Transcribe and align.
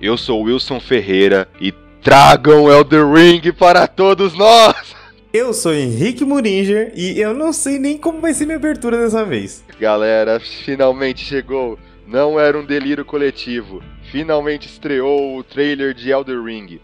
Eu 0.00 0.16
sou 0.16 0.40
Wilson 0.44 0.80
Ferreira 0.80 1.46
e 1.60 1.70
tragam 2.00 2.72
Elder 2.72 3.06
Ring 3.06 3.52
para 3.52 3.86
todos 3.86 4.32
nós! 4.32 4.96
Eu 5.30 5.52
sou 5.52 5.74
Henrique 5.74 6.24
Muringer 6.24 6.90
e 6.96 7.20
eu 7.20 7.34
não 7.34 7.52
sei 7.52 7.78
nem 7.78 7.98
como 7.98 8.18
vai 8.18 8.32
ser 8.32 8.46
minha 8.46 8.56
abertura 8.56 8.96
dessa 8.96 9.26
vez. 9.26 9.62
Galera, 9.78 10.40
finalmente 10.40 11.22
chegou. 11.22 11.78
Não 12.06 12.40
era 12.40 12.58
um 12.58 12.64
delírio 12.64 13.04
coletivo. 13.04 13.82
Finalmente 14.10 14.66
estreou 14.66 15.36
o 15.36 15.44
trailer 15.44 15.92
de 15.92 16.10
Elder 16.10 16.42
Ring. 16.42 16.80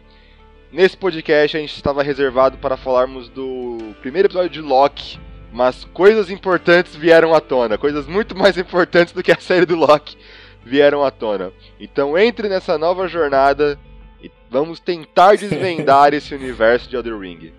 Nesse 0.71 0.95
podcast 0.95 1.57
a 1.57 1.61
gente 1.61 1.75
estava 1.75 2.03
reservado 2.03 2.59
para 2.59 2.77
falarmos 2.77 3.31
do 3.31 3.79
primeiro 4.03 4.29
episódio 4.29 4.51
de 4.51 4.61
Loki, 4.61 5.19
mas 5.51 5.87
coisas 5.87 6.29
importantes 6.29 6.95
vieram 6.95 7.35
à 7.35 7.41
tona, 7.41 7.79
coisas 7.79 8.07
muito 8.07 8.37
mais 8.37 8.59
importantes 8.59 9.15
do 9.15 9.23
que 9.23 9.33
a 9.33 9.41
série 9.41 9.65
do 9.65 9.75
Loki 9.75 10.19
vieram 10.67 11.05
à 11.05 11.13
tona. 11.13 11.53
Então 11.79 12.19
entre 12.19 12.49
nessa 12.49 12.77
nova 12.77 13.07
jornada 13.07 13.79
e 14.21 14.29
vamos 14.51 14.81
tentar 14.81 15.37
desvendar 15.37 16.13
esse 16.13 16.35
universo 16.35 16.91
de 16.91 16.97
Elder 16.97 17.17
Ring. 17.17 17.53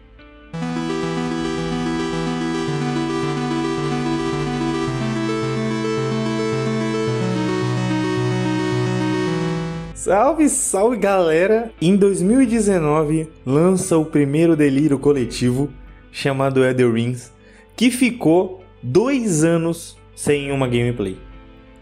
Salve, 9.95 10.47
salve 10.47 10.97
galera! 10.97 11.71
Em 11.81 11.95
2019 11.95 13.29
lança 13.45 13.97
o 13.97 14.05
primeiro 14.05 14.55
delírio 14.55 14.99
coletivo 14.99 15.69
chamado 16.11 16.63
Elder 16.63 16.91
Rings, 16.91 17.31
que 17.75 17.91
ficou 17.91 18.63
dois 18.81 19.43
anos 19.43 19.97
sem 20.15 20.51
uma 20.51 20.67
gameplay. 20.67 21.26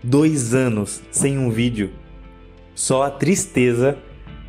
Dois 0.08 0.54
anos 0.54 1.02
sem 1.10 1.36
um 1.36 1.50
vídeo. 1.50 1.90
Só 2.76 3.02
a 3.02 3.10
tristeza 3.10 3.98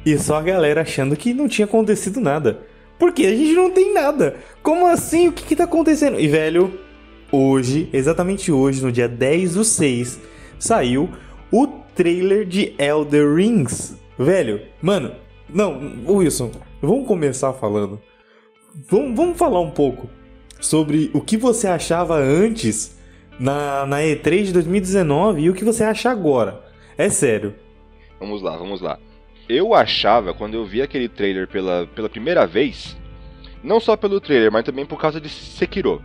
e 0.05 0.19
só 0.19 0.37
a 0.37 0.43
galera 0.43 0.83
achando 0.83 1.17
que 1.17 1.33
não 1.33 1.49
tinha 1.49 1.65
acontecido 1.65 2.21
nada. 2.21 2.61
Porque 2.99 3.25
a 3.25 3.35
gente 3.35 3.55
não 3.55 3.71
tem 3.71 3.95
nada. 3.95 4.37
Como 4.63 4.87
assim? 4.87 5.29
O 5.29 5.33
que, 5.33 5.45
que 5.45 5.57
tá 5.57 5.65
acontecendo? 5.65 6.21
E 6.21 6.29
velho, 6.29 6.79
hoje, 7.33 7.89
exatamente 7.91 8.53
hoje, 8.53 8.83
no 8.83 8.93
dia 8.93 9.09
10 9.09 9.55
do 9.55 9.65
6, 9.65 10.21
saiu 10.59 11.09
o 11.51 11.67
trailer 11.95 12.45
de 12.45 12.75
Elder 12.79 13.35
Rings. 13.35 13.97
Velho, 14.19 14.61
mano, 14.83 15.13
não, 15.49 15.81
Wilson, 16.07 16.51
vamos 16.83 17.09
começar 17.09 17.55
falando. 17.55 17.99
Vamos, 18.91 19.17
vamos 19.17 19.39
falar 19.39 19.61
um 19.61 19.71
pouco 19.71 20.07
sobre 20.61 21.11
o 21.15 21.21
que 21.23 21.39
você 21.39 21.67
achava 21.67 22.17
antes 22.19 22.96
na, 23.39 23.87
na 23.87 23.99
E3 23.99 24.45
de 24.45 24.53
2019 24.53 25.43
e 25.43 25.51
o 25.51 25.55
que 25.55 25.65
você 25.65 25.85
acha 25.85 26.11
agora. 26.11 26.63
É 26.97 27.09
sério. 27.09 27.55
Vamos 28.19 28.43
lá, 28.43 28.57
vamos 28.57 28.81
lá. 28.81 28.99
Eu 29.49 29.75
achava, 29.75 30.35
quando 30.35 30.55
eu 30.55 30.65
vi 30.65 30.83
aquele 30.83 31.09
trailer 31.09 31.47
pela, 31.47 31.87
pela 31.95 32.09
primeira 32.09 32.47
vez, 32.47 32.97
não 33.63 33.79
só 33.79 33.97
pelo 33.97 34.21
trailer, 34.21 34.51
mas 34.51 34.65
também 34.65 34.87
por 34.87 34.99
causa 34.99 35.21
de 35.21 35.29
Sekiro. 35.29 36.03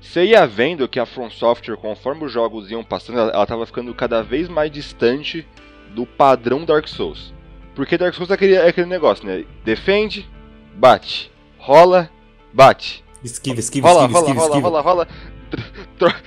Você 0.00 0.24
ia 0.26 0.46
vendo 0.46 0.88
que 0.88 0.98
a 0.98 1.06
From 1.06 1.30
Software, 1.30 1.76
conforme 1.76 2.24
os 2.24 2.32
jogos 2.32 2.70
iam 2.70 2.82
passando, 2.82 3.20
ela 3.20 3.42
estava 3.42 3.64
ficando 3.64 3.94
cada 3.94 4.22
vez 4.22 4.48
mais 4.48 4.70
distante 4.70 5.46
do 5.94 6.04
padrão 6.04 6.64
Dark 6.64 6.88
Souls. 6.88 7.32
Porque 7.74 7.96
Dark 7.96 8.14
Souls 8.14 8.30
é 8.30 8.34
aquele, 8.34 8.54
é 8.54 8.68
aquele 8.68 8.86
negócio, 8.86 9.24
né? 9.24 9.44
Defende, 9.64 10.28
bate. 10.74 11.30
Rola, 11.56 12.10
bate. 12.52 13.04
Esquiva, 13.24 13.60
esquiva, 13.60 13.88
rola, 13.88 14.02
esquiva, 14.02 14.18
rola, 14.18 14.30
esquiva, 14.30 14.40
rola, 14.40 14.50
esquiva. 14.50 14.68
rola, 14.68 14.80
rola, 14.80 15.04
rola. 15.04 15.31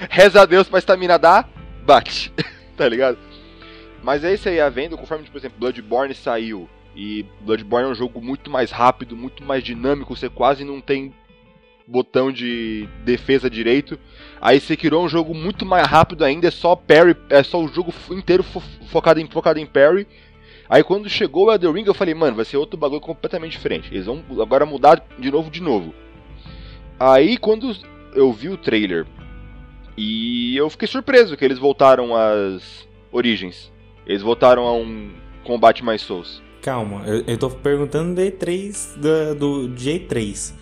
Reza 0.09 0.41
a 0.41 0.45
Deus 0.45 0.67
pra 0.67 0.79
estamina 0.79 1.17
dar, 1.17 1.49
bate. 1.83 2.31
tá 2.75 2.87
ligado? 2.87 3.17
Mas 4.03 4.23
aí 4.23 4.37
você 4.37 4.55
ia 4.55 4.69
vendo, 4.69 4.97
conforme, 4.97 5.27
por 5.29 5.37
exemplo, 5.37 5.59
Bloodborne 5.59 6.13
saiu. 6.13 6.69
E 6.95 7.25
Bloodborne 7.41 7.87
é 7.87 7.91
um 7.91 7.95
jogo 7.95 8.21
muito 8.21 8.49
mais 8.49 8.71
rápido, 8.71 9.17
muito 9.17 9.43
mais 9.43 9.63
dinâmico, 9.63 10.15
você 10.15 10.29
quase 10.29 10.63
não 10.63 10.79
tem 10.79 11.13
botão 11.87 12.31
de 12.31 12.87
defesa 13.03 13.49
direito. 13.49 13.99
Aí 14.41 14.59
Sekiro 14.59 14.95
é 14.95 14.99
um 14.99 15.09
jogo 15.09 15.33
muito 15.33 15.65
mais 15.65 15.87
rápido 15.87 16.23
ainda, 16.23 16.47
é 16.47 16.51
só 16.51 16.75
parry, 16.75 17.15
é 17.29 17.43
só 17.43 17.63
o 17.63 17.67
jogo 17.67 17.93
inteiro 18.11 18.43
fo 18.43 18.61
focado 18.87 19.19
em 19.19 19.27
focado 19.27 19.59
em 19.59 19.65
parry. 19.65 20.07
Aí 20.69 20.83
quando 20.83 21.09
chegou 21.09 21.47
o 21.47 21.51
Elden 21.51 21.73
Ring 21.73 21.85
eu 21.85 21.93
falei, 21.93 22.13
mano, 22.13 22.35
vai 22.35 22.45
ser 22.45 22.57
outro 22.57 22.77
bagulho 22.77 23.01
completamente 23.01 23.51
diferente. 23.51 23.93
Eles 23.93 24.05
vão 24.05 24.23
agora 24.41 24.65
mudar 24.65 25.03
de 25.17 25.31
novo 25.31 25.51
de 25.51 25.61
novo. 25.61 25.93
Aí 26.99 27.37
quando 27.37 27.75
eu 28.13 28.31
vi 28.31 28.49
o 28.49 28.57
trailer 28.57 29.05
e 29.97 30.55
eu 30.57 30.69
fiquei 30.69 30.87
surpreso 30.87 31.37
que 31.37 31.45
eles 31.45 31.57
voltaram 31.57 32.15
às 32.15 32.87
origens. 33.11 33.71
Eles 34.05 34.21
voltaram 34.21 34.63
a 34.63 34.73
um 34.73 35.11
combate 35.43 35.83
mais 35.83 36.01
Souls. 36.01 36.41
Calma, 36.61 37.03
eu, 37.05 37.23
eu 37.27 37.37
tô 37.37 37.49
perguntando 37.49 38.15
do 38.15 38.21
E3 38.21 38.97
do, 38.97 39.35
do 39.35 39.69
de 39.69 39.91
E3 39.91 40.53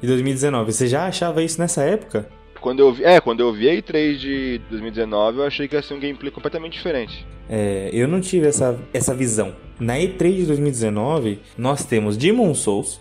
de 0.00 0.06
2019. 0.06 0.72
Você 0.72 0.86
já 0.86 1.06
achava 1.06 1.42
isso 1.42 1.60
nessa 1.60 1.82
época? 1.82 2.28
Quando 2.60 2.80
eu 2.80 2.92
vi, 2.92 3.04
é, 3.04 3.20
quando 3.20 3.40
eu 3.40 3.52
vi 3.52 3.68
a 3.68 3.74
E3 3.74 4.16
de 4.16 4.60
2019, 4.70 5.38
eu 5.38 5.44
achei 5.44 5.68
que 5.68 5.76
ia 5.76 5.82
ser 5.82 5.94
um 5.94 6.00
gameplay 6.00 6.30
completamente 6.30 6.72
diferente. 6.72 7.26
É, 7.48 7.90
eu 7.92 8.08
não 8.08 8.20
tive 8.20 8.46
essa, 8.46 8.80
essa 8.92 9.14
visão. 9.14 9.54
Na 9.78 9.96
E3 9.96 10.36
de 10.36 10.46
2019, 10.46 11.40
nós 11.58 11.84
temos 11.84 12.16
Demon 12.16 12.54
Souls, 12.54 13.00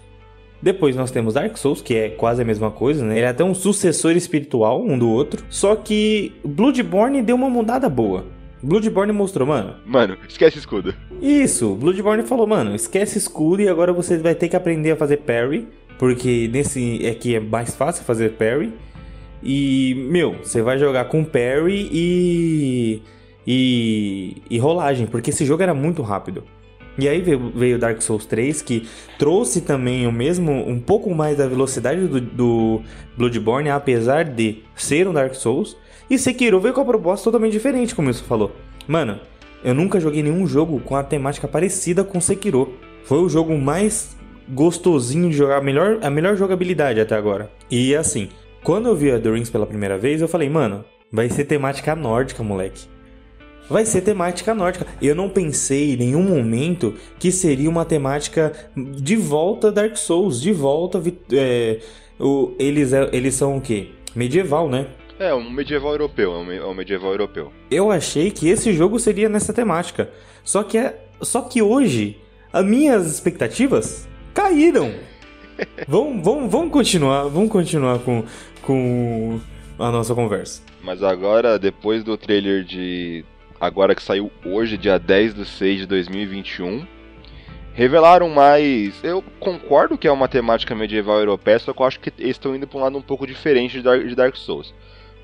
depois 0.63 0.95
nós 0.95 1.11
temos 1.11 1.33
Dark 1.33 1.57
Souls, 1.57 1.81
que 1.81 1.93
é 1.93 2.09
quase 2.09 2.41
a 2.41 2.45
mesma 2.45 2.71
coisa, 2.71 3.03
né? 3.03 3.17
Ele 3.17 3.25
é 3.25 3.27
até 3.27 3.43
um 3.43 3.53
sucessor 3.53 4.13
espiritual 4.13 4.81
um 4.81 4.97
do 4.97 5.09
outro. 5.09 5.43
Só 5.49 5.75
que 5.75 6.31
Bloodborne 6.41 7.21
deu 7.21 7.35
uma 7.35 7.49
mudada 7.49 7.89
boa. 7.89 8.25
Bloodborne 8.63 9.11
mostrou, 9.11 9.45
mano. 9.45 9.75
Mano, 9.85 10.15
esquece 10.25 10.57
escudo. 10.57 10.95
Isso, 11.21 11.75
Bloodborne 11.75 12.23
falou, 12.23 12.47
mano, 12.47 12.73
esquece 12.73 13.17
escudo 13.17 13.61
e 13.61 13.67
agora 13.67 13.91
você 13.91 14.17
vai 14.17 14.33
ter 14.35 14.47
que 14.47 14.55
aprender 14.55 14.91
a 14.91 14.95
fazer 14.95 15.17
parry. 15.17 15.67
Porque 15.99 16.49
nesse 16.49 17.05
aqui 17.07 17.35
é 17.35 17.41
mais 17.41 17.75
fácil 17.75 18.05
fazer 18.05 18.31
parry. 18.31 18.71
E, 19.43 20.07
meu, 20.09 20.37
você 20.41 20.61
vai 20.61 20.79
jogar 20.79 21.05
com 21.05 21.25
parry 21.25 21.89
e. 21.91 23.01
e. 23.45 24.37
e 24.49 24.57
rolagem, 24.59 25.07
porque 25.07 25.31
esse 25.31 25.43
jogo 25.43 25.61
era 25.61 25.73
muito 25.73 26.01
rápido. 26.01 26.45
E 26.97 27.07
aí 27.07 27.21
veio, 27.21 27.51
veio 27.55 27.79
Dark 27.79 28.01
Souls 28.01 28.25
3, 28.25 28.61
que 28.61 28.87
trouxe 29.17 29.61
também 29.61 30.05
o 30.05 30.11
mesmo, 30.11 30.51
um 30.51 30.79
pouco 30.79 31.13
mais 31.13 31.37
da 31.37 31.47
velocidade 31.47 32.07
do, 32.07 32.21
do 32.21 32.81
Bloodborne, 33.17 33.69
apesar 33.69 34.25
de 34.25 34.63
ser 34.75 35.07
um 35.07 35.13
Dark 35.13 35.33
Souls. 35.33 35.75
E 36.09 36.17
Sekiro 36.17 36.59
veio 36.59 36.73
com 36.73 36.81
a 36.81 36.85
proposta 36.85 37.25
totalmente 37.25 37.53
diferente, 37.53 37.95
como 37.95 38.13
você 38.13 38.23
falou. 38.23 38.51
Mano, 38.87 39.19
eu 39.63 39.73
nunca 39.73 39.99
joguei 39.99 40.21
nenhum 40.21 40.45
jogo 40.45 40.79
com 40.81 40.95
a 40.95 41.03
temática 41.03 41.47
parecida 41.47 42.03
com 42.03 42.21
Sekiro. 42.21 42.73
Foi 43.05 43.19
o 43.19 43.29
jogo 43.29 43.57
mais 43.57 44.15
gostosinho 44.49 45.29
de 45.29 45.37
jogar, 45.37 45.57
a 45.57 45.61
melhor, 45.61 45.99
a 46.01 46.09
melhor 46.09 46.35
jogabilidade 46.35 46.99
até 46.99 47.15
agora. 47.15 47.49
E 47.71 47.95
assim, 47.95 48.29
quando 48.63 48.87
eu 48.87 48.95
vi 48.95 49.11
a 49.11 49.19
The 49.19 49.29
Rings 49.29 49.49
pela 49.49 49.65
primeira 49.65 49.97
vez, 49.97 50.21
eu 50.21 50.27
falei, 50.27 50.49
mano, 50.49 50.85
vai 51.11 51.29
ser 51.29 51.45
temática 51.45 51.95
nórdica, 51.95 52.43
moleque. 52.43 52.92
Vai 53.69 53.85
ser 53.85 54.01
temática 54.01 54.53
nórdica. 54.53 54.85
Eu 55.01 55.15
não 55.15 55.29
pensei 55.29 55.93
em 55.93 55.97
nenhum 55.97 56.23
momento 56.23 56.93
que 57.17 57.31
seria 57.31 57.69
uma 57.69 57.85
temática 57.85 58.51
de 58.75 59.15
volta 59.15 59.71
Dark 59.71 59.95
Souls, 59.97 60.41
de 60.41 60.51
volta. 60.51 61.01
É, 61.31 61.79
o, 62.19 62.53
eles, 62.59 62.91
eles 63.11 63.35
são 63.35 63.57
o 63.57 63.61
quê? 63.61 63.89
Medieval, 64.15 64.69
né? 64.69 64.87
É, 65.19 65.33
um 65.33 65.49
medieval 65.49 65.91
europeu, 65.91 66.33
é 66.33 66.65
um 66.65 66.73
medieval 66.73 67.11
europeu. 67.11 67.51
Eu 67.69 67.91
achei 67.91 68.31
que 68.31 68.49
esse 68.49 68.73
jogo 68.73 68.99
seria 68.99 69.29
nessa 69.29 69.53
temática. 69.53 70.09
Só 70.43 70.63
que, 70.63 70.77
é, 70.77 70.99
só 71.21 71.41
que 71.41 71.61
hoje, 71.61 72.17
as 72.51 72.65
minhas 72.65 73.07
expectativas 73.07 74.07
caíram. 74.33 74.93
vamos, 75.87 76.23
vamos, 76.23 76.51
vamos 76.51 76.71
continuar, 76.71 77.23
vamos 77.29 77.49
continuar 77.49 77.99
com, 77.99 78.23
com 78.61 79.39
a 79.79 79.91
nossa 79.91 80.13
conversa. 80.13 80.61
Mas 80.83 81.01
agora, 81.01 81.57
depois 81.57 82.03
do 82.03 82.17
trailer 82.17 82.63
de. 82.63 83.23
Agora 83.63 83.95
que 83.95 84.03
saiu 84.03 84.29
hoje, 84.43 84.77
dia 84.77 84.99
10 84.99 85.35
de 85.35 85.45
6 85.45 85.79
de 85.79 85.85
2021, 85.85 86.85
revelaram 87.73 88.27
mais. 88.27 89.01
Eu 89.01 89.23
concordo 89.39 89.97
que 89.97 90.05
é 90.05 90.11
uma 90.11 90.27
temática 90.27 90.75
medieval 90.75 91.17
europeia, 91.17 91.57
só 91.59 91.71
que 91.71 91.81
eu 91.81 91.85
acho 91.85 91.97
que 92.01 92.11
eles 92.19 92.31
estão 92.31 92.53
indo 92.53 92.67
para 92.67 92.77
um 92.77 92.81
lado 92.81 92.97
um 92.97 93.01
pouco 93.01 93.25
diferente 93.25 93.81
de 93.81 94.15
Dark, 94.15 94.35
Souls. 94.35 94.73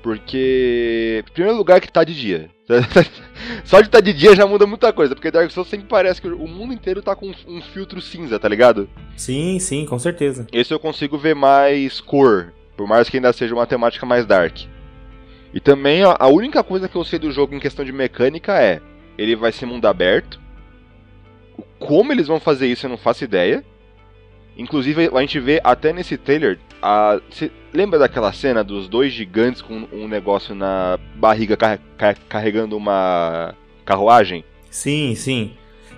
Porque, 0.02 1.22
em 1.22 1.32
primeiro 1.34 1.58
lugar, 1.58 1.82
que 1.82 1.92
tá 1.92 2.02
de 2.02 2.14
dia. 2.14 2.48
Só 3.62 3.82
de 3.82 3.88
estar 3.88 3.98
tá 3.98 4.00
de 4.00 4.14
dia 4.14 4.34
já 4.34 4.46
muda 4.46 4.66
muita 4.66 4.90
coisa, 4.90 5.14
porque 5.14 5.30
Dark 5.30 5.50
Souls 5.50 5.68
sempre 5.68 5.86
parece 5.86 6.22
que 6.22 6.28
o 6.28 6.48
mundo 6.48 6.72
inteiro 6.72 7.02
tá 7.02 7.14
com 7.14 7.34
um 7.46 7.60
filtro 7.60 8.00
cinza, 8.00 8.38
tá 8.38 8.48
ligado? 8.48 8.88
Sim, 9.18 9.58
sim, 9.58 9.84
com 9.84 9.98
certeza. 9.98 10.46
Esse 10.50 10.72
eu 10.72 10.80
consigo 10.80 11.18
ver 11.18 11.34
mais 11.34 12.00
cor, 12.00 12.54
por 12.74 12.88
mais 12.88 13.10
que 13.10 13.18
ainda 13.18 13.34
seja 13.34 13.54
uma 13.54 13.66
temática 13.66 14.06
mais 14.06 14.24
dark. 14.24 14.60
E 15.52 15.58
também 15.58 16.02
a 16.04 16.28
única 16.28 16.62
coisa 16.62 16.88
que 16.88 16.96
eu 16.96 17.04
sei 17.04 17.18
do 17.18 17.32
jogo 17.32 17.54
em 17.54 17.60
questão 17.60 17.84
de 17.84 17.92
mecânica 17.92 18.60
é: 18.60 18.80
ele 19.18 19.34
vai 19.34 19.50
ser 19.50 19.66
mundo 19.66 19.86
aberto. 19.86 20.40
Como 21.78 22.12
eles 22.12 22.28
vão 22.28 22.38
fazer 22.38 22.66
isso 22.66 22.86
eu 22.86 22.90
não 22.90 22.96
faço 22.96 23.24
ideia. 23.24 23.64
Inclusive, 24.56 25.10
a 25.12 25.20
gente 25.20 25.40
vê 25.40 25.60
até 25.64 25.92
nesse 25.92 26.16
trailer. 26.16 26.58
A, 26.82 27.20
lembra 27.72 27.98
daquela 27.98 28.32
cena 28.32 28.62
dos 28.62 28.88
dois 28.88 29.12
gigantes 29.12 29.60
com 29.60 29.86
um 29.92 30.08
negócio 30.08 30.54
na 30.54 30.98
barriga 31.14 31.56
car 31.56 31.78
car 31.96 32.16
carregando 32.28 32.76
uma 32.76 33.54
carruagem? 33.84 34.44
Sim, 34.70 35.14
sim. 35.14 35.52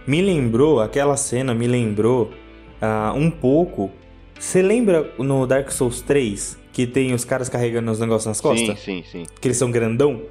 me 0.06 0.22
lembrou, 0.22 0.80
aquela 0.80 1.16
cena 1.16 1.54
me 1.54 1.66
lembrou 1.66 2.32
uh, 2.80 3.16
um 3.16 3.30
pouco. 3.30 3.90
Você 4.38 4.62
lembra 4.62 5.12
no 5.18 5.46
Dark 5.46 5.70
Souls 5.70 6.00
3 6.00 6.61
que 6.72 6.86
tem 6.86 7.12
os 7.12 7.24
caras 7.24 7.48
carregando 7.48 7.90
os 7.90 8.00
negócios 8.00 8.26
nas 8.26 8.40
costas? 8.40 8.78
Sim, 8.80 9.02
sim, 9.02 9.24
sim. 9.24 9.26
Que 9.40 9.48
eles 9.48 9.56
são 9.56 9.70
grandão? 9.70 10.22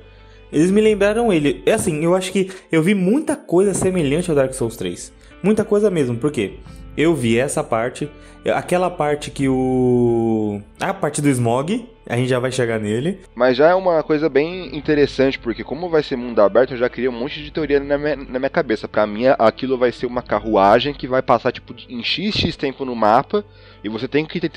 Eles 0.52 0.72
me 0.72 0.82
lembraram 0.82 1.32
ele. 1.32 1.62
É 1.66 1.74
assim, 1.74 2.04
eu 2.04 2.14
acho 2.16 2.32
que 2.32 2.52
eu 2.72 2.84
vi 2.84 2.94
muita 2.94 3.36
coisa 3.36 3.74
semelhante 3.74 4.30
ao 4.30 4.36
Dark 4.36 4.54
Souls 4.54 4.76
3. 4.76 5.14
Muita 5.42 5.64
coisa 5.64 5.90
mesmo, 5.90 6.18
por 6.18 6.32
quê? 6.32 6.56
Eu 6.98 7.16
vi 7.16 7.40
essa 7.40 7.64
parte, 7.64 8.10
aquela 8.54 8.90
parte 8.90 9.32
que 9.32 9.48
o. 9.48 10.62
A 10.80 10.94
parte 10.94 11.22
do 11.22 11.30
smog, 11.30 11.88
a 12.06 12.18
gente 12.18 12.28
já 12.28 12.38
vai 12.38 12.52
chegar 12.52 12.80
nele. 12.80 13.20
Mas 13.34 13.56
já 13.56 13.70
é 13.70 13.74
uma 13.74 14.04
coisa 14.04 14.28
bem 14.28 14.76
interessante, 14.76 15.40
porque 15.40 15.64
como 15.64 15.90
vai 15.90 16.04
ser 16.04 16.18
mundo 16.18 16.42
aberto, 16.42 16.74
eu 16.74 16.78
já 16.78 16.90
criei 16.90 17.08
um 17.08 17.18
monte 17.18 17.42
de 17.42 17.50
teoria 17.50 17.80
na 17.80 17.98
minha, 17.98 18.18
na 18.18 18.40
minha 18.40 18.50
cabeça. 18.50 18.90
Pra 18.90 19.08
mim, 19.08 19.24
aquilo 19.40 19.78
vai 19.78 19.92
ser 19.94 20.06
uma 20.06 20.22
carruagem 20.22 20.94
que 20.94 21.08
vai 21.08 21.22
passar 21.22 21.54
tipo 21.54 21.74
em 21.88 22.04
XX 22.04 22.58
tempo 22.58 22.84
no 22.84 22.94
mapa, 22.94 23.46
e 23.82 23.88
você 23.88 24.08
tem 24.08 24.26
que 24.26 24.52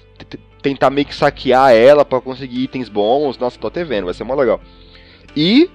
tentar 0.64 0.88
meio 0.88 1.06
que 1.06 1.14
saquear 1.14 1.74
ela 1.74 2.06
para 2.06 2.22
conseguir 2.22 2.62
itens 2.62 2.88
bons. 2.88 3.36
Nossa, 3.36 3.58
tô 3.58 3.66
até 3.66 3.84
vendo, 3.84 4.06
vai 4.06 4.14
ser 4.14 4.24
mó 4.24 4.34
legal. 4.34 4.58
E 5.36 5.68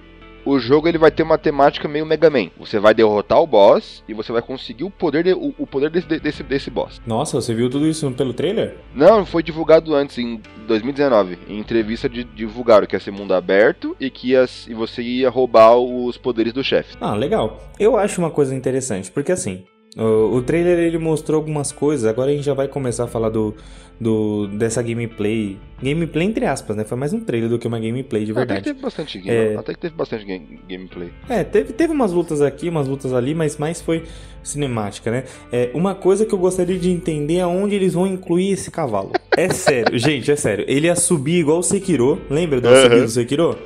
o 0.43 0.57
jogo 0.57 0.87
ele 0.87 0.97
vai 0.97 1.11
ter 1.11 1.21
uma 1.21 1.37
temática 1.37 1.87
meio 1.87 2.07
Mega 2.07 2.27
Man. 2.27 2.49
Você 2.57 2.79
vai 2.79 2.91
derrotar 2.91 3.39
o 3.39 3.45
boss 3.45 4.03
e 4.07 4.15
você 4.15 4.31
vai 4.31 4.41
conseguir 4.41 4.83
o 4.83 4.89
poder, 4.89 5.23
de, 5.23 5.33
o, 5.33 5.53
o, 5.59 5.67
poder 5.67 5.91
desse, 5.91 6.07
desse, 6.07 6.41
desse 6.41 6.71
boss. 6.71 6.99
Nossa, 7.05 7.39
você 7.39 7.53
viu 7.53 7.69
tudo 7.69 7.85
isso 7.85 8.09
pelo 8.13 8.33
trailer? 8.33 8.77
Não, 8.95 9.27
foi 9.27 9.43
divulgado 9.43 9.93
antes, 9.93 10.17
em 10.17 10.41
2019. 10.67 11.37
Em 11.47 11.59
entrevista 11.59 12.09
de, 12.09 12.23
divulgaram 12.23 12.87
que 12.87 12.95
ia 12.95 12.99
ser 12.99 13.11
mundo 13.11 13.35
aberto 13.35 13.95
e 13.99 14.09
que 14.09 14.29
ia, 14.29 14.45
e 14.67 14.73
você 14.73 15.03
ia 15.03 15.29
roubar 15.29 15.77
os 15.77 16.17
poderes 16.17 16.51
do 16.51 16.63
chefe. 16.63 16.97
Ah, 16.99 17.13
legal. 17.13 17.59
Eu 17.79 17.95
acho 17.95 18.19
uma 18.19 18.31
coisa 18.31 18.55
interessante, 18.55 19.11
porque 19.11 19.31
assim, 19.31 19.65
o, 19.97 20.35
o 20.35 20.41
trailer 20.41 20.77
ele 20.77 20.97
mostrou 20.97 21.37
algumas 21.37 21.71
coisas, 21.71 22.05
agora 22.05 22.31
a 22.31 22.33
gente 22.33 22.45
já 22.45 22.53
vai 22.53 22.67
começar 22.67 23.05
a 23.05 23.07
falar 23.07 23.29
do, 23.29 23.55
do 23.99 24.47
dessa 24.47 24.81
gameplay. 24.83 25.57
Gameplay 25.81 26.27
entre 26.27 26.45
aspas, 26.45 26.75
né? 26.77 26.83
Foi 26.83 26.97
mais 26.97 27.11
um 27.11 27.19
trailer 27.19 27.49
do 27.49 27.57
que 27.57 27.67
uma 27.67 27.79
gameplay 27.79 28.23
de 28.23 28.31
verdade. 28.31 28.59
Até 28.59 28.61
que 28.61 28.69
teve 28.69 28.81
bastante 28.81 29.19
game, 29.19 29.35
é... 29.35 29.55
até 29.55 29.73
que 29.73 29.79
teve 29.79 29.95
bastante 29.95 30.25
game, 30.25 30.59
gameplay. 30.69 31.11
É, 31.27 31.43
teve, 31.43 31.73
teve 31.73 31.91
umas 31.91 32.11
lutas 32.11 32.41
aqui, 32.41 32.69
umas 32.69 32.87
lutas 32.87 33.13
ali, 33.13 33.33
mas 33.33 33.57
mais 33.57 33.81
foi 33.81 34.03
cinemática, 34.43 35.09
né? 35.09 35.23
É, 35.51 35.71
uma 35.73 35.95
coisa 35.95 36.25
que 36.25 36.33
eu 36.33 36.39
gostaria 36.39 36.77
de 36.77 36.91
entender 36.91 37.37
é 37.37 37.47
onde 37.47 37.73
eles 37.73 37.93
vão 37.93 38.05
incluir 38.05 38.51
esse 38.51 38.69
cavalo. 38.69 39.13
É 39.35 39.49
sério, 39.53 39.97
gente, 39.97 40.31
é 40.31 40.35
sério. 40.35 40.65
Ele 40.67 40.85
ia 40.85 40.95
subir 40.95 41.39
igual 41.39 41.59
o 41.59 41.63
Sekiro, 41.63 42.21
lembra 42.29 42.61
do 42.61 42.69
uhum. 42.69 43.01
do 43.01 43.09
Sekiro? 43.09 43.57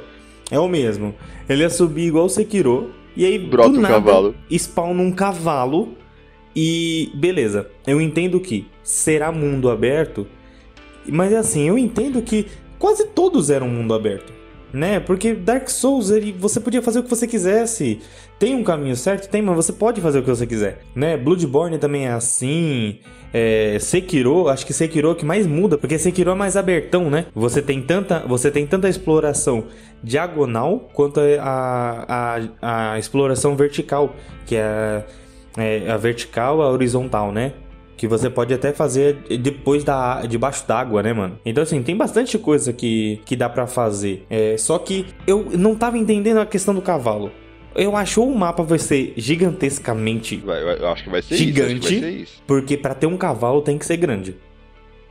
É 0.49 0.59
o 0.59 0.69
mesmo. 0.69 1.13
Ele 1.49 1.63
ia 1.63 1.69
subir 1.69 2.07
igual 2.07 2.25
o 2.25 2.29
Sekiro, 2.29 2.91
e 3.15 3.25
aí 3.25 3.37
Brota 3.37 3.69
do 3.69 3.81
nada, 3.81 3.97
um 3.97 4.03
cavalo. 4.03 4.35
spawn 4.57 4.99
um 4.99 5.11
cavalo 5.11 6.02
e 6.55 7.11
beleza, 7.15 7.67
eu 7.87 7.99
entendo 7.99 8.39
que 8.39 8.67
será 8.83 9.31
mundo 9.31 9.69
aberto, 9.69 10.27
mas 11.07 11.33
assim, 11.33 11.67
eu 11.67 11.77
entendo 11.77 12.21
que 12.21 12.47
quase 12.77 13.07
todos 13.07 13.49
eram 13.49 13.67
mundo 13.67 13.93
aberto, 13.93 14.31
né? 14.71 14.99
Porque 14.99 15.33
Dark 15.33 15.69
Souls, 15.69 16.09
ele, 16.09 16.35
você 16.37 16.59
podia 16.59 16.81
fazer 16.81 16.99
o 16.99 17.03
que 17.03 17.09
você 17.09 17.27
quisesse. 17.27 17.99
Tem 18.39 18.55
um 18.55 18.63
caminho 18.63 18.95
certo? 18.95 19.29
Tem, 19.29 19.41
mas 19.41 19.55
você 19.55 19.71
pode 19.71 20.01
fazer 20.01 20.19
o 20.19 20.23
que 20.23 20.29
você 20.29 20.47
quiser, 20.47 20.79
né? 20.95 21.15
Bloodborne 21.15 21.77
também 21.77 22.07
é 22.07 22.11
assim. 22.11 22.99
É, 23.35 23.79
Sekiro, 23.79 24.47
acho 24.47 24.63
que 24.63 24.73
Sekiro 24.73 25.07
é 25.07 25.11
o 25.11 25.15
que 25.15 25.25
mais 25.25 25.47
muda, 25.47 25.75
porque 25.75 25.97
Sekiro 25.97 26.29
é 26.29 26.35
mais 26.35 26.55
abertão, 26.55 27.09
né? 27.09 27.25
Você 27.33 27.63
tem 27.63 27.81
tanta, 27.81 28.19
você 28.27 28.51
tem 28.51 28.67
tanta 28.67 28.87
exploração 28.87 29.65
diagonal 30.03 30.89
quanto 30.93 31.19
a, 31.19 32.39
a, 32.61 32.93
a 32.93 32.99
exploração 32.99 33.55
vertical, 33.55 34.15
que 34.45 34.55
é 34.55 35.03
é, 35.57 35.89
a 35.89 35.97
vertical, 35.97 36.61
a 36.61 36.69
horizontal, 36.69 37.31
né? 37.31 37.53
Que 37.95 38.07
você 38.07 38.29
pode 38.29 38.53
até 38.53 38.73
fazer 38.73 39.17
depois 39.39 39.83
da 39.83 40.23
debaixo 40.23 40.67
d'água, 40.67 41.03
né, 41.03 41.13
mano? 41.13 41.39
Então, 41.45 41.63
assim, 41.63 41.81
tem 41.81 41.95
bastante 41.95 42.37
coisa 42.37 42.73
que, 42.73 43.21
que 43.25 43.35
dá 43.35 43.47
para 43.47 43.67
fazer. 43.67 44.25
É, 44.29 44.57
só 44.57 44.77
que 44.79 45.05
eu 45.27 45.47
não 45.57 45.75
tava 45.75 45.97
entendendo 45.97 46.39
a 46.39 46.45
questão 46.45 46.73
do 46.73 46.81
cavalo. 46.81 47.31
Eu 47.75 47.95
acho 47.95 48.23
o 48.23 48.35
mapa 48.37 48.61
vai 48.63 48.77
ser 48.77 49.13
gigantescamente. 49.17 50.37
Vai, 50.37 50.61
eu 50.61 50.87
acho 50.89 51.03
que 51.03 51.09
vai 51.09 51.21
ser 51.21 51.35
gigante, 51.37 51.73
isso. 51.73 52.01
Vai 52.01 52.11
ser 52.11 52.17
isso. 52.21 52.43
Porque 52.45 52.77
para 52.77 52.93
ter 52.93 53.07
um 53.07 53.17
cavalo 53.17 53.61
tem 53.61 53.77
que 53.77 53.85
ser 53.85 53.97
grande. 53.97 54.35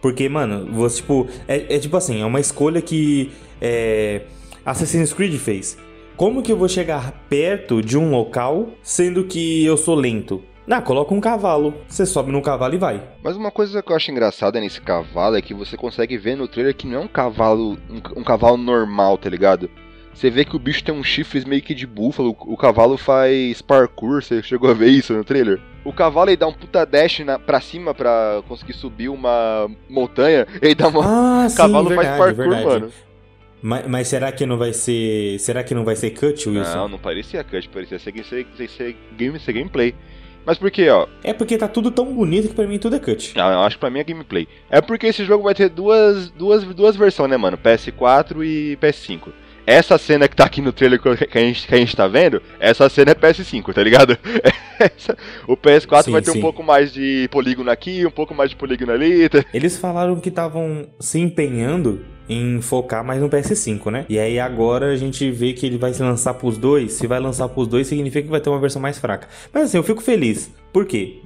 Porque, 0.00 0.28
mano, 0.28 0.66
você, 0.72 1.00
tipo. 1.00 1.28
É, 1.46 1.76
é 1.76 1.78
tipo 1.78 1.96
assim, 1.96 2.20
é 2.20 2.26
uma 2.26 2.40
escolha 2.40 2.82
que. 2.82 3.30
É, 3.60 4.22
Assassin's 4.64 5.12
Creed 5.12 5.34
fez. 5.38 5.78
Como 6.22 6.40
que 6.40 6.52
eu 6.52 6.56
vou 6.56 6.68
chegar 6.68 7.10
perto 7.28 7.82
de 7.82 7.98
um 7.98 8.12
local 8.12 8.68
sendo 8.80 9.24
que 9.24 9.64
eu 9.64 9.76
sou 9.76 9.96
lento? 9.96 10.40
Ah, 10.70 10.80
coloca 10.80 11.12
um 11.12 11.20
cavalo. 11.20 11.74
Você 11.88 12.06
sobe 12.06 12.30
no 12.30 12.40
cavalo 12.40 12.74
e 12.74 12.78
vai. 12.78 13.02
Mas 13.24 13.34
uma 13.34 13.50
coisa 13.50 13.82
que 13.82 13.90
eu 13.90 13.96
acho 13.96 14.12
engraçada 14.12 14.60
nesse 14.60 14.80
cavalo 14.80 15.36
é 15.36 15.42
que 15.42 15.52
você 15.52 15.76
consegue 15.76 16.16
ver 16.16 16.36
no 16.36 16.46
trailer 16.46 16.76
que 16.76 16.86
não 16.86 17.00
é 17.00 17.00
um 17.00 17.08
cavalo, 17.08 17.76
um, 17.90 18.20
um 18.20 18.22
cavalo 18.22 18.56
normal, 18.56 19.18
tá 19.18 19.28
ligado? 19.28 19.68
Você 20.14 20.30
vê 20.30 20.44
que 20.44 20.54
o 20.54 20.60
bicho 20.60 20.84
tem 20.84 20.94
um 20.94 21.02
chifre 21.02 21.44
meio 21.44 21.60
que 21.60 21.74
de 21.74 21.88
búfalo, 21.88 22.36
o 22.38 22.56
cavalo 22.56 22.96
faz 22.96 23.60
parkour, 23.60 24.22
você 24.22 24.44
chegou 24.44 24.70
a 24.70 24.74
ver 24.74 24.90
isso 24.90 25.12
no 25.12 25.24
trailer? 25.24 25.60
O 25.84 25.92
cavalo 25.92 26.30
ele 26.30 26.36
dá 26.36 26.46
um 26.46 26.52
puta 26.52 26.86
dash 26.86 27.18
na, 27.24 27.36
pra 27.36 27.60
cima 27.60 27.92
pra 27.92 28.44
conseguir 28.46 28.74
subir 28.74 29.08
uma 29.08 29.68
montanha, 29.90 30.46
ele 30.60 30.76
dá 30.76 30.86
uma. 30.86 31.04
Ah, 31.04 31.48
o 31.50 31.56
cavalo 31.56 31.88
sim, 31.88 31.96
verdade, 31.96 32.18
faz 32.18 32.36
parkour, 32.36 32.54
verdade. 32.54 32.64
mano. 32.64 32.92
Mas, 33.62 33.86
mas, 33.86 34.08
será 34.08 34.32
que 34.32 34.44
não 34.44 34.58
vai 34.58 34.72
ser. 34.72 35.38
Será 35.38 35.62
que 35.62 35.74
não 35.74 35.84
vai 35.84 35.94
ser 35.94 36.10
cut, 36.10 36.48
Wilson? 36.48 36.76
Não, 36.76 36.88
não 36.88 36.98
parecia 36.98 37.44
cut, 37.44 37.68
parecia 37.68 37.98
ser, 37.98 38.12
ser, 38.24 38.46
ser, 38.56 38.68
ser, 38.68 38.96
game, 39.16 39.38
ser 39.38 39.52
gameplay. 39.52 39.94
Mas 40.44 40.58
por 40.58 40.70
quê, 40.70 40.88
ó? 40.90 41.06
É 41.22 41.32
porque 41.32 41.56
tá 41.56 41.68
tudo 41.68 41.90
tão 41.92 42.12
bonito 42.12 42.48
que 42.48 42.54
pra 42.54 42.66
mim 42.66 42.78
tudo 42.78 42.96
é 42.96 42.98
cut. 42.98 43.36
Não, 43.36 43.52
eu 43.52 43.60
acho 43.60 43.76
que 43.76 43.80
pra 43.80 43.90
mim 43.90 44.00
é 44.00 44.04
gameplay. 44.04 44.48
É 44.68 44.80
porque 44.80 45.06
esse 45.06 45.24
jogo 45.24 45.44
vai 45.44 45.54
ter 45.54 45.68
duas, 45.68 46.30
duas, 46.30 46.64
duas 46.64 46.96
versões, 46.96 47.30
né, 47.30 47.36
mano? 47.36 47.56
PS4 47.56 48.44
e 48.44 48.76
PS5. 48.78 49.32
Essa 49.72 49.96
cena 49.96 50.28
que 50.28 50.36
tá 50.36 50.44
aqui 50.44 50.60
no 50.60 50.70
trailer 50.70 51.00
que 51.00 51.08
a 51.08 51.40
gente, 51.40 51.66
que 51.66 51.74
a 51.74 51.78
gente 51.78 51.96
tá 51.96 52.06
vendo, 52.06 52.42
essa 52.60 52.90
cena 52.90 53.12
é 53.12 53.14
PS5, 53.14 53.72
tá 53.72 53.82
ligado? 53.82 54.18
Essa, 54.78 55.16
o 55.46 55.56
PS4 55.56 56.04
sim, 56.04 56.10
vai 56.10 56.20
ter 56.20 56.32
sim. 56.32 56.38
um 56.38 56.40
pouco 56.42 56.62
mais 56.62 56.92
de 56.92 57.26
polígono 57.30 57.70
aqui, 57.70 58.04
um 58.04 58.10
pouco 58.10 58.34
mais 58.34 58.50
de 58.50 58.56
polígono 58.56 58.92
ali. 58.92 59.28
Tá? 59.30 59.42
Eles 59.54 59.78
falaram 59.78 60.16
que 60.16 60.28
estavam 60.28 60.88
se 61.00 61.18
empenhando 61.18 62.04
em 62.28 62.60
focar 62.60 63.02
mais 63.02 63.20
no 63.20 63.30
PS5, 63.30 63.90
né? 63.90 64.04
E 64.10 64.18
aí 64.18 64.38
agora 64.38 64.92
a 64.92 64.96
gente 64.96 65.30
vê 65.30 65.54
que 65.54 65.64
ele 65.64 65.78
vai 65.78 65.94
se 65.94 66.02
lançar 66.02 66.34
pros 66.34 66.58
dois. 66.58 66.92
Se 66.92 67.06
vai 67.06 67.18
lançar 67.20 67.48
pros 67.48 67.66
dois, 67.66 67.86
significa 67.86 68.24
que 68.24 68.30
vai 68.30 68.40
ter 68.40 68.50
uma 68.50 68.60
versão 68.60 68.82
mais 68.82 68.98
fraca. 68.98 69.28
Mas 69.54 69.64
assim, 69.64 69.78
eu 69.78 69.82
fico 69.82 70.02
feliz. 70.02 70.52
Por 70.70 70.84
quê? 70.84 71.20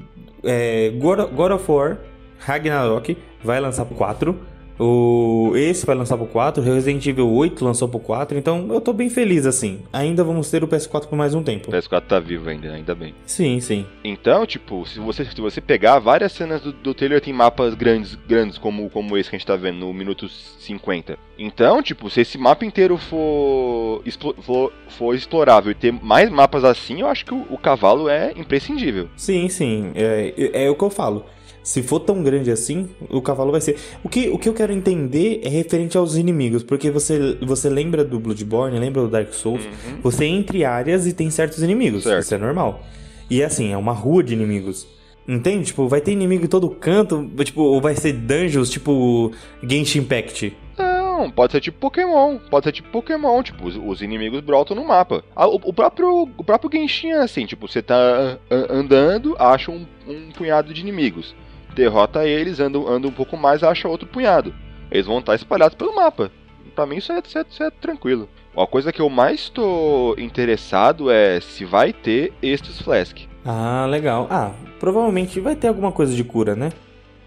É, 0.44 0.92
God 1.00 1.50
of 1.50 1.64
War 1.70 1.98
Ragnarok 2.38 3.16
vai 3.42 3.58
lançar 3.58 3.86
pro 3.86 3.96
4 3.96 4.38
o, 4.78 5.52
esse 5.56 5.86
vai 5.86 5.96
lançar 5.96 6.16
pro 6.16 6.26
4, 6.26 6.62
Resident 6.62 7.06
Evil 7.06 7.30
8 7.30 7.64
lançou 7.64 7.88
pro 7.88 7.98
4, 7.98 8.36
então 8.36 8.66
eu 8.70 8.80
tô 8.80 8.92
bem 8.92 9.08
feliz 9.08 9.46
assim. 9.46 9.80
Ainda 9.92 10.22
vamos 10.22 10.50
ter 10.50 10.62
o 10.62 10.68
PS4 10.68 11.06
por 11.06 11.16
mais 11.16 11.34
um 11.34 11.42
tempo. 11.42 11.70
O 11.70 11.72
PS4 11.72 12.02
tá 12.02 12.20
vivo 12.20 12.48
ainda, 12.48 12.72
ainda 12.72 12.94
bem. 12.94 13.14
Sim, 13.24 13.60
sim. 13.60 13.86
Então, 14.04 14.44
tipo, 14.46 14.86
se 14.86 14.98
você, 14.98 15.24
se 15.24 15.40
você 15.40 15.60
pegar 15.60 15.98
várias 15.98 16.32
cenas 16.32 16.60
do, 16.60 16.72
do 16.72 16.94
trailer, 16.94 17.20
tem 17.20 17.32
mapas 17.32 17.74
grandes, 17.74 18.14
grandes 18.14 18.58
como, 18.58 18.90
como 18.90 19.16
esse 19.16 19.30
que 19.30 19.36
a 19.36 19.38
gente 19.38 19.46
tá 19.46 19.56
vendo 19.56 19.78
no 19.78 19.92
minuto 19.92 20.28
50. 20.28 21.18
Então, 21.38 21.82
tipo, 21.82 22.10
se 22.10 22.20
esse 22.20 22.38
mapa 22.38 22.64
inteiro 22.64 22.96
for, 22.96 24.02
for, 24.40 24.72
for 24.88 25.14
explorável 25.14 25.70
e 25.70 25.74
ter 25.74 25.92
mais 25.92 26.30
mapas 26.30 26.64
assim, 26.64 27.00
eu 27.00 27.08
acho 27.08 27.24
que 27.24 27.34
o, 27.34 27.46
o 27.50 27.58
cavalo 27.58 28.08
é 28.08 28.32
imprescindível. 28.36 29.08
Sim, 29.16 29.48
sim. 29.48 29.92
É, 29.94 30.34
é, 30.36 30.64
é 30.66 30.70
o 30.70 30.74
que 30.74 30.84
eu 30.84 30.90
falo. 30.90 31.24
Se 31.66 31.82
for 31.82 31.98
tão 31.98 32.22
grande 32.22 32.48
assim, 32.48 32.88
o 33.10 33.20
cavalo 33.20 33.50
vai 33.50 33.60
ser. 33.60 33.76
O 34.04 34.08
que, 34.08 34.28
o 34.28 34.38
que 34.38 34.48
eu 34.48 34.54
quero 34.54 34.72
entender 34.72 35.40
é 35.42 35.48
referente 35.48 35.98
aos 35.98 36.14
inimigos, 36.14 36.62
porque 36.62 36.92
você, 36.92 37.36
você 37.42 37.68
lembra 37.68 38.04
do 38.04 38.20
Bloodborne, 38.20 38.78
lembra 38.78 39.02
do 39.02 39.08
Dark 39.08 39.32
Souls, 39.32 39.64
uhum. 39.64 40.00
você 40.00 40.26
entre 40.26 40.64
áreas 40.64 41.08
e 41.08 41.12
tem 41.12 41.28
certos 41.28 41.60
inimigos. 41.64 42.04
Certo. 42.04 42.22
Isso 42.22 42.34
é 42.36 42.38
normal. 42.38 42.84
E 43.28 43.42
assim, 43.42 43.72
é 43.72 43.76
uma 43.76 43.92
rua 43.92 44.22
de 44.22 44.32
inimigos. 44.32 44.86
Entende? 45.26 45.64
Tipo, 45.64 45.88
vai 45.88 46.00
ter 46.00 46.12
inimigo 46.12 46.44
em 46.44 46.48
todo 46.48 46.70
canto, 46.70 47.28
tipo, 47.42 47.60
ou 47.60 47.80
vai 47.80 47.96
ser 47.96 48.12
dungeons, 48.12 48.70
tipo 48.70 49.32
Genshin 49.60 49.98
Impact. 49.98 50.56
Não, 50.78 51.32
pode 51.32 51.50
ser 51.50 51.60
tipo 51.60 51.80
Pokémon. 51.80 52.38
Pode 52.48 52.66
ser 52.66 52.70
tipo 52.70 52.90
Pokémon, 52.90 53.42
tipo, 53.42 53.66
os, 53.66 53.74
os 53.74 54.02
inimigos 54.02 54.40
brotam 54.40 54.76
no 54.76 54.84
mapa. 54.84 55.24
O, 55.34 55.70
o, 55.70 55.72
próprio, 55.72 56.30
o 56.38 56.44
próprio 56.44 56.70
Genshin 56.72 57.08
é 57.08 57.22
assim, 57.22 57.44
tipo, 57.44 57.66
você 57.66 57.82
tá 57.82 58.38
andando, 58.48 59.34
acha 59.36 59.72
um, 59.72 59.84
um 60.06 60.30
punhado 60.30 60.72
de 60.72 60.80
inimigos 60.80 61.34
derrota 61.76 62.26
eles, 62.26 62.58
anda, 62.58 62.78
anda 62.78 63.06
um 63.06 63.12
pouco 63.12 63.36
mais 63.36 63.62
acha 63.62 63.86
outro 63.86 64.08
punhado. 64.08 64.52
Eles 64.90 65.06
vão 65.06 65.18
estar 65.18 65.34
espalhados 65.34 65.76
pelo 65.76 65.94
mapa. 65.94 66.30
Pra 66.74 66.86
mim 66.86 66.96
isso 66.96 67.12
é, 67.12 67.22
isso 67.24 67.38
é, 67.38 67.44
isso 67.48 67.62
é 67.62 67.70
tranquilo. 67.70 68.28
A 68.56 68.66
coisa 68.66 68.90
que 68.90 69.00
eu 69.00 69.10
mais 69.10 69.40
estou 69.40 70.18
interessado 70.18 71.10
é 71.10 71.40
se 71.40 71.64
vai 71.64 71.92
ter 71.92 72.32
Estus 72.42 72.80
Flask. 72.80 73.18
Ah, 73.44 73.86
legal. 73.88 74.26
Ah, 74.30 74.52
provavelmente 74.80 75.38
vai 75.40 75.54
ter 75.54 75.68
alguma 75.68 75.92
coisa 75.92 76.14
de 76.14 76.24
cura, 76.24 76.56
né? 76.56 76.72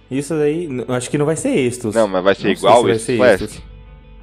Isso 0.09 0.33
daí, 0.33 0.67
acho 0.87 1.09
que 1.09 1.17
não 1.17 1.25
vai 1.25 1.35
ser 1.35 1.55
Estus. 1.55 1.93
Não, 1.93 2.07
mas 2.07 2.23
vai 2.23 2.33
ser 2.33 2.45
não 2.45 2.53
igual 2.53 2.83
se 2.83 2.91
Estus 2.91 3.15
Flask. 3.15 3.68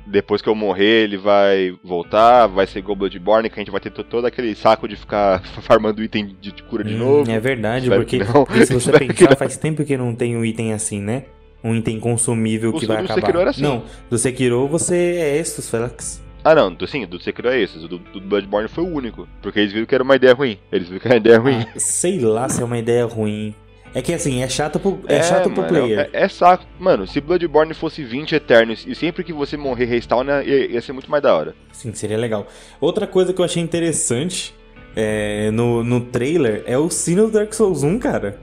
Depois 0.07 0.41
que 0.41 0.49
eu 0.49 0.55
morrer 0.55 1.05
ele 1.05 1.17
vai 1.17 1.75
voltar, 1.83 2.47
vai 2.47 2.67
ser 2.67 2.79
igual 2.79 2.97
Bloodborne, 2.97 3.51
que 3.51 3.59
a 3.59 3.63
gente 3.63 3.71
vai 3.71 3.81
ter 3.81 3.91
todo 3.91 4.25
aquele 4.27 4.55
saco 4.55 4.87
de 4.89 4.97
ficar 4.97 5.43
farmando 5.63 6.03
item 6.03 6.27
de, 6.41 6.53
de 6.53 6.63
cura 6.63 6.85
de 6.85 6.95
Hum, 6.95 6.99
novo. 6.99 7.31
É 7.31 7.41
verdade, 7.41 7.85
Espero 7.87 8.03
porque 8.03 8.19
que 8.19 8.25
não. 8.25 8.47
se 8.67 8.73
você 8.73 8.91
Espero 8.91 8.99
que 9.09 9.15
pensar, 9.15 9.37
faz 9.37 9.57
tempo 9.57 9.85
que 9.85 9.97
não 9.97 10.15
tem 10.15 10.37
um 10.37 10.45
item 10.45 10.73
assim, 10.73 11.01
né? 11.01 11.25
Um 11.65 11.75
item 11.75 11.99
consumível 11.99 12.71
O 12.71 12.79
que 12.79 12.87
vai 12.87 12.99
do 12.99 13.05
acabar. 13.05 13.21
Sekiro 13.21 13.41
era 13.41 13.51
assim. 13.51 13.63
Não, 13.63 13.83
do 14.09 14.17
Sekiro 14.19 14.69
você 14.69 14.95
é 14.97 15.37
Estus, 15.39 15.69
Felix. 15.69 16.23
Ah 16.45 16.55
não, 16.55 16.73
do, 16.73 16.87
sim, 16.87 17.05
do 17.07 17.21
Sekiro 17.21 17.49
é 17.49 17.61
esse, 17.61 17.77
o 17.77 17.89
do, 17.89 17.99
do 17.99 18.21
Bloodborne 18.21 18.69
foi 18.69 18.85
o 18.85 18.87
único, 18.89 19.27
porque 19.43 19.59
eles 19.59 19.73
viram 19.73 19.85
que 19.87 19.95
era 19.95 20.05
uma 20.05 20.15
ideia 20.15 20.33
ruim, 20.33 20.57
eles 20.71 20.87
viram 20.89 21.01
que 21.01 21.09
era 21.09 21.15
uma 21.17 21.19
ideia 21.21 21.39
ruim. 21.41 21.67
Ah, 21.75 21.79
sei 21.79 22.21
lá 22.21 22.49
se 22.49 22.63
é 22.63 22.65
uma 22.65 22.79
ideia 22.79 23.05
ruim. 23.05 23.53
É 23.97 24.03
que 24.03 24.13
assim, 24.13 24.43
é 24.43 24.49
chato 24.49 24.79
pro, 24.79 25.01
é 25.09 25.23
chato 25.23 25.45
pro 25.45 25.63
mano, 25.63 25.69
player. 25.69 26.11
É, 26.13 26.25
é 26.25 26.29
saco. 26.29 26.67
Mano, 26.79 27.07
se 27.07 27.19
Bloodborne 27.19 27.73
fosse 27.73 28.05
20 28.05 28.35
Eternos 28.35 28.85
e 28.87 28.95
sempre 28.95 29.25
que 29.25 29.33
você 29.33 29.57
morrer 29.57 29.87
respawna, 29.87 30.45
ia, 30.45 30.71
ia 30.71 30.83
ser 30.83 30.93
muito 30.93 31.11
mais 31.11 31.23
da 31.23 31.35
hora. 31.35 31.55
Sim, 31.73 31.95
seria 31.95 32.19
legal. 32.19 32.47
Outra 32.79 33.07
coisa 33.07 33.33
que 33.33 33.41
eu 33.41 33.45
achei 33.47 33.63
interessante 33.63 34.55
é, 34.95 35.51
no, 35.51 35.83
no 35.83 36.03
trailer 36.03 36.63
é 36.67 36.77
o 36.77 36.91
sino 36.91 37.29
do 37.29 37.33
Dark 37.33 37.55
Souls 37.55 37.83
1, 37.83 37.99
cara. 37.99 38.39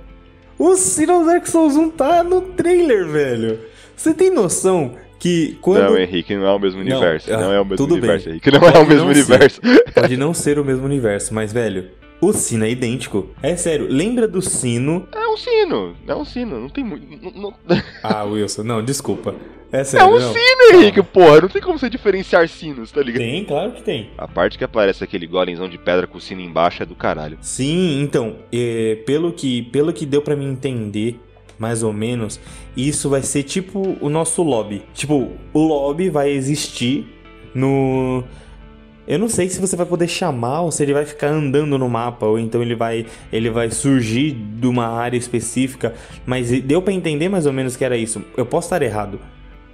O 0.57 0.75
sino 0.75 1.19
do 1.19 1.27
Dark 1.27 1.45
Souls 1.45 1.75
1 1.75 1.91
tá 1.91 2.23
no 2.23 2.41
trailer, 2.41 3.07
velho. 3.07 3.59
Você 3.95 4.11
tem 4.11 4.31
noção 4.31 4.95
que 5.19 5.55
quando. 5.61 5.83
Não, 5.83 5.97
Henrique, 5.99 6.35
não 6.35 6.47
é 6.47 6.51
o 6.51 6.59
mesmo 6.59 6.83
Não, 6.83 6.97
universo. 6.97 7.29
Não, 7.29 7.51
ah, 7.51 7.53
é 7.53 7.59
o 7.59 7.63
mesmo 7.63 7.77
tudo 7.77 7.93
universo, 7.93 8.25
bem. 8.25 8.33
Henrique. 8.33 8.49
Não 8.49 8.59
Pode 8.59 8.75
é 8.75 8.79
o 8.79 8.87
mesmo 8.87 9.05
não 9.05 9.13
ser. 9.13 9.19
universo. 9.21 9.61
Pode 9.93 10.17
não 10.17 10.33
ser 10.33 10.57
o 10.57 10.65
mesmo 10.65 10.83
universo, 10.83 11.31
mas, 11.31 11.53
velho, 11.53 11.89
o 12.27 12.33
sino 12.33 12.65
é 12.65 12.69
idêntico. 12.69 13.27
É 13.41 13.55
sério, 13.55 13.87
lembra 13.89 14.27
do 14.27 14.41
sino. 14.41 15.07
É 15.11 15.27
um 15.27 15.37
sino. 15.37 15.95
É 16.07 16.15
um 16.15 16.25
sino. 16.25 16.59
Não 16.59 16.69
tem 16.69 16.83
muito. 16.83 17.05
não- 17.21 17.31
não- 17.41 17.53
Ah, 18.03 18.23
Wilson, 18.23 18.63
não, 18.63 18.83
desculpa. 18.83 19.35
É 19.71 19.79
É 19.79 19.83
sério. 19.83 20.07
um 20.07 20.19
não. 20.19 20.31
sino, 20.33 20.73
Henrique, 20.81 21.01
porra. 21.01 21.41
Não 21.41 21.49
tem 21.49 21.61
como 21.61 21.79
você 21.79 21.89
diferenciar 21.89 22.47
sinos, 22.47 22.91
tá 22.91 23.01
ligado? 23.01 23.21
Tem, 23.21 23.43
claro 23.43 23.71
que 23.71 23.81
tem. 23.81 24.11
A 24.17 24.27
parte 24.27 24.57
que 24.57 24.63
aparece 24.63 25.03
aquele 25.03 25.25
golemzão 25.25 25.67
de 25.67 25.77
pedra 25.79 26.05
com 26.05 26.17
o 26.19 26.21
sino 26.21 26.41
embaixo 26.41 26.83
é 26.83 26.85
do 26.85 26.93
caralho. 26.95 27.37
Sim, 27.41 27.99
então, 28.01 28.35
é, 28.51 28.99
pelo, 29.05 29.31
que, 29.33 29.63
pelo 29.63 29.91
que 29.91 30.05
deu 30.05 30.21
pra 30.21 30.35
mim 30.35 30.51
entender, 30.51 31.19
mais 31.57 31.81
ou 31.81 31.91
menos, 31.91 32.39
isso 32.77 33.09
vai 33.09 33.23
ser 33.23 33.41
tipo 33.43 33.97
o 33.99 34.09
nosso 34.09 34.43
lobby. 34.43 34.83
Tipo, 34.93 35.31
o 35.51 35.59
lobby 35.59 36.07
vai 36.09 36.29
existir 36.29 37.07
no. 37.55 38.23
Eu 39.07 39.19
não 39.19 39.27
sei 39.27 39.49
se 39.49 39.59
você 39.59 39.75
vai 39.75 39.85
poder 39.85 40.07
chamar 40.07 40.61
ou 40.61 40.71
se 40.71 40.81
ele 40.81 40.93
vai 40.93 41.05
ficar 41.05 41.27
andando 41.27 41.77
no 41.77 41.89
mapa, 41.89 42.25
ou 42.25 42.39
então 42.39 42.61
ele 42.61 42.75
vai 42.75 43.05
ele 43.31 43.49
vai 43.49 43.69
surgir 43.69 44.31
de 44.31 44.67
uma 44.67 44.87
área 44.87 45.17
específica, 45.17 45.93
mas 46.25 46.49
deu 46.61 46.81
pra 46.81 46.93
entender 46.93 47.29
mais 47.29 47.45
ou 47.45 47.53
menos 47.53 47.75
que 47.75 47.83
era 47.83 47.97
isso. 47.97 48.23
Eu 48.37 48.45
posso 48.45 48.67
estar 48.67 48.81
errado, 48.81 49.19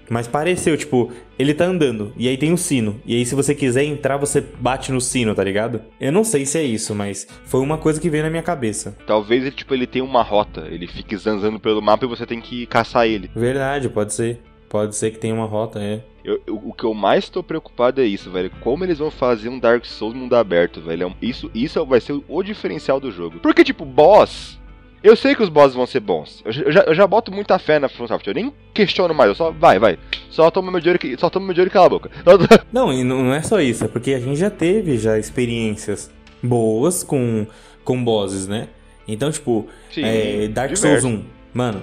mas 0.09 0.27
pareceu, 0.27 0.75
tipo, 0.75 1.11
ele 1.37 1.53
tá 1.53 1.65
andando, 1.65 2.11
e 2.17 2.27
aí 2.27 2.35
tem 2.35 2.51
o 2.51 2.57
sino. 2.57 2.99
E 3.05 3.15
aí, 3.15 3.25
se 3.25 3.35
você 3.35 3.53
quiser 3.53 3.83
entrar, 3.83 4.17
você 4.17 4.41
bate 4.41 4.91
no 4.91 4.99
sino, 4.99 5.35
tá 5.35 5.43
ligado? 5.43 5.81
Eu 5.99 6.11
não 6.11 6.23
sei 6.23 6.45
se 6.45 6.57
é 6.57 6.63
isso, 6.63 6.95
mas 6.95 7.27
foi 7.45 7.61
uma 7.61 7.77
coisa 7.77 8.01
que 8.01 8.09
veio 8.09 8.23
na 8.23 8.29
minha 8.29 8.43
cabeça. 8.43 8.97
Talvez 9.05 9.43
ele, 9.43 9.51
tipo, 9.51 9.73
ele 9.73 9.85
tenha 9.85 10.03
uma 10.03 10.23
rota. 10.23 10.67
Ele 10.69 10.87
fique 10.87 11.15
zanzando 11.15 11.59
pelo 11.59 11.81
mapa 11.81 12.05
e 12.05 12.09
você 12.09 12.25
tem 12.25 12.41
que 12.41 12.65
caçar 12.65 13.05
ele. 13.05 13.29
Verdade, 13.35 13.87
pode 13.89 14.13
ser. 14.13 14.39
Pode 14.69 14.95
ser 14.95 15.11
que 15.11 15.17
tenha 15.17 15.33
uma 15.33 15.45
rota, 15.45 15.79
é. 15.79 16.01
Eu- 16.23 16.39
eu- 16.45 16.61
o 16.63 16.73
que 16.73 16.83
eu 16.83 16.93
mais 16.93 17.27
tô 17.27 17.41
preocupado 17.41 17.99
é 18.01 18.05
isso, 18.05 18.29
velho. 18.29 18.51
Como 18.61 18.83
eles 18.83 18.99
vão 18.99 19.09
fazer 19.09 19.49
um 19.49 19.57
Dark 19.57 19.83
Souls 19.85 20.13
mundo 20.15 20.35
aberto, 20.35 20.79
velho. 20.79 21.07
É 21.07 21.25
isso, 21.25 21.49
isso 21.55 21.83
vai 21.85 21.99
ser 21.99 22.19
o 22.27 22.43
diferencial 22.43 22.99
do 22.99 23.11
jogo. 23.11 23.39
Porque, 23.39 23.63
tipo, 23.63 23.83
boss. 23.83 24.59
Eu 25.01 25.15
sei 25.15 25.33
que 25.33 25.41
os 25.41 25.47
bosses 25.49 25.73
vão 25.75 25.87
ser 25.87 26.01
bons. 26.01 26.41
Eu, 26.45 26.51
já- 26.51 26.61
eu 26.63 26.71
já, 26.73 26.81
eu 26.81 26.93
já 26.93 27.07
boto 27.07 27.31
muita 27.31 27.57
fé 27.57 27.79
na 27.79 27.87
From 27.87 28.05
Software. 28.05 28.31
Eu 28.31 28.35
nem 28.43 28.53
questiono 28.73 29.13
mais. 29.13 29.29
Eu 29.29 29.35
só. 29.35 29.49
Vai, 29.49 29.79
vai. 29.79 29.97
Só 30.29 30.51
toma 30.51 30.69
meu 30.71 30.81
dinheiro, 30.81 30.99
e- 31.07 31.17
só 31.17 31.29
toma 31.29 31.45
meu 31.45 31.53
dinheiro 31.55 31.71
e 31.71 31.73
cala 31.73 31.85
a 31.85 31.89
boca. 31.89 32.11
Não, 32.71 32.91
e 32.93 33.03
não 33.03 33.33
é 33.33 33.41
só 33.41 33.59
isso, 33.61 33.85
é 33.85 33.87
porque 33.87 34.13
a 34.13 34.19
gente 34.19 34.35
já 34.37 34.49
teve 34.51 34.97
já 34.97 35.17
experiências 35.17 36.11
boas 36.43 37.01
com, 37.01 37.47
com 37.83 38.03
bosses, 38.03 38.45
né? 38.45 38.67
Então, 39.07 39.31
tipo, 39.31 39.67
Sim, 39.89 40.03
é, 40.03 40.47
Dark 40.49 40.73
diversos. 40.73 41.01
Souls 41.01 41.05
1, 41.05 41.25
mano, 41.53 41.81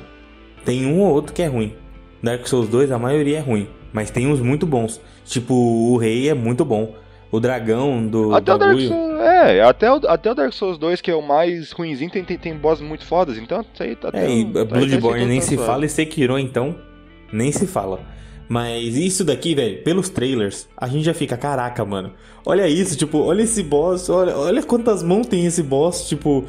tem 0.64 0.84
um 0.86 1.00
ou 1.00 1.12
outro 1.12 1.32
que 1.32 1.42
é 1.42 1.46
ruim. 1.46 1.74
Dark 2.23 2.46
Souls 2.46 2.68
2, 2.68 2.90
a 2.92 2.99
maioria 2.99 3.38
é 3.38 3.40
ruim, 3.40 3.68
mas 3.92 4.11
tem 4.11 4.26
uns 4.26 4.40
muito 4.40 4.66
bons. 4.66 5.00
Tipo, 5.25 5.54
o 5.54 5.96
Rei 5.96 6.28
é 6.28 6.35
muito 6.35 6.64
bom. 6.64 6.94
O 7.30 7.40
dragão 7.40 8.06
do 8.06 8.35
Até 8.35 8.54
o 8.54 8.58
Dark. 8.58 8.78
Souls. 8.80 9.20
É, 9.20 9.62
até 9.62 9.92
o, 9.92 9.96
até 10.06 10.30
o 10.30 10.35
Dark 10.35 10.52
Souls 10.52 10.78
2, 10.78 11.00
que 11.00 11.11
é 11.11 11.14
o 11.14 11.20
mais 11.23 11.73
ruinzinho, 11.73 12.11
tem, 12.11 12.25
tem, 12.25 12.38
tem 12.38 12.54
boss 12.56 12.80
muito 12.80 13.04
fodas. 13.04 13.37
Então, 13.37 13.61
isso 13.73 13.82
aí 13.82 13.96
tá 13.96 14.11
É, 14.12 14.30
e 14.30 14.44
tá- 14.44 14.64
Bloodborne 14.64 15.23
tá- 15.23 15.28
nem 15.28 15.40
se 15.40 15.56
fala 15.56 15.85
e 15.85 15.88
Sekiro 15.88 16.38
então 16.38 16.76
nem 17.32 17.50
se 17.50 17.66
fala. 17.66 18.00
Mas 18.49 18.96
isso 18.96 19.25
daqui, 19.25 19.56
velho, 19.56 19.82
pelos 19.82 20.08
trailers, 20.08 20.68
a 20.76 20.87
gente 20.87 21.02
já 21.04 21.12
fica, 21.12 21.37
caraca, 21.37 21.85
mano. 21.85 22.12
Olha 22.44 22.68
isso, 22.68 22.96
tipo, 22.96 23.18
olha 23.18 23.42
esse 23.42 23.61
boss, 23.64 24.08
olha, 24.08 24.37
olha 24.37 24.62
quantas 24.62 25.02
mãos 25.02 25.26
tem 25.26 25.44
esse 25.44 25.64
boss, 25.64 26.08
tipo, 26.08 26.44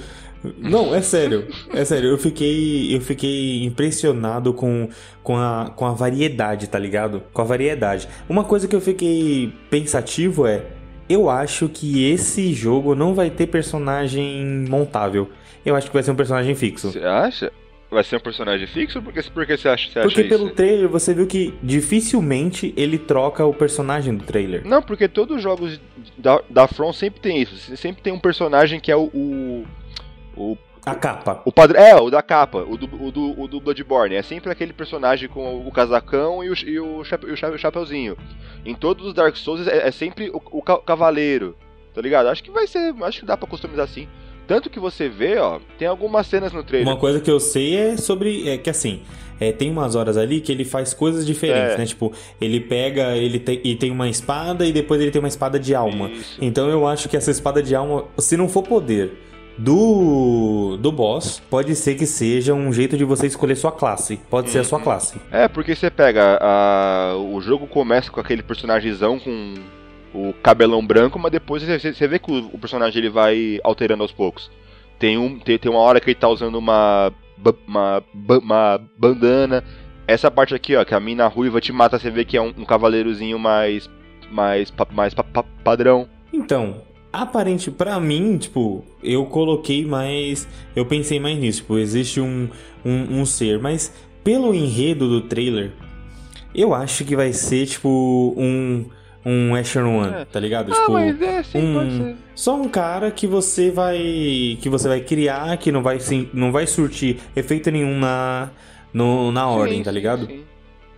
não, 0.58 0.94
é 0.94 1.02
sério. 1.02 1.48
É 1.74 1.84
sério, 1.84 2.10
eu 2.10 2.18
fiquei 2.18 2.96
eu 2.96 3.02
fiquei 3.02 3.64
impressionado 3.64 4.54
com, 4.54 4.90
com, 5.24 5.38
a, 5.38 5.72
com 5.76 5.86
a 5.86 5.94
variedade, 5.94 6.68
tá 6.68 6.80
ligado? 6.80 7.24
Com 7.34 7.42
a 7.42 7.46
variedade. 7.46 8.08
Uma 8.30 8.44
coisa 8.44 8.68
que 8.68 8.76
eu 8.76 8.82
fiquei 8.82 9.54
pensativo 9.70 10.46
é 10.46 10.66
eu 11.10 11.30
acho 11.30 11.70
que 11.70 12.10
esse 12.12 12.54
jogo 12.54 12.94
não 12.94 13.14
vai 13.14 13.30
ter 13.30 13.48
personagem 13.48 14.66
montável. 14.70 15.30
Eu 15.66 15.76
acho 15.76 15.88
que 15.88 15.94
vai 15.94 16.04
ser 16.04 16.12
um 16.12 16.16
personagem 16.16 16.54
fixo. 16.56 16.92
Você 16.92 17.00
acha? 17.00 17.52
Vai 17.90 18.04
ser 18.04 18.18
um 18.18 18.20
personagem 18.20 18.68
fixo? 18.68 19.02
Por 19.02 19.14
que, 19.14 19.24
por 19.32 19.46
que 19.46 19.56
você 19.56 19.70
acha, 19.70 19.90
você 19.90 20.02
Porque 20.02 20.20
acha 20.20 20.30
pelo 20.30 20.48
isso? 20.48 20.56
trailer 20.56 20.90
você 20.90 21.14
viu 21.14 21.26
que 21.26 21.54
dificilmente 21.64 22.74
ele 22.76 22.98
troca 22.98 23.46
o 23.46 23.54
personagem 23.54 24.14
do 24.16 24.26
trailer. 24.26 24.68
Não, 24.68 24.82
porque 24.82 25.08
todos 25.08 25.38
os 25.38 25.44
jogos 25.44 25.80
da, 26.18 26.42
da 26.50 26.68
From 26.68 26.92
sempre 26.92 27.22
tem 27.22 27.42
isso. 27.42 27.56
Você 27.56 27.78
Sempre 27.78 28.02
tem 28.02 28.12
um 28.12 28.20
personagem 28.20 28.80
que 28.80 28.92
é 28.92 28.96
o. 28.96 29.06
O, 29.14 29.66
o, 30.38 30.58
A 30.86 30.96
capa. 30.96 31.42
o 31.46 31.52
padrão. 31.52 31.82
É, 31.82 31.96
o 31.96 32.10
da 32.10 32.22
capa, 32.22 32.60
o 32.60 32.78
do, 32.78 32.86
o, 33.04 33.12
do, 33.12 33.42
o 33.42 33.48
do 33.48 33.60
Bloodborne. 33.60 34.16
É 34.16 34.22
sempre 34.22 34.52
aquele 34.52 34.74
personagem 34.74 35.28
com 35.28 35.66
o 35.68 35.72
casacão 35.72 36.44
e 36.44 36.50
o, 36.50 36.54
e 36.66 36.80
o, 36.80 37.04
chape, 37.04 37.26
o 37.26 37.36
chape- 37.36 37.58
chapeuzinho. 37.58 38.18
Em 38.66 38.74
todos 38.76 39.06
os 39.08 39.14
Dark 39.14 39.36
Souls 39.36 39.68
é, 39.68 39.88
é 39.88 39.92
sempre 39.92 40.30
o, 40.30 40.42
o 40.52 40.62
ca- 40.62 40.80
cavaleiro. 40.80 41.56
Tá 41.94 42.02
ligado? 42.02 42.28
Acho 42.28 42.44
que 42.44 42.52
vai 42.52 42.68
ser. 42.68 42.94
Acho 43.02 43.22
que 43.22 43.26
dá 43.26 43.36
pra 43.36 43.48
customizar 43.48 43.86
assim. 43.86 44.08
Tanto 44.46 44.70
que 44.70 44.80
você 44.80 45.10
vê, 45.10 45.38
ó, 45.40 45.60
tem 45.78 45.88
algumas 45.90 46.26
cenas 46.28 46.54
no 46.54 46.64
trailer. 46.64 46.88
Uma 46.88 46.98
coisa 47.00 47.20
que 47.20 47.30
eu 47.30 47.40
sei 47.40 47.76
é 47.76 47.98
sobre. 47.98 48.48
É 48.48 48.58
que 48.58 48.70
assim, 48.70 49.02
é, 49.42 49.52
tem 49.52 49.70
umas 49.70 49.94
horas 49.96 50.16
ali 50.16 50.40
que 50.40 50.52
ele 50.54 50.64
faz 50.64 50.94
coisas 50.94 51.26
diferentes, 51.26 51.74
É. 51.74 51.78
né? 51.80 51.86
Tipo, 51.86 52.14
ele 52.40 52.62
pega 52.62 53.18
ele 53.18 53.40
tem, 53.40 53.60
e 53.64 53.76
tem 53.76 53.92
uma 53.92 54.08
espada 54.08 54.66
e 54.66 54.72
depois 54.72 55.02
ele 55.02 55.12
tem 55.12 55.20
uma 55.20 55.28
espada 55.28 55.60
de 55.60 55.76
alma. 55.76 56.10
Isso. 56.12 56.38
Então 56.42 56.70
eu 56.70 56.88
acho 56.88 57.10
que 57.10 57.18
essa 57.18 57.30
espada 57.32 57.62
de 57.62 57.76
alma, 57.76 58.06
se 58.20 58.38
não 58.38 58.48
for 58.48 58.64
poder 58.64 59.12
do, 59.58 60.78
do 60.80 60.92
boss, 60.92 61.42
pode 61.50 61.76
ser 61.76 61.96
que 61.96 62.06
seja 62.06 62.54
um 62.54 62.72
jeito 62.72 62.98
de 62.98 63.04
você 63.04 63.28
escolher 63.28 63.56
sua 63.56 63.72
classe. 63.72 64.18
Pode 64.30 64.50
ser 64.50 64.60
a 64.60 64.64
sua 64.64 64.78
Uhum. 64.78 64.84
classe. 64.84 65.20
É, 65.32 65.48
porque 65.48 65.76
você 65.76 65.90
pega. 65.90 66.38
A, 66.42 67.16
o 67.18 67.42
jogo 67.42 67.68
começa 67.68 68.12
com 68.12 68.20
aquele 68.20 68.44
personagemzão 68.44 69.20
com 69.20 69.56
o 70.14 70.34
cabelão 70.42 70.86
branco, 70.86 71.18
mas 71.20 71.32
depois 71.32 71.64
você, 71.64 71.94
você 71.94 72.08
vê 72.08 72.20
que 72.20 72.32
o, 72.32 72.50
o 72.54 72.58
personagem 72.58 73.00
ele 73.00 73.10
vai 73.10 73.60
alterando 73.64 74.04
aos 74.04 74.12
poucos. 74.12 74.50
Tem, 75.00 75.18
um, 75.18 75.38
tem, 75.40 75.58
tem 75.58 75.72
uma 75.72 75.80
hora 75.82 76.00
que 76.00 76.10
ele 76.10 76.16
tá 76.20 76.28
usando 76.28 76.56
uma, 76.56 77.12
uma, 77.68 78.04
uma 78.42 78.82
bandana. 78.98 79.64
Essa 80.08 80.32
parte 80.32 80.56
aqui, 80.56 80.76
ó, 80.76 80.86
que 80.86 80.96
a 80.96 81.00
mina 81.00 81.28
ruiva 81.28 81.60
te 81.60 81.72
mata, 81.72 82.00
você 82.00 82.10
vê 82.10 82.24
que 82.26 82.38
é 82.38 82.42
um, 82.42 82.54
um 82.58 82.66
cavaleirozinho 82.66 83.38
mais. 83.38 83.90
mais, 84.32 84.74
mais 84.92 85.14
pa- 85.14 85.24
pa- 85.24 85.44
padrão. 85.64 86.08
Então, 86.34 86.82
aparente 87.12 87.72
pra 87.72 88.00
mim, 88.00 88.38
tipo, 88.38 88.84
eu 89.04 89.26
coloquei 89.26 89.86
mais. 89.86 90.48
Eu 90.76 90.86
pensei 90.86 91.20
mais 91.20 91.38
nisso, 91.38 91.60
tipo, 91.62 91.78
existe 91.78 92.20
um, 92.22 92.50
um, 92.86 93.22
um 93.22 93.26
ser, 93.26 93.60
mas 93.60 93.94
pelo 94.24 94.54
enredo 94.54 95.08
do 95.08 95.22
trailer, 95.22 95.72
eu 96.54 96.74
acho 96.74 97.04
que 97.06 97.16
vai 97.16 97.34
ser, 97.34 97.66
tipo, 97.68 98.34
um. 98.38 98.86
Um 99.26 99.54
Asher 99.56 99.86
One, 99.86 100.14
É. 100.22 100.26
tá 100.26 100.40
ligado? 100.40 100.72
Ah, 100.72 100.76
tipo, 100.76 100.92
mas 100.94 101.22
é, 101.22 101.44
sim, 101.44 101.58
um- 101.58 101.74
pode 101.74 101.98
ser. 101.98 102.16
só 102.34 102.56
um 102.56 102.70
cara 102.70 103.12
que 103.12 103.28
você 103.28 103.70
vai. 103.70 104.58
que 104.62 104.70
você 104.70 104.88
vai 104.88 105.02
criar, 105.02 105.58
que 105.58 105.70
não 105.70 105.84
vai, 105.84 106.00
sim- 106.00 106.30
não 106.34 106.50
vai 106.50 106.66
surtir 106.66 107.18
efeito 107.36 107.70
nenhum 107.70 108.00
na, 108.00 108.50
no, 108.94 109.30
na 109.34 109.46
ordem, 109.50 109.80
Sim, 109.80 109.84
tá 109.84 109.90
sim, 109.92 109.96
ligado? 109.98 110.28
sim. 110.28 110.44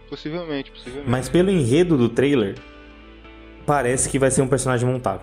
Possivelmente, 0.08 0.70
possivelmente. 0.70 1.10
Mas 1.10 1.28
pelo 1.28 1.50
enredo 1.50 1.98
do 1.98 2.08
trailer, 2.08 2.54
parece 3.66 4.08
que 4.10 4.20
vai 4.20 4.30
ser 4.30 4.44
um 4.44 4.48
personagem 4.48 4.88
montável. 4.88 5.22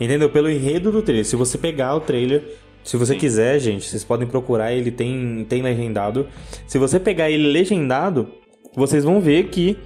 Entendeu? 0.00 0.28
Pelo 0.28 0.50
enredo 0.50 0.92
do 0.92 1.02
trailer. 1.02 1.24
Se 1.24 1.36
você 1.36 1.56
pegar 1.56 1.94
o 1.94 2.00
trailer, 2.00 2.42
se 2.84 2.96
você 2.96 3.14
Sim. 3.14 3.18
quiser, 3.18 3.58
gente, 3.58 3.84
vocês 3.84 4.04
podem 4.04 4.28
procurar, 4.28 4.72
ele 4.72 4.90
tem, 4.90 5.44
tem 5.48 5.62
legendado. 5.62 6.28
Se 6.66 6.78
você 6.78 7.00
pegar 7.00 7.30
ele 7.30 7.48
legendado, 7.48 8.28
vocês 8.74 9.04
vão 9.04 9.20
ver 9.20 9.48
que 9.48 9.76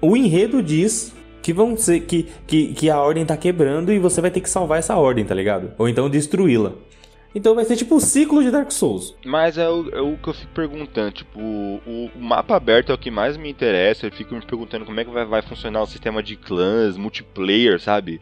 o 0.00 0.16
enredo 0.16 0.62
diz 0.62 1.14
que 1.40 1.52
vão 1.52 1.76
ser 1.76 2.00
que, 2.00 2.28
que, 2.46 2.74
que 2.74 2.90
a 2.90 3.00
ordem 3.00 3.24
tá 3.24 3.36
quebrando 3.36 3.92
e 3.92 3.98
você 3.98 4.20
vai 4.20 4.30
ter 4.30 4.40
que 4.40 4.50
salvar 4.50 4.78
essa 4.78 4.96
ordem, 4.96 5.24
tá 5.24 5.34
ligado? 5.34 5.72
Ou 5.78 5.88
então 5.88 6.10
destruí-la. 6.10 6.72
Então 7.34 7.54
vai 7.54 7.64
ser 7.64 7.76
tipo 7.76 7.96
o 7.96 8.00
ciclo 8.00 8.42
de 8.42 8.50
Dark 8.50 8.70
Souls. 8.70 9.16
Mas 9.24 9.56
é 9.56 9.68
o, 9.68 9.88
é 9.90 10.00
o 10.00 10.18
que 10.18 10.28
eu 10.28 10.34
fico 10.34 10.52
perguntando, 10.52 11.12
tipo, 11.12 11.40
o, 11.40 12.10
o 12.14 12.20
mapa 12.20 12.56
aberto 12.56 12.92
é 12.92 12.94
o 12.94 12.98
que 12.98 13.10
mais 13.10 13.36
me 13.36 13.50
interessa. 13.50 14.06
Eu 14.06 14.12
fico 14.12 14.34
me 14.34 14.44
perguntando 14.44 14.84
como 14.84 15.00
é 15.00 15.04
que 15.04 15.10
vai, 15.10 15.24
vai 15.24 15.42
funcionar 15.42 15.82
o 15.82 15.86
sistema 15.86 16.22
de 16.22 16.36
clãs, 16.36 16.96
multiplayer, 16.98 17.80
sabe? 17.80 18.20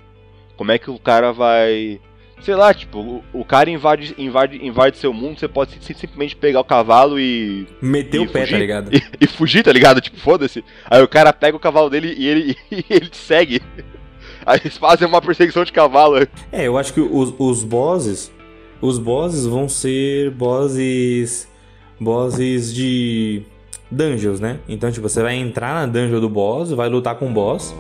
Como 0.61 0.73
é 0.73 0.79
que 0.79 0.91
o 0.91 0.99
cara 0.99 1.33
vai. 1.33 1.99
Sei 2.43 2.55
lá, 2.55 2.75
tipo, 2.75 2.99
o, 2.99 3.25
o 3.33 3.45
cara 3.47 3.71
invade, 3.71 4.15
invade, 4.19 4.63
invade 4.63 4.99
seu 4.99 5.11
mundo, 5.11 5.41
você 5.41 5.49
pode 5.49 5.79
simplesmente 5.81 6.37
pegar 6.37 6.61
o 6.61 6.65
cavalo 6.65 7.19
e. 7.19 7.67
Meter 7.81 8.19
e 8.19 8.21
o 8.21 8.29
pé, 8.29 8.41
fugir, 8.41 8.53
tá 8.53 8.59
ligado? 8.59 8.91
E, 8.93 9.03
e 9.23 9.27
fugir, 9.27 9.63
tá 9.63 9.73
ligado? 9.73 10.03
Tipo, 10.03 10.21
foda-se. 10.21 10.63
Aí 10.85 11.03
o 11.03 11.09
cara 11.09 11.33
pega 11.33 11.57
o 11.57 11.61
cavalo 11.61 11.89
dele 11.89 12.15
e 12.15 12.29
ele, 12.29 12.57
e 12.71 12.85
ele 12.91 13.09
te 13.09 13.17
segue. 13.17 13.63
Aí 14.45 14.61
eles 14.63 14.77
fazem 14.77 15.09
uma 15.09 15.23
perseguição 15.23 15.65
de 15.65 15.73
cavalo. 15.73 16.29
É, 16.53 16.67
eu 16.67 16.77
acho 16.77 16.93
que 16.93 17.01
os, 17.01 17.33
os 17.39 17.65
bosses. 17.65 18.31
Os 18.83 18.99
bosses 18.99 19.47
vão 19.47 19.67
ser 19.67 20.31
bosses. 20.33 21.49
Bosses 21.99 22.75
de. 22.75 23.45
Dungeons, 23.91 24.41
né? 24.41 24.59
Então, 24.69 24.93
tipo, 24.93 25.09
você 25.09 25.23
vai 25.23 25.37
entrar 25.37 25.73
na 25.73 25.87
dungeon 25.87 26.21
do 26.21 26.29
boss, 26.29 26.71
vai 26.71 26.91
lutar 26.91 27.15
com 27.15 27.31
o 27.31 27.33
boss. 27.33 27.75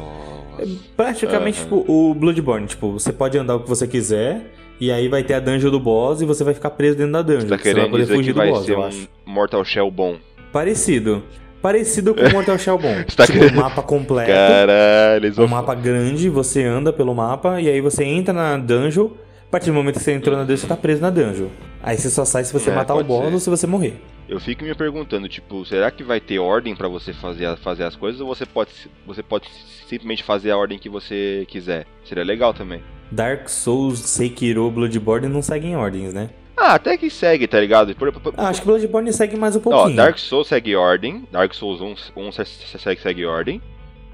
É 0.62 0.67
praticamente, 0.97 1.61
tipo, 1.61 1.85
o 1.88 2.14
Bloodborne. 2.14 2.67
Tipo, 2.67 2.93
você 2.93 3.12
pode 3.12 3.37
andar 3.38 3.57
o 3.57 3.61
que 3.61 3.69
você 3.69 3.87
quiser. 3.87 4.52
E 4.81 4.90
aí 4.90 5.09
vai 5.09 5.23
ter 5.23 5.35
a 5.35 5.40
dungeon 5.40 5.71
do 5.71 5.79
boss 5.79 6.23
e 6.23 6.25
você 6.25 6.43
vai 6.43 6.55
ficar 6.55 6.71
preso 6.71 6.97
dentro 6.97 7.12
da 7.12 7.21
dungeon. 7.23 7.40
Você 7.43 7.49
tá 7.49 7.57
que 7.59 7.62
você 7.64 7.69
vai 7.69 7.75
querendo 7.75 7.90
poder 7.90 8.02
dizer 8.05 8.12
que 8.14 8.19
fugir 8.19 8.33
do 8.33 8.37
vai 8.38 8.49
boss, 8.50 8.64
ser 8.64 8.73
eu 8.73 8.81
um. 8.81 9.07
Mortal 9.26 9.64
Shell 9.64 9.90
bom. 9.90 10.17
Parecido. 10.52 11.23
Parecido 11.61 12.14
com 12.14 12.23
o 12.25 12.33
Mortal 12.33 12.57
Shell 12.59 12.79
bom. 12.79 12.95
Você 13.07 13.14
tá 13.17 13.26
tipo, 13.26 13.38
querendo- 13.38 13.59
um 13.59 13.61
mapa 13.62 13.83
completo. 13.83 14.31
Caralho, 14.31 15.26
eles 15.26 15.37
um 15.37 15.43
vão. 15.43 15.49
mapa 15.49 15.75
grande, 15.75 16.31
você 16.31 16.64
anda 16.64 16.90
pelo 16.90 17.14
mapa 17.14 17.61
e 17.61 17.69
aí 17.69 17.81
você 17.83 18.02
entra 18.05 18.33
na 18.33 18.57
dungeon. 18.57 19.09
A 19.50 19.59
partir 19.59 19.66
do 19.66 19.75
momento 19.75 19.99
que 19.99 20.04
você 20.04 20.12
entrou 20.12 20.37
na 20.37 20.45
dungeon, 20.45 20.59
você 20.59 20.66
tá 20.69 20.76
preso 20.76 21.02
na 21.02 21.11
dungeon. 21.11 21.49
Aí 21.83 21.99
você 21.99 22.09
só 22.09 22.25
sai 22.25 22.45
se 22.45 22.52
você 22.52 22.71
É, 22.71 22.73
matar 22.73 22.95
o 22.95 23.02
boss 23.02 23.33
ou 23.33 23.40
se 23.40 23.50
você 23.50 23.66
morrer. 23.66 24.00
Eu 24.28 24.38
fico 24.38 24.62
me 24.62 24.73
perguntando, 24.76 25.28
tipo, 25.28 25.64
será 25.66 25.90
que 25.90 26.04
vai 26.04 26.21
ter 26.21 26.38
ordem 26.38 26.76
pra 26.76 26.87
você 26.87 27.12
fazer, 27.12 27.57
fazer 27.57 27.83
as 27.83 27.97
coisas 27.97 28.21
ou 28.21 28.28
você 28.28 28.47
pode, 28.47 28.71
você 29.04 29.25
pode 29.25 29.49
simplesmente 29.88 30.23
fazer 30.23 30.52
a 30.52 30.57
ordem 30.57 30.78
que 30.78 30.88
você 30.88 31.45
quiser? 31.49 31.85
Seria 32.04 32.23
legal 32.23 32.54
também. 32.54 32.80
Dark 33.11 33.49
Souls, 33.49 33.99
Sekiro, 33.99 34.71
Bloodborne 34.71 35.26
não 35.26 35.42
seguem 35.42 35.75
ordens, 35.76 36.14
né? 36.14 36.30
Ah, 36.57 36.75
até 36.75 36.97
que 36.97 37.11
segue, 37.11 37.49
tá 37.49 37.59
ligado? 37.59 37.92
Por- 37.97 38.12
por- 38.12 38.35
Ah, 38.37 38.50
acho 38.50 38.61
que 38.61 38.66
Bloodborne 38.69 39.12
segue 39.12 39.37
mais 39.37 39.57
um 39.57 39.59
Ó, 39.59 39.62
pouquinho. 39.62 39.97
Dark 39.97 40.16
Souls 40.16 40.47
segue 40.47 40.76
ordem, 40.76 41.26
Dark 41.33 41.52
Souls 41.54 41.80
1, 41.80 41.97
1 42.16 42.30
se- 42.30 42.45
se- 42.45 42.78
segue, 42.78 43.00
segue 43.00 43.26
ordem. 43.26 43.61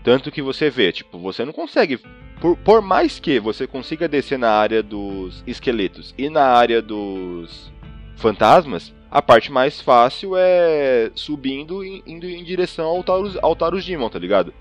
Tanto 0.07 0.31
que 0.31 0.41
você 0.41 0.71
vê, 0.71 0.93
tipo, 0.93 1.19
você 1.19 1.45
não 1.45 1.53
consegue. 1.53 1.99
Por, 2.41 2.57
por 2.59 2.81
mais 2.81 3.19
que 3.19 3.41
você 3.41 3.67
consiga 3.67 4.07
descer 4.07 4.39
na 4.39 4.51
área 4.53 4.81
dos 4.81 5.43
esqueletos 5.45 6.15
e 6.17 6.31
na 6.31 6.45
área 6.45 6.81
dos 6.81 7.73
fantasmas, 8.15 8.95
a 9.11 9.21
parte 9.21 9.51
mais 9.51 9.81
fácil 9.81 10.37
é 10.37 11.11
subindo 11.13 11.85
e 11.85 12.05
indo 12.07 12.25
em 12.25 12.45
direção 12.45 12.87
ao 12.87 13.03
Taurus, 13.03 13.37
ao 13.43 13.57
Taurus 13.57 13.85
Demon, 13.85 14.09
tá 14.09 14.21
ligado? 14.21 14.55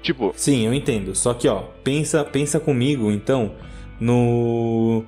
Tipo, 0.00 0.32
Sim, 0.36 0.64
eu 0.64 0.72
entendo. 0.72 1.12
Só 1.16 1.34
que, 1.34 1.48
ó, 1.48 1.62
pensa, 1.82 2.22
pensa 2.22 2.60
comigo, 2.60 3.10
então, 3.10 3.56
no. 3.98 5.04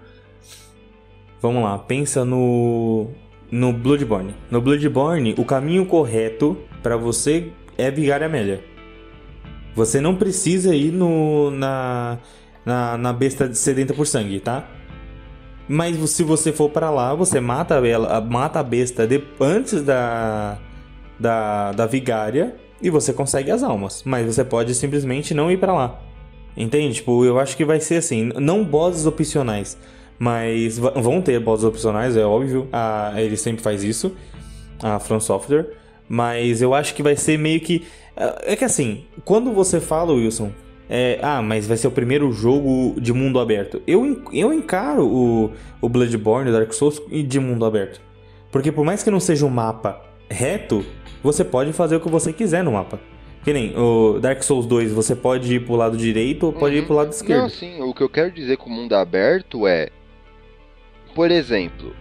Vamos 1.40 1.62
lá, 1.62 1.78
pensa 1.78 2.24
no. 2.24 3.12
No 3.52 3.72
Bloodborne. 3.72 4.34
No 4.50 4.60
Bloodborne, 4.60 5.36
o 5.38 5.44
caminho 5.44 5.86
correto 5.86 6.58
pra 6.82 6.96
você 6.96 7.52
é 7.78 7.88
Vigária 7.88 8.26
Amélia. 8.26 8.74
Você 9.76 10.00
não 10.00 10.16
precisa 10.16 10.74
ir 10.74 10.90
no, 10.90 11.50
na, 11.50 12.18
na, 12.64 12.96
na 12.96 13.12
besta 13.12 13.52
sedenta 13.54 13.92
por 13.94 14.06
sangue, 14.06 14.40
tá? 14.40 14.66
Mas 15.68 15.96
se 16.10 16.22
você 16.22 16.50
for 16.52 16.70
pra 16.70 16.90
lá, 16.90 17.14
você 17.14 17.40
mata 17.40 17.74
ela, 17.86 18.20
mata 18.20 18.58
a 18.60 18.62
besta 18.62 19.06
de- 19.06 19.22
antes 19.38 19.82
da, 19.82 20.58
da, 21.20 21.72
da 21.72 21.86
vigária 21.86 22.56
e 22.80 22.88
você 22.88 23.12
consegue 23.12 23.50
as 23.50 23.62
almas. 23.62 24.02
Mas 24.04 24.26
você 24.34 24.42
pode 24.44 24.74
simplesmente 24.74 25.34
não 25.34 25.50
ir 25.50 25.58
pra 25.58 25.74
lá. 25.74 26.00
Entende? 26.56 26.94
Tipo, 26.94 27.24
eu 27.24 27.38
acho 27.38 27.54
que 27.56 27.64
vai 27.64 27.78
ser 27.80 27.96
assim, 27.96 28.30
não 28.40 28.64
bosses 28.64 29.04
opcionais, 29.04 29.76
mas 30.18 30.78
vão 30.78 31.20
ter 31.20 31.38
bosses 31.38 31.66
opcionais, 31.66 32.16
é 32.16 32.24
óbvio. 32.24 32.66
A, 32.72 33.12
ele 33.18 33.36
sempre 33.36 33.62
faz 33.62 33.84
isso, 33.84 34.16
a 34.82 34.98
From 34.98 35.20
Software. 35.20 35.66
Mas 36.08 36.62
eu 36.62 36.72
acho 36.72 36.94
que 36.94 37.02
vai 37.02 37.16
ser 37.16 37.36
meio 37.38 37.60
que. 37.60 37.84
É 38.44 38.56
que 38.56 38.64
assim, 38.64 39.04
quando 39.24 39.52
você 39.52 39.80
fala, 39.80 40.12
Wilson, 40.12 40.50
é, 40.88 41.18
ah, 41.22 41.42
mas 41.42 41.66
vai 41.66 41.76
ser 41.76 41.88
o 41.88 41.90
primeiro 41.90 42.32
jogo 42.32 42.98
de 43.00 43.12
mundo 43.12 43.38
aberto. 43.38 43.82
Eu, 43.86 44.22
eu 44.32 44.52
encaro 44.52 45.06
o, 45.06 45.52
o 45.80 45.88
Bloodborne, 45.88 46.48
o 46.50 46.52
Dark 46.52 46.72
Souls 46.72 47.00
de 47.10 47.40
mundo 47.40 47.64
aberto. 47.64 48.00
Porque 48.50 48.72
por 48.72 48.84
mais 48.84 49.02
que 49.02 49.10
não 49.10 49.20
seja 49.20 49.44
um 49.44 49.50
mapa 49.50 50.00
reto, 50.30 50.84
você 51.22 51.44
pode 51.44 51.72
fazer 51.72 51.96
o 51.96 52.00
que 52.00 52.08
você 52.08 52.32
quiser 52.32 52.64
no 52.64 52.72
mapa. 52.72 52.98
Que 53.44 53.52
nem 53.52 53.76
o 53.78 54.18
Dark 54.18 54.42
Souls 54.42 54.66
2, 54.66 54.92
você 54.92 55.14
pode 55.14 55.54
ir 55.54 55.64
pro 55.64 55.76
lado 55.76 55.96
direito 55.96 56.46
ou 56.46 56.52
pode 56.52 56.76
ir 56.76 56.80
Uhum. 56.80 56.86
pro 56.86 56.94
lado 56.96 57.12
esquerdo. 57.12 57.42
Não, 57.42 57.48
sim, 57.48 57.80
o 57.82 57.92
que 57.94 58.02
eu 58.02 58.08
quero 58.08 58.30
dizer 58.32 58.56
com 58.56 58.70
o 58.70 58.72
mundo 58.72 58.94
aberto 58.94 59.66
é. 59.66 59.88
Por 61.14 61.30
exemplo, 61.30 61.94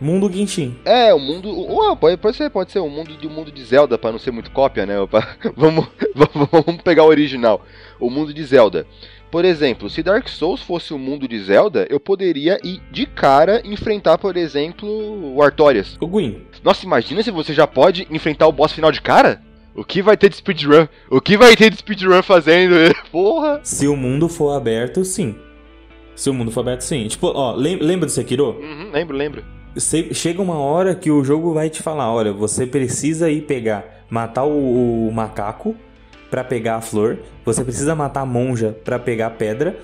Mundo 0.00 0.32
Genshin. 0.32 0.76
É, 0.84 1.12
o 1.12 1.18
mundo. 1.18 1.50
Ué, 1.50 1.94
pode, 1.96 2.16
pode 2.16 2.36
ser, 2.36 2.48
pode 2.50 2.72
ser 2.72 2.80
um 2.80 2.88
mundo 2.88 3.16
de 3.16 3.26
um 3.26 3.30
mundo 3.30 3.52
de 3.52 3.62
Zelda, 3.62 3.98
pra 3.98 4.10
não 4.10 4.18
ser 4.18 4.30
muito 4.30 4.50
cópia, 4.50 4.86
né? 4.86 4.94
Pra- 5.06 5.36
vamos, 5.56 5.86
vamos, 6.14 6.82
pegar 6.82 7.04
o 7.04 7.08
original. 7.08 7.64
O 7.98 8.08
mundo 8.08 8.32
de 8.32 8.42
Zelda. 8.44 8.86
Por 9.30 9.44
exemplo, 9.44 9.88
se 9.90 10.02
Dark 10.02 10.26
Souls 10.28 10.60
fosse 10.62 10.92
o 10.92 10.98
mundo 10.98 11.28
de 11.28 11.38
Zelda, 11.38 11.86
eu 11.88 12.00
poderia 12.00 12.58
ir 12.64 12.80
de 12.90 13.06
cara 13.06 13.60
enfrentar, 13.64 14.18
por 14.18 14.36
exemplo, 14.36 14.88
o 15.36 15.40
Artorias. 15.42 15.96
O 16.00 16.06
Gwyn. 16.06 16.42
Nossa, 16.64 16.84
imagina 16.84 17.22
se 17.22 17.30
você 17.30 17.52
já 17.52 17.66
pode 17.66 18.08
enfrentar 18.10 18.48
o 18.48 18.52
boss 18.52 18.72
final 18.72 18.90
de 18.90 19.00
cara? 19.00 19.40
O 19.72 19.84
que 19.84 20.02
vai 20.02 20.16
ter 20.16 20.30
de 20.30 20.36
speedrun? 20.36 20.88
O 21.08 21.20
que 21.20 21.36
vai 21.36 21.54
ter 21.54 21.70
de 21.70 21.76
speedrun 21.76 22.22
fazendo? 22.22 22.74
Porra! 23.12 23.60
Se 23.62 23.86
o 23.86 23.94
mundo 23.94 24.28
for 24.28 24.50
aberto, 24.56 25.04
sim. 25.04 25.36
Se 26.16 26.28
o 26.28 26.34
mundo 26.34 26.50
for 26.50 26.60
aberto, 26.60 26.80
sim. 26.80 27.06
Tipo, 27.06 27.28
ó, 27.28 27.54
lem- 27.54 27.78
lembra 27.78 28.06
do 28.06 28.12
Sekiro? 28.12 28.58
Uhum, 28.60 28.90
lembro, 28.92 29.16
lembro. 29.16 29.44
Chega 30.12 30.42
uma 30.42 30.58
hora 30.58 30.94
que 30.94 31.10
o 31.10 31.22
jogo 31.22 31.54
vai 31.54 31.70
te 31.70 31.82
falar, 31.82 32.12
olha, 32.12 32.32
você 32.32 32.66
precisa 32.66 33.30
ir 33.30 33.42
pegar, 33.42 34.04
matar 34.10 34.44
o, 34.44 35.08
o 35.08 35.12
macaco 35.12 35.76
pra 36.28 36.42
pegar 36.42 36.76
a 36.76 36.80
flor, 36.80 37.18
você 37.44 37.62
precisa 37.62 37.94
matar 37.94 38.22
a 38.22 38.26
monja 38.26 38.76
pra 38.84 38.98
pegar 38.98 39.28
a 39.28 39.30
pedra 39.30 39.78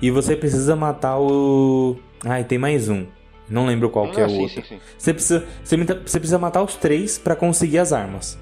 e 0.00 0.10
você 0.10 0.36
precisa 0.36 0.76
matar 0.76 1.18
o, 1.18 1.96
ai, 2.24 2.44
tem 2.44 2.58
mais 2.58 2.88
um. 2.88 3.06
Não 3.48 3.66
lembro 3.66 3.90
qual 3.90 4.10
que 4.12 4.20
é 4.20 4.24
Ah, 4.24 4.26
o 4.26 4.30
sim, 4.30 4.42
outro. 4.42 4.62
sim, 4.62 4.68
sim. 4.76 4.80
Você 4.96 5.12
precisa, 5.14 5.44
você 5.64 5.76
você 5.76 6.18
precisa 6.20 6.38
matar 6.38 6.62
os 6.62 6.76
três 6.76 7.18
pra 7.18 7.34
conseguir 7.34 7.78
as 7.78 7.92
armas. 7.92 8.38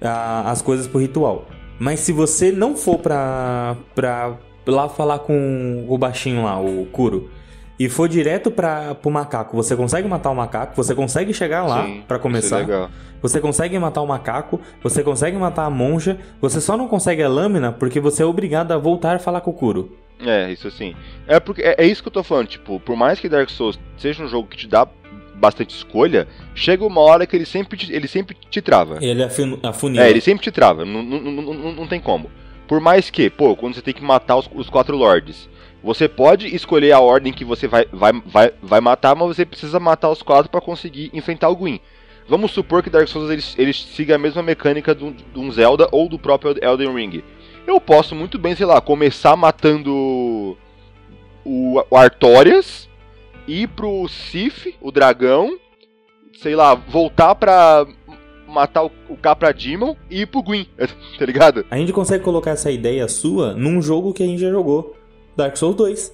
A- 0.00 0.50
as 0.50 0.60
coisas 0.62 0.86
pro 0.86 0.98
ritual. 1.00 1.46
Mas 1.78 2.00
se 2.00 2.12
você 2.12 2.50
não 2.50 2.76
for 2.76 2.98
pra, 2.98 3.76
pra 3.94 4.36
lá 4.66 4.88
falar 4.88 5.20
com 5.20 5.84
o 5.88 5.96
baixinho 5.96 6.42
lá, 6.44 6.60
o 6.60 6.86
Kuro, 6.86 7.30
e 7.78 7.88
for 7.88 8.08
direto 8.08 8.50
pra, 8.50 8.94
pro 8.94 9.10
macaco, 9.10 9.56
você 9.56 9.76
consegue 9.76 10.08
matar 10.08 10.30
o 10.30 10.34
macaco, 10.34 10.74
você 10.76 10.94
consegue 10.94 11.32
chegar 11.32 11.64
lá 11.64 11.84
Sim, 11.86 12.02
pra 12.06 12.16
isso 12.16 12.20
é 12.20 12.22
começar. 12.22 12.56
legal. 12.58 12.90
Você 13.22 13.40
consegue 13.40 13.78
matar 13.78 14.00
o 14.02 14.06
macaco, 14.06 14.60
você 14.82 15.02
consegue 15.02 15.36
matar 15.36 15.64
a 15.64 15.70
monja, 15.70 16.18
você 16.40 16.60
só 16.60 16.76
não 16.76 16.86
consegue 16.88 17.22
a 17.22 17.28
lâmina 17.28 17.72
porque 17.72 17.98
você 18.00 18.22
é 18.22 18.26
obrigado 18.26 18.72
a 18.72 18.78
voltar 18.78 19.16
a 19.16 19.18
falar 19.18 19.40
com 19.40 19.50
o 19.50 19.54
Kuro. 19.54 19.96
É, 20.20 20.50
isso 20.52 20.66
assim. 20.68 20.94
É 21.26 21.38
porque 21.40 21.62
é, 21.62 21.76
é 21.78 21.86
isso 21.86 22.02
que 22.02 22.08
eu 22.08 22.12
tô 22.12 22.22
falando, 22.22 22.48
tipo, 22.48 22.80
por 22.80 22.96
mais 22.96 23.20
que 23.20 23.28
Dark 23.28 23.48
Souls 23.50 23.78
seja 23.96 24.22
um 24.24 24.28
jogo 24.28 24.48
que 24.48 24.56
te 24.56 24.66
dá 24.68 24.86
bastante 25.34 25.74
escolha, 25.74 26.26
chega 26.54 26.84
uma 26.84 27.00
hora 27.00 27.24
que 27.26 27.36
ele 27.36 27.46
sempre 27.46 27.76
te, 27.78 27.92
ele 27.92 28.08
sempre 28.08 28.36
te 28.50 28.60
trava. 28.60 28.98
Ele 29.00 29.22
afun- 29.22 29.58
afunila. 29.62 30.04
É, 30.04 30.10
ele 30.10 30.20
sempre 30.20 30.42
te 30.42 30.50
trava, 30.50 30.84
não, 30.84 31.02
não, 31.02 31.20
não, 31.20 31.54
não, 31.54 31.72
não 31.72 31.86
tem 31.86 32.00
como. 32.00 32.28
Por 32.66 32.80
mais 32.80 33.08
que, 33.10 33.30
pô, 33.30 33.54
quando 33.56 33.74
você 33.74 33.80
tem 33.82 33.94
que 33.94 34.02
matar 34.02 34.36
os, 34.36 34.50
os 34.54 34.68
quatro 34.68 34.96
lords, 34.96 35.48
você 35.82 36.08
pode 36.08 36.54
escolher 36.54 36.92
a 36.92 37.00
ordem 37.00 37.32
que 37.32 37.44
você 37.44 37.68
vai, 37.68 37.86
vai, 37.92 38.12
vai, 38.26 38.52
vai 38.62 38.80
matar, 38.80 39.14
mas 39.14 39.28
você 39.28 39.44
precisa 39.44 39.78
matar 39.78 40.10
os 40.10 40.22
quatro 40.22 40.50
pra 40.50 40.60
conseguir 40.60 41.10
enfrentar 41.12 41.48
o 41.48 41.56
Gwyn. 41.56 41.80
Vamos 42.28 42.50
supor 42.50 42.82
que 42.82 42.90
Dark 42.90 43.08
Souls 43.08 43.30
ele, 43.30 43.42
ele 43.56 43.72
siga 43.72 44.16
a 44.16 44.18
mesma 44.18 44.42
mecânica 44.42 44.94
de 44.94 45.04
um, 45.04 45.12
de 45.12 45.38
um 45.38 45.50
Zelda 45.50 45.88
ou 45.90 46.08
do 46.08 46.18
próprio 46.18 46.54
Elden 46.62 46.94
Ring. 46.94 47.22
Eu 47.66 47.80
posso 47.80 48.14
muito 48.14 48.38
bem, 48.38 48.54
sei 48.54 48.66
lá, 48.66 48.80
começar 48.80 49.34
matando 49.34 50.56
o, 51.44 51.82
o 51.90 51.96
Artorias, 51.96 52.88
ir 53.46 53.68
pro 53.68 54.06
Sif, 54.08 54.74
o 54.80 54.92
dragão, 54.92 55.58
sei 56.40 56.54
lá, 56.54 56.74
voltar 56.74 57.34
pra 57.34 57.86
matar 58.46 58.84
o, 58.84 58.90
o 59.08 59.16
Capra 59.16 59.52
Demon 59.52 59.96
e 60.10 60.22
ir 60.22 60.26
pro 60.26 60.42
Gwyn, 60.42 60.66
tá 61.18 61.24
ligado? 61.24 61.64
A 61.70 61.76
gente 61.76 61.92
consegue 61.92 62.24
colocar 62.24 62.50
essa 62.50 62.70
ideia 62.70 63.08
sua 63.08 63.54
num 63.54 63.80
jogo 63.80 64.12
que 64.12 64.22
a 64.22 64.26
gente 64.26 64.40
já 64.40 64.50
jogou, 64.50 64.94
Dark 65.38 65.56
Souls 65.56 65.76
2. 65.76 66.12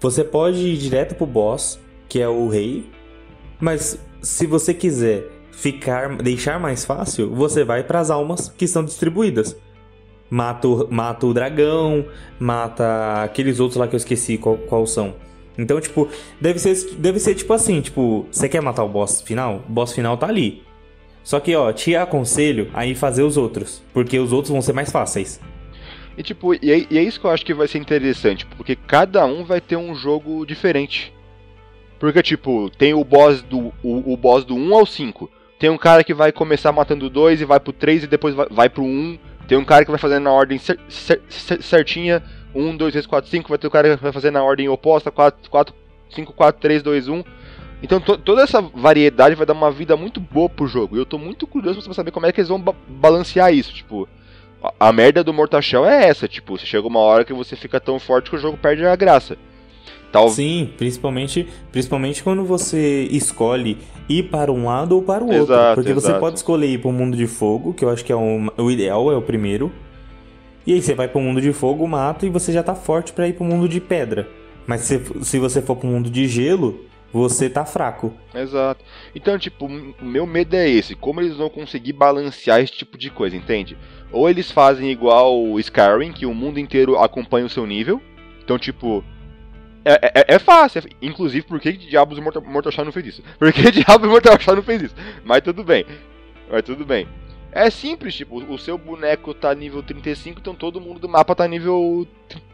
Você 0.00 0.22
pode 0.22 0.58
ir 0.58 0.76
direto 0.76 1.14
pro 1.14 1.26
boss, 1.26 1.80
que 2.06 2.20
é 2.20 2.28
o 2.28 2.46
rei, 2.46 2.84
mas 3.58 3.98
se 4.20 4.46
você 4.46 4.74
quiser 4.74 5.24
ficar, 5.50 6.16
deixar 6.18 6.60
mais 6.60 6.84
fácil, 6.84 7.30
você 7.34 7.64
vai 7.64 7.82
para 7.82 8.00
as 8.00 8.10
almas 8.10 8.52
que 8.54 8.66
são 8.68 8.84
distribuídas. 8.84 9.56
Mata 10.28 10.68
o, 10.68 10.92
mata 10.92 11.26
o 11.26 11.32
dragão, 11.32 12.04
mata 12.38 13.22
aqueles 13.22 13.60
outros 13.60 13.78
lá 13.78 13.88
que 13.88 13.94
eu 13.94 13.98
esqueci 13.98 14.36
qual, 14.36 14.58
qual 14.58 14.86
são. 14.86 15.14
Então, 15.56 15.80
tipo, 15.80 16.06
deve 16.38 16.58
ser, 16.58 16.94
deve 16.96 17.18
ser 17.18 17.34
tipo 17.34 17.52
assim, 17.54 17.80
tipo, 17.80 18.26
você 18.30 18.46
quer 18.46 18.60
matar 18.60 18.84
o 18.84 18.88
boss 18.88 19.22
final? 19.22 19.62
O 19.66 19.72
boss 19.72 19.92
final 19.92 20.18
tá 20.18 20.28
ali. 20.28 20.62
Só 21.24 21.40
que, 21.40 21.54
ó, 21.56 21.72
te 21.72 21.96
aconselho 21.96 22.70
a 22.74 22.86
ir 22.86 22.94
fazer 22.94 23.22
os 23.22 23.38
outros, 23.38 23.82
porque 23.92 24.18
os 24.18 24.32
outros 24.32 24.52
vão 24.52 24.60
ser 24.60 24.74
mais 24.74 24.90
fáceis. 24.90 25.40
E 26.20 26.22
tipo, 26.22 26.52
e 26.52 26.70
é, 26.70 26.86
e 26.90 26.98
é 26.98 27.02
isso 27.02 27.18
que 27.18 27.24
eu 27.24 27.30
acho 27.30 27.46
que 27.46 27.54
vai 27.54 27.66
ser 27.66 27.78
interessante, 27.78 28.44
porque 28.44 28.76
cada 28.76 29.24
um 29.24 29.42
vai 29.42 29.58
ter 29.58 29.76
um 29.76 29.94
jogo 29.94 30.44
diferente. 30.44 31.14
Porque, 31.98 32.22
tipo, 32.22 32.68
tem 32.76 32.92
o 32.92 33.02
boss 33.02 33.40
do. 33.40 33.72
O, 33.82 34.12
o 34.12 34.16
boss 34.18 34.44
do 34.44 34.54
1 34.54 34.74
ao 34.74 34.84
5. 34.84 35.30
Tem 35.58 35.70
um 35.70 35.78
cara 35.78 36.04
que 36.04 36.12
vai 36.12 36.30
começar 36.30 36.72
matando 36.72 37.08
dois 37.08 37.40
e 37.40 37.46
vai 37.46 37.58
pro 37.58 37.72
3 37.72 38.04
e 38.04 38.06
depois 38.06 38.34
vai, 38.34 38.46
vai 38.50 38.68
pro 38.68 38.84
1. 38.84 39.18
Tem 39.48 39.56
um 39.56 39.64
cara 39.64 39.82
que 39.82 39.90
vai 39.90 39.98
fazendo 39.98 40.24
na 40.24 40.30
ordem 40.30 40.58
cer 40.58 40.78
cer 40.90 41.22
certinha. 41.62 42.22
1, 42.54 42.76
2, 42.76 42.92
3, 42.92 43.06
4, 43.06 43.30
5. 43.30 43.48
Vai 43.48 43.56
ter 43.56 43.66
o 43.66 43.68
um 43.68 43.72
cara 43.72 43.96
que 43.96 44.02
vai 44.02 44.12
fazer 44.12 44.30
na 44.30 44.42
ordem 44.42 44.68
oposta. 44.68 45.10
4, 45.10 45.48
4, 45.48 45.74
5, 46.10 46.34
4, 46.34 46.60
3, 46.60 46.82
2, 46.82 47.08
1. 47.08 47.24
Então 47.82 47.98
to 47.98 48.18
toda 48.18 48.42
essa 48.42 48.60
variedade 48.60 49.36
vai 49.36 49.46
dar 49.46 49.54
uma 49.54 49.70
vida 49.70 49.96
muito 49.96 50.20
boa 50.20 50.50
pro 50.50 50.66
jogo. 50.66 50.96
E 50.96 50.98
eu 50.98 51.06
tô 51.06 51.16
muito 51.16 51.46
curioso 51.46 51.82
pra 51.82 51.94
saber 51.94 52.10
como 52.10 52.26
é 52.26 52.32
que 52.32 52.42
eles 52.42 52.50
vão 52.50 52.60
ba 52.60 52.74
balancear 52.86 53.54
isso. 53.54 53.72
Tipo, 53.72 54.06
a, 54.78 54.92
merda 54.92 55.24
do 55.24 55.32
Mortal 55.32 55.62
Shell 55.62 55.86
é 55.86 56.08
essa. 56.08 56.28
Tipo, 56.28 56.58
você 56.58 56.66
chega 56.66 56.86
uma 56.86 57.00
hora 57.00 57.24
que 57.24 57.32
você 57.32 57.56
fica 57.56 57.80
tão 57.80 57.98
forte 57.98 58.30
que 58.30 58.36
o 58.36 58.38
jogo 58.38 58.56
perde 58.56 58.84
a 58.84 58.94
graça. 58.96 59.36
Tal... 60.12 60.28
Sim, 60.28 60.70
principalmente, 60.76 61.48
principalmente 61.70 62.22
quando 62.22 62.44
você 62.44 63.04
escolhe 63.10 63.78
ir 64.08 64.24
para 64.24 64.50
um 64.50 64.66
lado 64.66 64.96
ou 64.96 65.02
para 65.02 65.22
o 65.22 65.28
outro. 65.28 65.54
Exato, 65.54 65.74
porque 65.76 65.92
exato. 65.92 66.14
você 66.14 66.18
pode 66.18 66.36
escolher 66.36 66.66
ir 66.66 66.78
para 66.78 66.88
o 66.88 66.92
mundo 66.92 67.16
de 67.16 67.26
fogo, 67.26 67.72
que 67.72 67.84
eu 67.84 67.90
acho 67.90 68.04
que 68.04 68.12
é 68.12 68.16
o, 68.16 68.52
o 68.56 68.70
ideal, 68.70 69.10
é 69.10 69.16
o 69.16 69.22
primeiro. 69.22 69.72
E 70.66 70.74
aí 70.74 70.82
você 70.82 70.94
vai 70.94 71.08
para 71.08 71.18
o 71.18 71.22
mundo 71.22 71.40
de 71.40 71.52
fogo, 71.52 71.86
mata 71.86 72.26
e 72.26 72.28
você 72.28 72.52
já 72.52 72.62
tá 72.62 72.74
forte 72.74 73.12
para 73.12 73.28
ir 73.28 73.34
para 73.34 73.44
o 73.44 73.46
mundo 73.46 73.68
de 73.68 73.80
pedra. 73.80 74.28
Mas 74.66 74.82
se, 74.82 75.00
se 75.22 75.38
você 75.38 75.62
for 75.62 75.76
para 75.76 75.88
o 75.88 75.90
mundo 75.90 76.10
de 76.10 76.26
gelo, 76.26 76.80
você 77.12 77.50
tá 77.50 77.64
fraco. 77.64 78.14
Exato. 78.34 78.84
Então, 79.14 79.38
tipo, 79.38 79.66
o 79.66 80.04
meu 80.04 80.26
medo 80.26 80.54
é 80.54 80.68
esse. 80.68 80.94
Como 80.94 81.20
eles 81.20 81.36
vão 81.36 81.48
conseguir 81.48 81.92
balancear 81.92 82.60
esse 82.60 82.72
tipo 82.72 82.96
de 82.96 83.10
coisa, 83.10 83.36
entende? 83.36 83.76
Ou 84.12 84.28
eles 84.28 84.50
fazem 84.50 84.90
igual 84.90 85.40
o 85.40 85.58
Skyrim, 85.58 86.12
que 86.12 86.26
o 86.26 86.34
mundo 86.34 86.58
inteiro 86.58 86.98
acompanha 86.98 87.46
o 87.46 87.50
seu 87.50 87.66
nível. 87.66 88.00
Então, 88.42 88.58
tipo, 88.58 89.04
é, 89.84 90.20
é, 90.20 90.34
é, 90.34 90.38
fácil. 90.38 90.82
Inclusive, 91.00 91.46
por 91.46 91.60
que 91.60 91.72
diabos 91.72 92.18
o 92.18 92.22
Mortal, 92.22 92.42
Mortal 92.42 92.72
Shell 92.72 92.84
não 92.84 92.92
fez 92.92 93.06
isso? 93.06 93.22
Por 93.38 93.52
que 93.52 93.70
diabos 93.70 94.08
o 94.08 94.10
Mortal 94.10 94.38
Shell 94.38 94.56
não 94.56 94.62
fez 94.62 94.82
isso? 94.82 94.94
Mas 95.24 95.42
tudo 95.42 95.64
bem. 95.64 95.86
Mas 96.50 96.62
tudo 96.62 96.84
bem. 96.84 97.08
É 97.52 97.68
simples, 97.70 98.14
tipo, 98.14 98.36
o 98.36 98.58
seu 98.58 98.78
boneco 98.78 99.34
tá 99.34 99.52
nível 99.54 99.82
35, 99.82 100.38
então 100.38 100.54
todo 100.54 100.80
mundo 100.80 101.00
do 101.00 101.08
mapa 101.08 101.34
tá 101.34 101.48
nível 101.48 102.06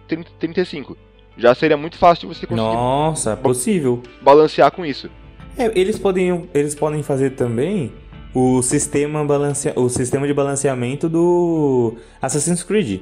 30, 0.09 0.31
35. 0.39 0.97
Já 1.37 1.55
seria 1.55 1.77
muito 1.77 1.99
fácil 1.99 2.29
de 2.29 2.35
você 2.35 2.47
conseguir. 2.47 2.67
Nossa, 2.67 3.33
é 3.33 3.37
possível. 3.37 4.03
Balancear 4.23 4.71
com 4.71 4.85
isso. 4.85 5.11
É, 5.57 5.71
eles 5.79 5.99
podem, 5.99 6.49
eles 6.55 6.75
podem 6.75 7.03
fazer 7.03 7.31
também 7.31 7.93
o 8.35 8.63
sistema, 8.63 9.25
balancea, 9.25 9.73
o 9.77 9.89
sistema 9.89 10.27
de 10.27 10.35
balanceamento 10.35 11.09
do 11.09 11.97
Assassin's 12.21 12.63
Creed. 12.63 13.01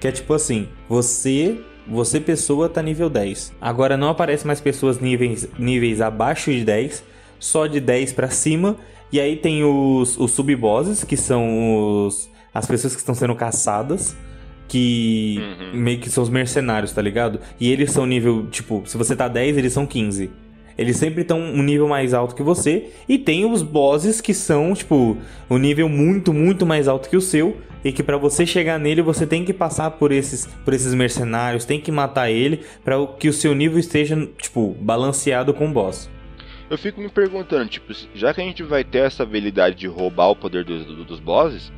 Que 0.00 0.08
é 0.08 0.12
tipo 0.12 0.34
assim, 0.34 0.68
você 0.88 1.58
você 1.88 2.18
pessoa 2.18 2.68
tá 2.68 2.82
nível 2.82 3.08
10. 3.08 3.52
Agora 3.60 3.96
não 3.96 4.08
aparece 4.08 4.46
mais 4.46 4.60
pessoas 4.60 4.98
níveis, 4.98 5.48
níveis 5.58 6.00
abaixo 6.00 6.50
de 6.50 6.64
10, 6.64 7.04
só 7.38 7.66
de 7.66 7.80
10 7.80 8.12
para 8.12 8.28
cima. 8.28 8.76
E 9.12 9.20
aí 9.20 9.36
tem 9.36 9.62
os, 9.64 10.18
os 10.18 10.32
sub-bosses, 10.32 11.04
que 11.04 11.16
são 11.16 12.06
os, 12.06 12.28
as 12.52 12.66
pessoas 12.66 12.94
que 12.94 13.00
estão 13.00 13.14
sendo 13.14 13.34
caçadas. 13.36 14.16
Que 14.68 15.38
Uhum. 15.38 15.78
meio 15.80 15.98
que 15.98 16.10
são 16.10 16.22
os 16.22 16.28
mercenários, 16.30 16.92
tá 16.92 17.00
ligado? 17.00 17.40
E 17.60 17.70
eles 17.70 17.90
são 17.92 18.04
nível, 18.06 18.46
tipo, 18.50 18.82
se 18.86 18.96
você 18.96 19.14
tá 19.14 19.28
10, 19.28 19.56
eles 19.56 19.72
são 19.72 19.86
15. 19.86 20.30
Eles 20.76 20.96
sempre 20.96 21.22
estão 21.22 21.40
um 21.40 21.62
nível 21.62 21.88
mais 21.88 22.12
alto 22.12 22.34
que 22.34 22.42
você. 22.42 22.90
E 23.08 23.16
tem 23.16 23.50
os 23.50 23.62
bosses 23.62 24.20
que 24.20 24.34
são, 24.34 24.74
tipo, 24.74 25.16
um 25.48 25.56
nível 25.56 25.88
muito, 25.88 26.32
muito 26.34 26.66
mais 26.66 26.86
alto 26.88 27.08
que 27.08 27.16
o 27.16 27.20
seu. 27.20 27.56
E 27.84 27.92
que 27.92 28.02
pra 28.02 28.16
você 28.18 28.44
chegar 28.44 28.78
nele, 28.78 29.00
você 29.00 29.24
tem 29.26 29.44
que 29.44 29.52
passar 29.52 29.92
por 29.92 30.10
esses, 30.10 30.44
por 30.64 30.74
esses 30.74 30.92
mercenários, 30.92 31.64
tem 31.64 31.80
que 31.80 31.92
matar 31.92 32.30
ele 32.30 32.60
pra 32.84 32.98
o- 32.98 33.06
que 33.06 33.28
o 33.28 33.32
seu 33.32 33.54
nível 33.54 33.78
esteja, 33.78 34.16
tipo, 34.36 34.76
balanceado 34.80 35.54
com 35.54 35.66
o 35.68 35.72
boss. 35.72 36.10
Eu 36.68 36.76
fico 36.76 37.00
me 37.00 37.08
perguntando, 37.08 37.68
tipo, 37.70 37.92
já 38.12 38.34
que 38.34 38.40
a 38.40 38.44
gente 38.44 38.62
vai 38.64 38.82
ter 38.82 38.98
essa 39.06 39.22
habilidade 39.22 39.76
de 39.76 39.86
roubar 39.86 40.30
o 40.30 40.36
poder 40.36 40.64
dos, 40.64 40.84
do- 40.84 41.04
dos 41.04 41.20
bosses, 41.20 41.72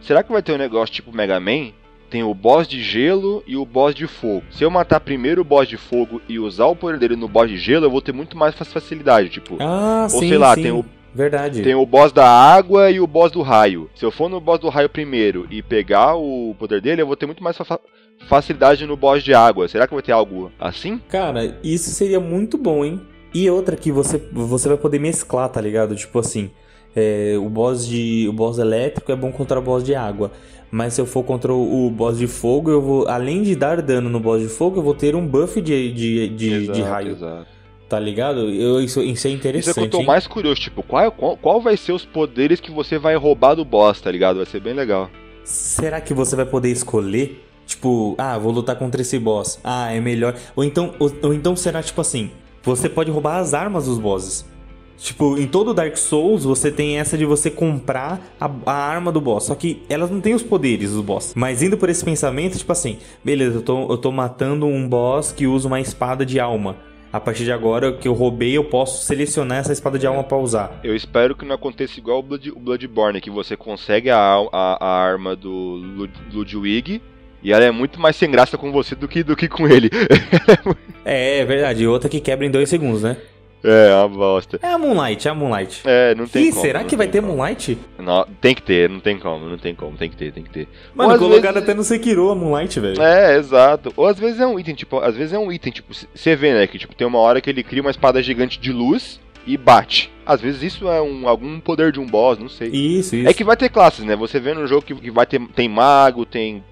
será 0.00 0.22
que 0.24 0.32
vai 0.32 0.42
ter 0.42 0.52
um 0.52 0.58
negócio 0.58 0.92
tipo 0.92 1.14
Mega 1.16 1.38
Man? 1.38 1.70
Tem 2.12 2.22
o 2.22 2.34
boss 2.34 2.68
de 2.68 2.82
gelo 2.82 3.42
e 3.46 3.56
o 3.56 3.64
boss 3.64 3.94
de 3.94 4.06
fogo. 4.06 4.42
Se 4.50 4.62
eu 4.62 4.70
matar 4.70 5.00
primeiro 5.00 5.40
o 5.40 5.44
boss 5.44 5.66
de 5.66 5.78
fogo 5.78 6.20
e 6.28 6.38
usar 6.38 6.66
o 6.66 6.76
poder 6.76 6.98
dele 6.98 7.16
no 7.16 7.26
boss 7.26 7.48
de 7.48 7.56
gelo, 7.56 7.86
eu 7.86 7.90
vou 7.90 8.02
ter 8.02 8.12
muito 8.12 8.36
mais 8.36 8.54
fa- 8.54 8.66
facilidade, 8.66 9.30
tipo. 9.30 9.56
Ah, 9.58 10.02
Ou 10.12 10.20
sim, 10.20 10.28
sei 10.28 10.36
lá, 10.36 10.54
sim. 10.54 10.62
tem 10.62 10.72
o- 10.72 10.84
Verdade. 11.14 11.62
Tem 11.62 11.74
o 11.74 11.84
boss 11.86 12.12
da 12.12 12.26
água 12.26 12.90
e 12.90 13.00
o 13.00 13.06
boss 13.06 13.32
do 13.32 13.40
raio. 13.40 13.88
Se 13.94 14.04
eu 14.04 14.10
for 14.10 14.28
no 14.28 14.40
boss 14.40 14.58
do 14.60 14.68
raio 14.68 14.90
primeiro 14.90 15.46
e 15.50 15.62
pegar 15.62 16.14
o 16.16 16.54
poder 16.58 16.82
dele, 16.82 17.00
eu 17.02 17.06
vou 17.06 17.16
ter 17.16 17.24
muito 17.24 17.42
mais 17.42 17.56
fa- 17.56 17.80
facilidade 18.28 18.86
no 18.86 18.96
boss 18.96 19.22
de 19.22 19.32
água. 19.34 19.66
Será 19.68 19.86
que 19.86 19.94
vai 19.94 20.02
ter 20.02 20.12
algo 20.12 20.52
assim? 20.60 21.00
Cara, 21.08 21.58
isso 21.64 21.90
seria 21.90 22.20
muito 22.20 22.56
bom, 22.58 22.84
hein? 22.84 23.00
E 23.34 23.48
outra 23.50 23.74
que 23.76 23.90
você, 23.90 24.18
você 24.32 24.68
vai 24.68 24.76
poder 24.76 24.98
mesclar, 24.98 25.48
tá 25.48 25.60
ligado? 25.60 25.94
Tipo 25.96 26.18
assim, 26.18 26.50
é, 26.94 27.34
o 27.38 27.48
boss 27.48 27.86
de. 27.86 28.26
O 28.28 28.32
boss 28.32 28.58
elétrico 28.58 29.10
é 29.10 29.16
bom 29.16 29.32
contra 29.32 29.58
o 29.58 29.62
boss 29.62 29.82
de 29.82 29.94
água. 29.94 30.30
Mas 30.72 30.94
se 30.94 31.02
eu 31.02 31.06
for 31.06 31.22
contra 31.22 31.52
o, 31.52 31.90
boss 31.90 32.16
de 32.16 32.26
fogo, 32.26 32.70
eu 32.70 32.80
vou. 32.80 33.06
Além 33.06 33.42
de 33.42 33.54
dar 33.54 33.82
dano 33.82 34.08
no 34.08 34.18
boss 34.18 34.40
de 34.40 34.48
fogo, 34.48 34.78
eu 34.78 34.82
vou 34.82 34.94
ter 34.94 35.14
um 35.14 35.26
buff 35.26 35.60
de, 35.60 35.92
de, 35.92 36.28
de, 36.28 36.48
de 36.48 36.70
Exato, 36.70 36.82
raio. 36.82 37.10
exato. 37.12 37.46
Tá 37.90 38.00
ligado? 38.00 38.48
Eu, 38.48 38.80
isso, 38.80 39.02
isso 39.02 39.26
é 39.26 39.30
Isso 39.30 39.38
interessante. 39.38 39.70
é 39.78 39.82
que 39.82 39.86
eu 39.86 39.90
tô 39.90 40.00
hein? 40.00 40.06
mais 40.06 40.26
curioso, 40.26 40.58
tipo, 40.62 40.82
qual, 40.82 41.12
qual, 41.12 41.36
qual 41.36 41.60
vai 41.60 41.76
ser 41.76 41.92
os 41.92 42.06
poderes 42.06 42.58
que 42.58 42.70
você 42.70 42.98
vai 42.98 43.14
roubar 43.16 43.54
do 43.54 43.66
boss, 43.66 44.00
tá 44.00 44.10
ligado? 44.10 44.36
Vai 44.36 44.46
ser 44.46 44.60
bem 44.60 44.72
legal. 44.72 45.10
Será 45.44 46.00
que 46.00 46.14
você 46.14 46.34
vai 46.34 46.46
poder 46.46 46.70
escolher? 46.70 47.44
Tipo, 47.66 48.14
ah, 48.16 48.38
vou 48.38 48.50
lutar 48.50 48.76
contra 48.76 49.02
esse 49.02 49.18
boss. 49.18 49.60
Ah, 49.62 49.92
é 49.92 50.00
melhor. 50.00 50.34
Ou 50.56 50.64
então, 50.64 50.94
ou, 50.98 51.12
ou 51.22 51.34
então 51.34 51.54
será 51.54 51.82
tipo 51.82 52.00
assim: 52.00 52.30
você 52.62 52.88
pode 52.88 53.10
roubar 53.10 53.36
as 53.36 53.52
armas 53.52 53.84
dos 53.84 53.98
bosses. 53.98 54.50
Tipo, 55.02 55.36
em 55.36 55.48
todo 55.48 55.74
Dark 55.74 55.96
Souls 55.96 56.44
você 56.44 56.70
tem 56.70 57.00
essa 57.00 57.18
de 57.18 57.24
você 57.24 57.50
comprar 57.50 58.20
a, 58.40 58.48
a 58.66 58.72
arma 58.72 59.10
do 59.10 59.20
boss. 59.20 59.46
Só 59.46 59.54
que 59.56 59.82
elas 59.88 60.10
não 60.10 60.20
têm 60.20 60.32
os 60.32 60.44
poderes 60.44 60.92
do 60.92 61.02
boss. 61.02 61.32
Mas 61.34 61.60
indo 61.60 61.76
por 61.76 61.88
esse 61.88 62.04
pensamento, 62.04 62.56
tipo 62.56 62.70
assim, 62.70 62.98
beleza, 63.24 63.58
eu 63.58 63.62
tô, 63.62 63.90
eu 63.90 63.98
tô 63.98 64.12
matando 64.12 64.64
um 64.64 64.88
boss 64.88 65.32
que 65.32 65.44
usa 65.44 65.66
uma 65.66 65.80
espada 65.80 66.24
de 66.24 66.38
alma. 66.38 66.76
A 67.12 67.20
partir 67.20 67.44
de 67.44 67.52
agora 67.52 67.92
que 67.92 68.06
eu 68.06 68.14
roubei, 68.14 68.56
eu 68.56 68.64
posso 68.64 69.04
selecionar 69.04 69.58
essa 69.58 69.72
espada 69.72 69.98
de 69.98 70.06
alma 70.06 70.22
pra 70.22 70.38
usar. 70.38 70.80
Eu 70.84 70.94
espero 70.94 71.34
que 71.34 71.44
não 71.44 71.56
aconteça 71.56 71.98
igual 71.98 72.20
o, 72.20 72.22
Blood, 72.22 72.52
o 72.52 72.58
Bloodborne, 72.60 73.20
que 73.20 73.28
você 73.28 73.56
consegue 73.56 74.08
a, 74.08 74.18
a, 74.50 74.78
a 74.80 75.02
arma 75.02 75.34
do 75.34 75.50
Lud, 75.50 76.12
Ludwig 76.32 77.02
e 77.42 77.52
ela 77.52 77.64
é 77.64 77.70
muito 77.70 78.00
mais 78.00 78.14
sem 78.14 78.30
graça 78.30 78.56
com 78.56 78.70
você 78.70 78.94
do 78.94 79.08
que, 79.08 79.22
do 79.24 79.34
que 79.34 79.48
com 79.48 79.66
ele. 79.66 79.90
É, 81.04 81.40
é 81.40 81.44
verdade. 81.44 81.82
E 81.82 81.86
outra 81.88 82.08
que 82.08 82.20
quebra 82.20 82.46
em 82.46 82.50
dois 82.50 82.68
segundos, 82.68 83.02
né? 83.02 83.16
É, 83.64 83.94
uma 83.94 84.08
bosta. 84.08 84.58
É 84.62 84.68
a 84.72 84.78
Moonlight, 84.78 85.26
é 85.26 85.30
a 85.30 85.34
Moonlight. 85.34 85.82
É, 85.84 86.14
não 86.14 86.26
tem 86.26 86.44
Ih, 86.46 86.50
como. 86.50 86.62
será 86.62 86.84
que 86.84 86.96
vai 86.96 87.06
ter 87.08 87.20
como. 87.20 87.34
Moonlight? 87.36 87.78
Não, 87.98 88.26
tem 88.40 88.54
que 88.54 88.62
ter, 88.62 88.88
não 88.90 89.00
tem 89.00 89.18
como, 89.18 89.46
não 89.48 89.58
tem 89.58 89.74
como, 89.74 89.96
tem 89.96 90.10
que 90.10 90.16
ter, 90.16 90.32
tem 90.32 90.42
que 90.42 90.50
ter. 90.50 90.68
Mano, 90.94 91.18
colocaram 91.18 91.54
vezes- 91.54 91.62
até 91.68 91.74
no 91.74 91.84
Sekiro 91.84 92.30
a 92.30 92.34
Moonlight, 92.34 92.78
velho. 92.80 93.00
É, 93.02 93.36
exato. 93.38 93.92
Ou 93.96 94.06
às 94.06 94.18
vezes 94.18 94.40
é 94.40 94.46
um 94.46 94.58
item, 94.58 94.74
tipo, 94.74 94.98
às 94.98 95.16
vezes 95.16 95.32
é 95.32 95.38
um 95.38 95.50
item, 95.52 95.72
tipo, 95.72 95.92
você 96.14 96.34
vê, 96.36 96.52
né, 96.52 96.66
que 96.66 96.78
tipo, 96.78 96.94
tem 96.94 97.06
uma 97.06 97.18
hora 97.18 97.40
que 97.40 97.48
ele 97.50 97.62
cria 97.62 97.82
uma 97.82 97.90
espada 97.90 98.22
gigante 98.22 98.58
de 98.58 98.72
luz 98.72 99.20
e 99.46 99.56
bate. 99.56 100.10
Às 100.24 100.40
vezes 100.40 100.62
isso 100.74 100.88
é 100.88 101.02
um, 101.02 101.28
algum 101.28 101.58
poder 101.58 101.90
de 101.92 101.98
um 101.98 102.06
boss, 102.06 102.38
não 102.38 102.48
sei. 102.48 102.68
Isso, 102.68 103.16
isso. 103.16 103.28
É 103.28 103.32
que 103.34 103.42
vai 103.42 103.56
ter 103.56 103.68
classes, 103.68 104.04
né? 104.04 104.14
Você 104.14 104.38
vê 104.38 104.54
no 104.54 104.66
jogo 104.66 104.82
que, 104.82 104.94
que 104.94 105.10
vai 105.10 105.26
ter 105.26 105.40
tem 105.54 105.68
mago, 105.68 106.24
tem 106.24 106.62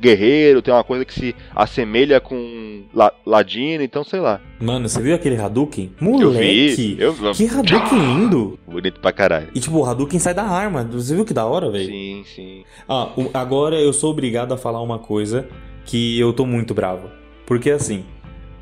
guerreiro, 0.00 0.60
tem 0.62 0.72
uma 0.72 0.84
coisa 0.84 1.04
que 1.04 1.12
se 1.14 1.34
assemelha 1.54 2.20
com 2.20 2.82
la, 2.94 3.12
ladino, 3.24 3.82
então 3.82 4.04
sei 4.04 4.20
lá. 4.20 4.40
Mano, 4.60 4.88
você 4.88 5.00
viu 5.00 5.14
aquele 5.14 5.36
Hadouken? 5.36 5.92
Eu 6.00 6.06
Moleque! 6.06 6.74
vi, 6.76 6.96
eu 6.98 7.14
Que 7.32 7.46
Hadouken 7.46 7.98
lindo! 7.98 8.58
bonito 8.66 9.00
pra 9.00 9.12
caralho. 9.12 9.48
E 9.54 9.60
tipo, 9.60 9.76
o 9.78 9.84
Hadouken 9.84 10.18
sai 10.18 10.34
da 10.34 10.44
arma. 10.44 10.84
Você 10.84 11.14
viu 11.14 11.24
que 11.24 11.34
da 11.34 11.46
hora, 11.46 11.70
velho? 11.70 11.86
Sim, 11.86 12.22
sim. 12.34 12.64
Ah, 12.88 13.10
agora 13.34 13.80
eu 13.80 13.92
sou 13.92 14.10
obrigado 14.10 14.52
a 14.52 14.56
falar 14.56 14.80
uma 14.82 14.98
coisa 14.98 15.46
que 15.84 16.18
eu 16.18 16.32
tô 16.32 16.44
muito 16.46 16.74
bravo. 16.74 17.08
Porque 17.46 17.70
assim, 17.70 18.04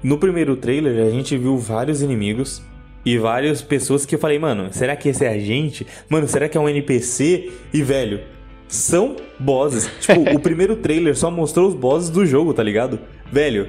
no 0.02 0.18
primeiro 0.18 0.56
trailer 0.56 1.06
a 1.06 1.10
gente 1.10 1.36
viu 1.36 1.56
vários 1.58 2.02
inimigos 2.02 2.62
e 3.04 3.18
várias 3.18 3.60
pessoas 3.60 4.06
que 4.06 4.14
eu 4.14 4.18
falei, 4.18 4.38
mano, 4.38 4.68
será 4.70 4.94
que 4.96 5.08
esse 5.08 5.24
é 5.24 5.28
a 5.28 5.38
gente? 5.38 5.86
Mano, 6.08 6.26
será 6.28 6.48
que 6.48 6.56
é 6.56 6.60
um 6.60 6.68
NPC? 6.68 7.50
E 7.72 7.82
velho, 7.82 8.20
são 8.68 9.16
bosses. 9.38 9.88
Tipo, 10.00 10.20
o 10.34 10.38
primeiro 10.40 10.76
trailer 10.76 11.16
só 11.16 11.30
mostrou 11.30 11.68
os 11.68 11.74
bosses 11.74 12.10
do 12.10 12.24
jogo, 12.26 12.52
tá 12.54 12.62
ligado? 12.62 12.98
Velho, 13.30 13.68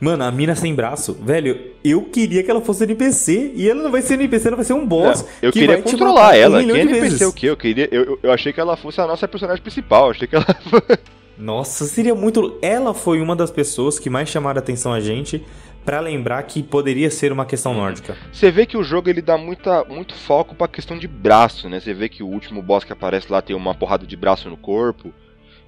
mano, 0.00 0.24
a 0.24 0.30
mina 0.30 0.54
sem 0.54 0.74
braço, 0.74 1.14
velho, 1.14 1.58
eu 1.84 2.02
queria 2.02 2.42
que 2.42 2.50
ela 2.50 2.60
fosse 2.60 2.84
NPC 2.84 3.52
e 3.54 3.68
ela 3.68 3.82
não 3.82 3.90
vai 3.90 4.02
ser 4.02 4.14
NPC, 4.14 4.48
ela 4.48 4.56
vai 4.56 4.64
ser 4.64 4.74
um 4.74 4.86
boss. 4.86 5.24
Eu 5.40 5.50
que 5.52 5.60
queria 5.60 5.80
controlar 5.82 6.30
um 6.30 6.34
ela. 6.34 6.58
milhão 6.58 6.76
que 6.76 6.82
de 6.82 6.88
NPC 6.90 7.08
vezes. 7.10 7.26
o 7.28 7.32
quê? 7.32 7.46
Eu 7.48 7.56
queria, 7.56 7.88
eu, 7.90 8.18
eu- 8.22 8.32
achei 8.32 8.52
que 8.52 8.60
ela 8.60 8.76
fosse 8.76 9.00
a 9.00 9.06
nossa 9.06 9.26
personagem 9.26 9.62
principal. 9.62 10.10
Achei 10.10 10.26
que 10.28 10.36
ela 10.36 10.46
Nossa, 11.38 11.84
seria 11.84 12.14
muito. 12.14 12.56
Ela 12.62 12.94
foi 12.94 13.20
uma 13.20 13.36
das 13.36 13.50
pessoas 13.50 13.98
que 13.98 14.08
mais 14.08 14.28
chamaram 14.28 14.58
a 14.58 14.62
atenção 14.62 14.90
a 14.92 15.00
gente 15.00 15.44
pra 15.86 16.00
lembrar 16.00 16.42
que 16.42 16.62
poderia 16.62 17.10
ser 17.10 17.32
uma 17.32 17.46
questão 17.46 17.72
nórdica. 17.72 18.14
Você 18.32 18.50
vê 18.50 18.66
que 18.66 18.76
o 18.76 18.82
jogo 18.84 19.08
ele 19.08 19.22
dá 19.22 19.38
muita, 19.38 19.82
muito 19.84 20.14
foco 20.14 20.54
pra 20.54 20.68
questão 20.68 20.98
de 20.98 21.08
braço, 21.08 21.66
né? 21.68 21.80
Você 21.80 21.94
vê 21.94 22.08
que 22.08 22.22
o 22.22 22.26
último 22.26 22.60
boss 22.60 22.84
que 22.84 22.92
aparece 22.92 23.30
lá 23.32 23.40
tem 23.40 23.56
uma 23.56 23.74
porrada 23.74 24.06
de 24.06 24.16
braço 24.16 24.50
no 24.50 24.56
corpo. 24.58 25.12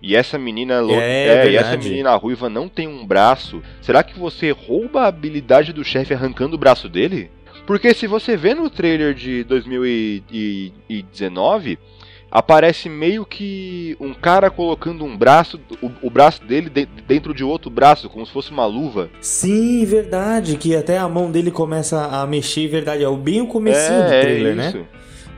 E 0.02 0.14
essa 0.14 0.36
menina 0.38 0.80
lo- 0.80 0.92
É, 1.00 1.50
e 1.50 1.56
essa 1.56 1.70
menina 1.88 2.14
ruiva 2.16 2.50
não 2.50 2.68
tem 2.68 2.86
um 2.86 3.06
braço. 3.06 3.62
Será 3.80 4.02
que 4.02 4.18
você 4.18 4.50
rouba 4.50 5.02
a 5.02 5.06
habilidade 5.06 5.72
do 5.72 5.82
chefe 5.84 6.12
arrancando 6.12 6.56
o 6.56 6.58
braço 6.58 6.86
dele? 6.88 7.30
Porque 7.66 7.92
se 7.94 8.06
você 8.06 8.36
vê 8.36 8.54
no 8.54 8.68
trailer 8.70 9.12
de 9.14 9.42
2019, 9.44 11.78
aparece 12.30 12.88
meio 12.88 13.24
que 13.24 13.96
um 14.00 14.12
cara 14.12 14.50
colocando 14.50 15.04
um 15.04 15.16
braço, 15.16 15.60
o, 15.82 15.90
o 16.02 16.10
braço 16.10 16.44
dele 16.44 16.68
de- 16.68 16.86
dentro 16.86 17.32
de 17.34 17.42
outro 17.42 17.70
braço, 17.70 18.08
como 18.08 18.24
se 18.26 18.32
fosse 18.32 18.50
uma 18.50 18.66
luva. 18.66 19.08
Sim, 19.20 19.84
verdade, 19.84 20.56
que 20.56 20.74
até 20.76 20.98
a 20.98 21.08
mão 21.08 21.30
dele 21.30 21.50
começa 21.50 22.06
a 22.06 22.26
mexer, 22.26 22.68
verdade, 22.68 23.04
é 23.04 23.10
bem 23.16 23.40
o 23.40 23.46
comecinho 23.46 24.04
do 24.04 24.12
é, 24.12 24.20
trailer, 24.20 24.52
é 24.52 24.54
né? 24.54 24.86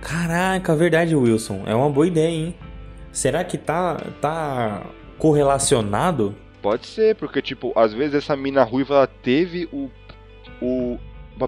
Caraca, 0.01 0.75
verdade, 0.75 1.15
Wilson. 1.15 1.63
É 1.67 1.75
uma 1.75 1.91
boa 1.91 2.07
ideia, 2.07 2.29
hein? 2.29 2.55
Será 3.13 3.45
que 3.45 3.59
tá, 3.59 3.97
tá 4.21 4.83
correlacionado? 5.19 6.35
Pode 6.63 6.87
ser, 6.87 7.15
porque, 7.17 7.41
tipo, 7.41 7.73
às 7.77 7.93
vezes 7.93 8.15
essa 8.15 8.37
mina 8.37 8.63
ruiva 8.63 8.95
ela 8.95 9.07
teve 9.07 9.69
o. 9.73 9.91
o 10.61 10.99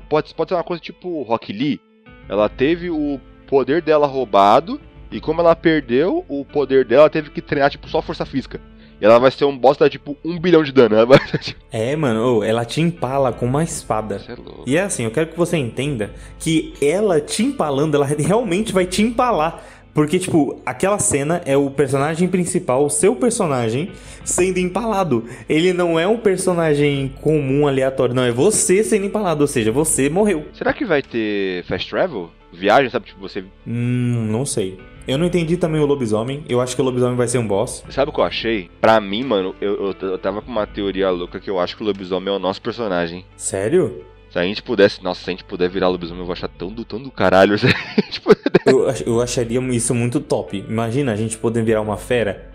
pode, 0.08 0.34
pode 0.34 0.48
ser 0.48 0.54
uma 0.54 0.64
coisa 0.64 0.82
tipo 0.82 1.22
Rock 1.22 1.52
Lee. 1.52 1.80
Ela 2.28 2.48
teve 2.48 2.90
o 2.90 3.20
poder 3.46 3.82
dela 3.82 4.06
roubado, 4.06 4.80
e 5.12 5.20
como 5.20 5.40
ela 5.40 5.54
perdeu 5.54 6.24
o 6.28 6.44
poder 6.44 6.84
dela, 6.84 7.02
ela 7.02 7.10
teve 7.10 7.30
que 7.30 7.40
treinar, 7.40 7.70
tipo, 7.70 7.88
só 7.88 8.00
força 8.00 8.24
física. 8.24 8.60
E 9.00 9.04
ela 9.04 9.18
vai 9.18 9.32
ser 9.32 9.44
um 9.44 9.58
boss 9.58 9.76
da, 9.76 9.90
tipo, 9.90 10.16
um 10.24 10.38
bilhão 10.38 10.62
de 10.62 10.70
dano. 10.70 11.04
Vai 11.04 11.18
tipo. 11.38 11.60
É, 11.72 11.96
mano, 11.96 12.44
ela 12.44 12.64
te 12.64 12.80
empala 12.80 13.32
com 13.32 13.44
uma 13.46 13.64
espada. 13.64 14.20
Você 14.20 14.30
é 14.30 14.36
louco. 14.36 14.64
E 14.64 14.76
é 14.76 14.82
assim, 14.82 15.02
eu 15.02 15.10
quero 15.10 15.26
que 15.26 15.36
você 15.36 15.56
entenda 15.56 16.12
que 16.38 16.72
ela 16.80 17.20
te 17.20 17.42
empalando, 17.42 17.96
ela 17.96 18.06
realmente 18.06 18.72
vai 18.72 18.86
te 18.86 19.02
empalar. 19.02 19.60
Porque, 19.92 20.18
tipo, 20.20 20.58
aquela 20.64 20.98
cena 21.00 21.42
é 21.44 21.56
o 21.56 21.68
personagem 21.68 22.28
principal, 22.28 22.86
o 22.86 22.88
seu 22.88 23.14
personagem, 23.14 23.90
sendo 24.24 24.58
empalado. 24.58 25.24
Ele 25.48 25.72
não 25.72 25.98
é 25.98 26.06
um 26.06 26.16
personagem 26.16 27.12
comum, 27.20 27.66
aleatório, 27.66 28.14
não. 28.14 28.22
É 28.22 28.30
você 28.30 28.84
sendo 28.84 29.04
empalado, 29.04 29.42
ou 29.42 29.48
seja, 29.48 29.72
você 29.72 30.08
morreu. 30.08 30.46
Será 30.54 30.72
que 30.72 30.84
vai 30.84 31.02
ter 31.02 31.64
fast 31.64 31.90
travel? 31.90 32.30
Viagem, 32.52 32.88
sabe? 32.88 33.06
Tipo, 33.06 33.20
você. 33.20 33.44
Hum, 33.66 34.28
não 34.30 34.46
sei. 34.46 34.78
Eu 35.06 35.18
não 35.18 35.26
entendi 35.26 35.56
também 35.56 35.80
o 35.80 35.86
lobisomem. 35.86 36.44
Eu 36.48 36.60
acho 36.60 36.74
que 36.74 36.82
o 36.82 36.84
lobisomem 36.84 37.16
vai 37.16 37.26
ser 37.26 37.38
um 37.38 37.46
boss. 37.46 37.84
Sabe 37.90 38.10
o 38.10 38.14
que 38.14 38.20
eu 38.20 38.24
achei? 38.24 38.70
Pra 38.80 39.00
mim, 39.00 39.24
mano, 39.24 39.54
eu, 39.60 39.94
eu, 40.00 40.08
eu 40.10 40.18
tava 40.18 40.40
com 40.40 40.50
uma 40.50 40.66
teoria 40.66 41.10
louca 41.10 41.40
que 41.40 41.50
eu 41.50 41.58
acho 41.58 41.76
que 41.76 41.82
o 41.82 41.86
lobisomem 41.86 42.32
é 42.32 42.36
o 42.36 42.38
nosso 42.38 42.62
personagem. 42.62 43.24
Sério? 43.36 44.04
Se 44.30 44.38
a 44.38 44.42
gente 44.42 44.62
pudesse. 44.62 45.02
Nossa, 45.02 45.22
se 45.22 45.30
a 45.30 45.32
gente 45.32 45.44
puder 45.44 45.68
virar 45.68 45.88
lobisomem, 45.88 46.20
eu 46.20 46.26
vou 46.26 46.32
achar 46.32 46.48
tão 46.48 46.72
do, 46.72 46.84
tão 46.84 47.02
do 47.02 47.10
caralho. 47.10 47.56
Se 47.58 47.66
a 47.66 48.00
gente 48.00 48.20
puder. 48.20 48.40
Eu, 48.64 48.86
eu 49.06 49.20
acharia 49.20 49.60
isso 49.74 49.94
muito 49.94 50.20
top. 50.20 50.64
Imagina 50.66 51.12
a 51.12 51.16
gente 51.16 51.36
poder 51.36 51.62
virar 51.62 51.82
uma 51.82 51.98
fera. 51.98 52.50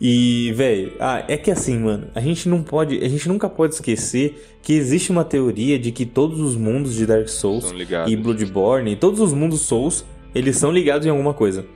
E, 0.00 0.52
velho, 0.52 0.92
ah, 1.00 1.24
é 1.26 1.36
que 1.36 1.50
assim, 1.50 1.76
mano, 1.76 2.08
a 2.14 2.20
gente 2.20 2.48
não 2.48 2.62
pode, 2.62 3.04
a 3.04 3.08
gente 3.08 3.28
nunca 3.28 3.48
pode 3.48 3.74
esquecer 3.74 4.56
que 4.62 4.72
existe 4.72 5.10
uma 5.10 5.24
teoria 5.24 5.76
de 5.76 5.90
que 5.90 6.06
todos 6.06 6.40
os 6.40 6.54
mundos 6.54 6.94
de 6.94 7.04
Dark 7.04 7.28
Souls 7.28 7.74
e 8.06 8.16
Bloodborne, 8.16 8.94
todos 8.94 9.18
os 9.18 9.32
mundos 9.32 9.62
Souls, 9.62 10.04
eles 10.32 10.56
são 10.56 10.70
ligados 10.70 11.04
em 11.04 11.10
alguma 11.10 11.34
coisa. 11.34 11.66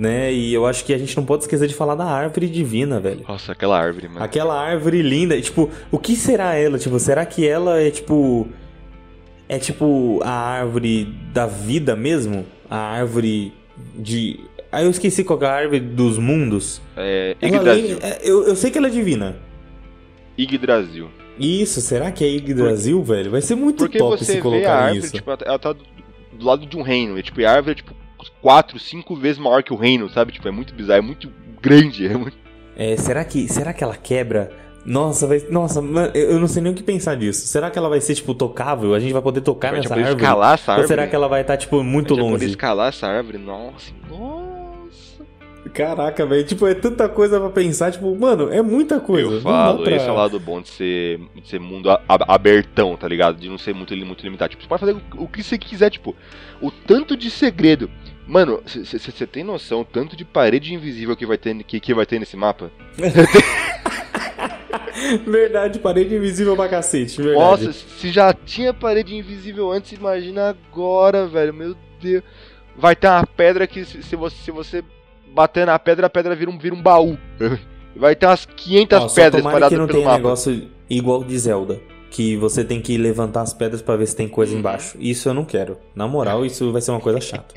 Né? 0.00 0.32
E 0.32 0.54
eu 0.54 0.64
acho 0.64 0.82
que 0.82 0.94
a 0.94 0.98
gente 0.98 1.14
não 1.14 1.26
pode 1.26 1.42
esquecer 1.42 1.68
de 1.68 1.74
falar 1.74 1.94
da 1.94 2.06
árvore 2.06 2.48
divina, 2.48 2.98
velho. 2.98 3.22
Nossa, 3.28 3.52
aquela 3.52 3.78
árvore, 3.78 4.08
mano. 4.08 4.24
Aquela 4.24 4.58
árvore 4.58 5.02
linda, 5.02 5.36
e, 5.36 5.42
tipo, 5.42 5.68
o 5.92 5.98
que 5.98 6.16
será 6.16 6.54
ela? 6.54 6.78
Tipo, 6.78 6.98
será 6.98 7.26
que 7.26 7.46
ela 7.46 7.78
é 7.78 7.90
tipo 7.90 8.48
é 9.46 9.58
tipo 9.58 10.18
a 10.24 10.30
árvore 10.30 11.04
da 11.34 11.46
vida 11.46 11.94
mesmo? 11.94 12.46
A 12.70 12.78
árvore 12.78 13.52
de 13.94 14.40
Ah, 14.72 14.82
eu 14.82 14.88
esqueci 14.88 15.22
qual 15.22 15.38
é 15.42 15.46
a 15.46 15.52
árvore 15.52 15.80
dos 15.80 16.16
mundos. 16.16 16.80
É. 16.96 17.36
Ela 17.38 17.56
Yggdrasil. 17.56 17.88
lembra- 17.88 18.06
é, 18.08 18.20
eu, 18.22 18.44
eu 18.46 18.56
sei 18.56 18.70
que 18.70 18.78
ela 18.78 18.86
é 18.86 18.90
divina. 18.90 19.36
Yggdrasil. 20.38 21.10
Isso, 21.38 21.80
será 21.82 22.10
que 22.10 22.24
é 22.24 22.28
Yggdrasil, 22.28 23.02
velho? 23.02 23.30
Vai 23.32 23.42
ser 23.42 23.54
muito 23.54 23.78
Porque 23.84 23.98
top 23.98 24.16
você 24.18 24.24
se 24.24 24.32
vê 24.32 24.38
a 24.38 24.42
colocar 24.42 24.72
árvore, 24.84 24.98
isso. 24.98 25.12
tipo, 25.12 25.30
ela 25.30 25.58
tá 25.58 25.72
do, 25.74 25.84
do 26.32 26.44
lado 26.46 26.64
de 26.64 26.76
um 26.78 26.82
reino. 26.82 27.18
E, 27.18 27.22
tipo, 27.22 27.38
e 27.40 27.44
a 27.44 27.52
árvore 27.52 27.72
é, 27.72 27.74
tipo, 27.74 27.94
quatro, 28.42 28.78
cinco 28.78 29.14
vezes 29.16 29.38
maior 29.38 29.62
que 29.62 29.72
o 29.72 29.76
reino, 29.76 30.08
sabe? 30.10 30.32
Tipo, 30.32 30.48
é 30.48 30.50
muito 30.50 30.74
bizarro, 30.74 30.98
é 30.98 31.02
muito 31.02 31.30
grande. 31.60 32.06
É 32.06 32.16
muito... 32.16 32.36
É, 32.76 32.96
será 32.96 33.24
que 33.24 33.48
será 33.48 33.72
que 33.72 33.82
ela 33.84 33.96
quebra? 33.96 34.50
Nossa, 34.86 35.26
vai, 35.26 35.44
nossa, 35.50 35.82
mano, 35.82 36.10
eu 36.14 36.40
não 36.40 36.48
sei 36.48 36.62
nem 36.62 36.72
o 36.72 36.74
que 36.74 36.82
pensar 36.82 37.14
disso. 37.14 37.46
Será 37.46 37.70
que 37.70 37.78
ela 37.78 37.88
vai 37.90 38.00
ser 38.00 38.14
tipo 38.14 38.32
tocável? 38.34 38.94
A 38.94 38.98
gente 39.00 39.12
vai 39.12 39.20
poder 39.20 39.42
tocar 39.42 39.72
nessa 39.72 39.94
árvore? 39.94 40.14
escalar 40.22 40.54
essa 40.54 40.70
Ou 40.70 40.74
árvore. 40.76 40.88
será 40.88 41.06
que 41.06 41.14
ela 41.14 41.28
vai 41.28 41.42
estar 41.42 41.56
tipo 41.58 41.82
muito 41.82 42.14
A 42.14 42.16
gente 42.16 42.22
vai 42.24 42.32
poder 42.32 42.44
longe? 42.44 42.46
escalar 42.46 42.88
essa 42.88 43.06
árvore. 43.06 43.36
Nossa, 43.36 43.92
nossa. 44.08 44.50
Caraca, 45.74 46.24
velho, 46.24 46.42
tipo, 46.44 46.66
é 46.66 46.72
tanta 46.74 47.06
coisa 47.10 47.38
pra 47.38 47.50
pensar, 47.50 47.92
tipo, 47.92 48.16
mano, 48.18 48.50
é 48.50 48.62
muita 48.62 48.98
coisa. 48.98 49.30
Eu 49.30 49.40
falo, 49.42 49.82
pra- 49.84 49.92
esse 49.94 50.06
é 50.06 50.10
o 50.10 50.14
lado 50.14 50.40
bom 50.40 50.62
de 50.62 50.68
ser, 50.70 51.20
de 51.36 51.46
ser 51.46 51.60
mundo 51.60 51.90
a- 51.90 52.00
a- 52.08 52.34
abertão, 52.34 52.96
tá 52.96 53.06
ligado? 53.06 53.36
De 53.36 53.48
não 53.50 53.58
ser 53.58 53.74
muito, 53.74 53.94
muito 53.98 54.24
limitado. 54.24 54.48
Tipo, 54.50 54.62
você 54.62 54.68
pode 54.68 54.80
fazer 54.80 54.92
o, 55.18 55.24
o 55.24 55.28
que 55.28 55.42
você 55.42 55.58
quiser, 55.58 55.90
tipo, 55.90 56.16
o 56.62 56.70
tanto 56.70 57.14
de 57.16 57.30
segredo. 57.30 57.90
Mano, 58.30 58.62
você 58.64 59.26
tem 59.26 59.42
noção 59.42 59.82
tanto 59.82 60.16
de 60.16 60.24
parede 60.24 60.72
invisível 60.72 61.16
que 61.16 61.26
vai 61.26 61.36
ter, 61.36 61.52
que, 61.64 61.80
que 61.80 61.92
vai 61.92 62.06
ter 62.06 62.20
nesse 62.20 62.36
mapa? 62.36 62.70
Verdade, 65.26 65.80
parede 65.80 66.14
invisível 66.14 66.54
pra 66.54 66.68
cacete, 66.68 67.20
verdade. 67.20 67.40
Nossa, 67.66 67.72
se 67.72 68.12
já 68.12 68.32
tinha 68.32 68.72
parede 68.72 69.16
invisível 69.16 69.72
antes, 69.72 69.90
imagina 69.92 70.50
agora, 70.50 71.26
velho. 71.26 71.52
Meu 71.52 71.74
Deus. 72.00 72.22
Vai 72.76 72.94
ter 72.94 73.08
uma 73.08 73.26
pedra 73.26 73.66
que 73.66 73.84
se, 73.84 74.00
se 74.02 74.14
você, 74.14 74.36
se 74.36 74.50
você 74.52 74.84
bater 75.34 75.66
na 75.66 75.76
pedra, 75.78 76.06
a 76.06 76.10
pedra 76.10 76.36
vira 76.36 76.50
um, 76.50 76.58
vira 76.58 76.74
um 76.74 76.82
baú. 76.82 77.18
Vai 77.96 78.14
ter 78.14 78.26
umas 78.26 78.46
500 78.46 78.98
Ó, 78.98 79.08
pedras 79.08 79.44
espalhadas 79.44 79.68
que 79.70 79.76
não 79.76 79.86
pelo 79.86 79.98
tenha 79.98 80.06
mapa. 80.08 80.16
negócio 80.18 80.68
igual 80.88 81.24
de 81.24 81.36
Zelda. 81.36 81.80
Que 82.08 82.36
você 82.36 82.64
tem 82.64 82.80
que 82.80 82.96
levantar 82.96 83.42
as 83.42 83.52
pedras 83.52 83.82
pra 83.82 83.96
ver 83.96 84.06
se 84.06 84.14
tem 84.16 84.28
coisa 84.28 84.52
Uhum. 84.52 84.60
embaixo. 84.60 84.96
Isso 85.00 85.28
eu 85.28 85.34
não 85.34 85.44
quero. 85.44 85.76
Na 85.94 86.06
moral, 86.06 86.46
isso 86.46 86.70
vai 86.72 86.80
ser 86.80 86.92
uma 86.92 87.00
coisa 87.00 87.20
chata. 87.20 87.54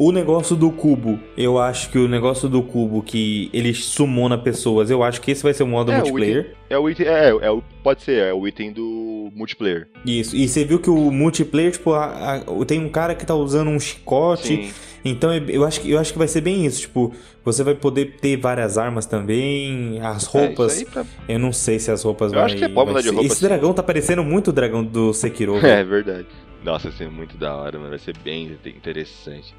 O 0.00 0.12
negócio 0.12 0.54
do 0.54 0.70
cubo, 0.70 1.18
eu 1.36 1.58
acho 1.58 1.90
que 1.90 1.98
o 1.98 2.06
negócio 2.06 2.48
do 2.48 2.62
cubo 2.62 3.02
que 3.02 3.50
ele 3.52 3.74
sumona 3.74 4.38
pessoas, 4.38 4.90
eu 4.90 5.02
acho 5.02 5.20
que 5.20 5.32
esse 5.32 5.42
vai 5.42 5.52
ser 5.52 5.64
o 5.64 5.66
modo 5.66 5.90
É, 5.90 5.96
o 5.96 5.98
multiplayer. 5.98 6.54
É 6.70 6.78
o 6.78 6.88
item. 6.88 7.06
É, 7.08 7.28
é, 7.30 7.50
o- 7.50 7.60
pode 7.82 8.02
ser, 8.02 8.22
é 8.28 8.32
o 8.32 8.46
item 8.46 8.72
do 8.72 9.28
multiplayer. 9.34 9.88
Isso. 10.06 10.36
E 10.36 10.46
você 10.46 10.64
viu 10.64 10.78
que 10.78 10.88
o 10.88 11.10
multiplayer, 11.10 11.72
tipo, 11.72 11.92
a- 11.94 12.36
a- 12.36 12.64
tem 12.64 12.78
um 12.78 12.88
cara 12.88 13.12
que 13.16 13.26
tá 13.26 13.34
usando 13.34 13.70
um 13.70 13.80
chicote. 13.80 14.46
Sim. 14.68 14.70
Então 15.04 15.34
eu- 15.34 15.48
eu 15.50 15.64
acho, 15.64 15.80
que, 15.80 15.90
eu 15.90 15.98
acho 15.98 16.12
que 16.12 16.18
vai 16.18 16.28
ser 16.28 16.42
bem 16.42 16.64
isso. 16.64 16.82
Tipo, 16.82 17.12
você 17.44 17.64
vai 17.64 17.74
poder 17.74 18.18
ter 18.20 18.36
várias 18.36 18.78
armas 18.78 19.04
também, 19.04 19.98
as 20.00 20.26
roupas. 20.26 20.74
É, 20.78 20.82
isso 20.82 20.86
aí 20.96 21.04
pra- 21.04 21.04
Eu 21.28 21.40
não 21.40 21.52
sei 21.52 21.80
se 21.80 21.90
as 21.90 22.04
roupas 22.04 22.30
Eu 22.32 22.36
vai, 22.38 22.46
acho 22.46 22.54
que 22.54 22.62
pode 22.68 22.74
vai 22.74 22.84
mudar 22.86 23.00
de 23.00 23.08
roupa, 23.08 23.26
Esse 23.26 23.36
sim. 23.40 23.46
dragão 23.46 23.74
tá 23.74 23.82
parecendo 23.82 24.22
muito 24.22 24.48
o 24.48 24.52
dragão 24.52 24.84
do 24.84 25.12
Sekiro. 25.12 25.54
velho. 25.58 25.66
É 25.66 25.82
verdade. 25.82 26.26
Nossa, 26.64 26.88
vai 26.88 26.98
ser 26.98 27.10
muito 27.10 27.36
da 27.36 27.56
hora, 27.56 27.78
mano. 27.78 27.90
Vai 27.90 27.98
ser 27.98 28.16
bem 28.18 28.56
interessante. 28.66 29.54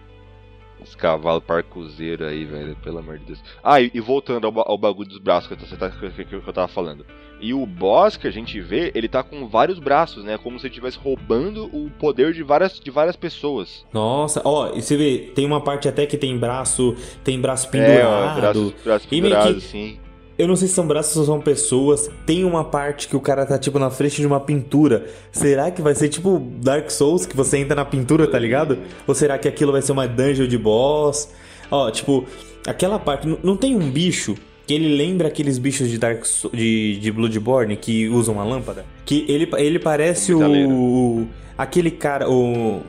Os 0.82 0.96
cavalos 0.96 1.44
parcuzeiros 1.44 2.28
aí, 2.28 2.46
velho. 2.46 2.76
Pelo 2.78 3.00
amor 3.00 3.18
de 3.20 3.26
Deus. 3.26 3.39
Ah, 3.63 3.82
e, 3.82 3.92
e 3.94 4.00
voltando 4.00 4.48
ao, 4.48 4.72
ao 4.72 4.78
bagulho 4.78 5.10
dos 5.10 5.18
braços 5.20 5.48
que 5.48 5.54
eu, 5.54 5.60
você 5.68 5.76
tá- 5.76 5.89
que- 5.89 6.26
que- 6.26 6.34
eu 6.36 6.54
tava 6.54 6.68
falando. 6.68 7.06
E 7.42 7.54
o 7.54 7.65
boss 7.65 8.18
que 8.18 8.28
a 8.28 8.32
gente 8.32 8.60
vê, 8.60 8.92
ele 8.94 9.08
tá 9.08 9.24
com 9.24 9.48
vários 9.48 9.80
braços, 9.80 10.24
né? 10.24 10.38
Como 10.38 10.60
se 10.60 10.65
ele 10.65 10.72
estivesse 10.74 10.98
roubando 10.98 11.65
o 11.74 11.89
poder 12.00 12.34
de 12.34 12.44
várias, 12.44 12.80
de 12.80 12.92
várias 12.92 13.15
pessoas. 13.15 13.86
Nossa, 13.94 14.42
ó, 14.44 14.74
e 14.76 14.82
você 14.82 14.98
vê, 14.98 15.32
tem 15.34 15.46
uma 15.46 15.62
parte 15.62 15.88
até 15.88 16.06
que 16.06 16.18
tem 16.18 16.38
braço, 16.38 16.96
tem 17.24 17.39
braço 17.39 17.68
É, 17.68 17.72
pendurado. 17.72 18.10
ó, 18.38 18.39
braços, 18.42 18.74
braços 18.84 19.08
E 19.12 19.22
meio 19.22 19.34
pendurados, 19.36 19.63
que- 19.63 19.68
assim. 19.70 20.00
Eu 20.39 20.47
não 20.47 20.56
sei 20.56 20.69
se 20.69 20.73
são 20.73 20.88
braços 20.88 21.17
ou 21.17 21.25
são 21.25 21.41
pessoas. 21.41 22.10
Tem 22.25 22.45
uma 22.45 22.63
parte 22.63 23.10
que 23.10 23.15
o 23.15 23.19
cara 23.19 23.45
tá 23.45 23.60
tipo 23.60 23.78
na 23.78 23.89
frente 23.89 24.21
de 24.21 24.25
uma 24.25 24.39
pintura. 24.39 25.06
Será 25.34 25.69
que 25.69 25.82
vai 25.82 25.93
ser 25.93 26.08
tipo 26.08 26.39
Dark 26.62 26.89
Souls 26.89 27.25
que 27.25 27.36
você 27.36 27.58
entra 27.58 27.75
na 27.75 27.84
pintura, 27.84 28.25
tá 28.25 28.39
ligado? 28.39 28.80
Ou 29.06 29.13
será 29.13 29.38
que 29.38 29.49
aquilo 29.49 29.73
vai 29.73 29.82
ser 29.82 29.91
uma 29.91 30.08
dungeon 30.08 30.47
de 30.47 30.58
boss? 30.58 31.30
Ó, 31.69 31.91
tipo, 31.91 32.25
aquela 32.65 32.97
parte. 32.97 33.28
Não 33.43 33.58
tem 33.58 33.75
um 33.75 33.91
bicho 33.91 34.36
que 34.65 34.73
ele 34.73 34.95
lembra 34.95 35.28
aqueles 35.28 35.58
bichos 35.58 35.89
de 35.89 35.97
Dark 35.97 36.23
Souls, 36.25 36.56
de, 36.56 36.97
de 36.99 37.12
Bloodborne 37.12 37.75
que 37.75 38.08
usam 38.08 38.36
uma 38.36 38.45
lâmpada? 38.45 38.86
Que 39.06 39.25
ele, 39.28 39.49
ele 39.58 39.78
parece 39.78 40.34
Metaleiro. 40.34 40.71
o. 40.71 41.28
aquele 41.58 41.91
cara. 41.91 42.30
O. 42.30 42.82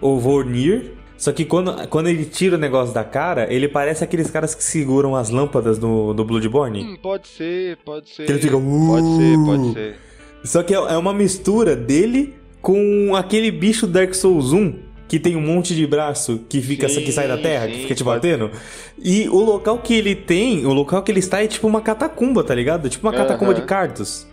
O 0.00 0.20
Vornir. 0.20 0.92
Só 1.18 1.32
que 1.32 1.44
quando, 1.44 1.86
quando 1.88 2.08
ele 2.08 2.24
tira 2.24 2.54
o 2.56 2.58
negócio 2.58 2.94
da 2.94 3.02
cara, 3.04 3.52
ele 3.52 3.68
parece 3.68 4.02
aqueles 4.04 4.30
caras 4.30 4.54
que 4.54 4.62
seguram 4.62 5.14
as 5.16 5.28
lâmpadas 5.30 5.76
do, 5.76 6.14
do 6.14 6.24
Bloodborne. 6.24 6.82
Hum, 6.84 6.96
pode 7.02 7.26
ser, 7.28 7.76
pode 7.84 8.08
ser. 8.08 8.24
Que 8.24 8.32
ele 8.32 8.38
fica, 8.38 8.52
Pode 8.56 9.16
ser, 9.16 9.36
"Uh". 9.36 9.44
pode 9.44 9.72
ser. 9.72 9.96
Só 10.44 10.62
que 10.62 10.72
é 10.72 10.76
é 10.76 10.96
uma 10.96 11.12
mistura 11.12 11.74
dele 11.74 12.34
com 12.62 13.14
aquele 13.16 13.50
bicho 13.50 13.84
Dark 13.86 14.14
Souls 14.14 14.52
1 14.52 14.86
que 15.08 15.18
tem 15.18 15.34
um 15.34 15.40
monte 15.40 15.74
de 15.74 15.86
braço 15.86 16.40
que 16.48 16.60
fica 16.60 16.86
Sim, 16.88 17.02
que 17.02 17.10
sai 17.10 17.26
da 17.26 17.36
terra, 17.38 17.66
que 17.66 17.74
sim, 17.76 17.82
fica 17.82 17.94
te 17.96 18.04
pode- 18.04 18.16
batendo. 18.16 18.50
E 19.02 19.28
o 19.28 19.40
local 19.40 19.78
que 19.78 19.94
ele 19.94 20.14
tem, 20.14 20.64
o 20.66 20.72
local 20.72 21.02
que 21.02 21.10
ele 21.10 21.18
está 21.20 21.42
é 21.42 21.46
tipo 21.48 21.66
uma 21.66 21.80
catacumba, 21.80 22.44
tá 22.44 22.54
ligado? 22.54 22.88
Tipo 22.88 23.06
uma 23.08 23.12
catacumba 23.12 23.52
Aham. 23.52 23.60
de 23.60 23.66
cartos. 23.66 24.26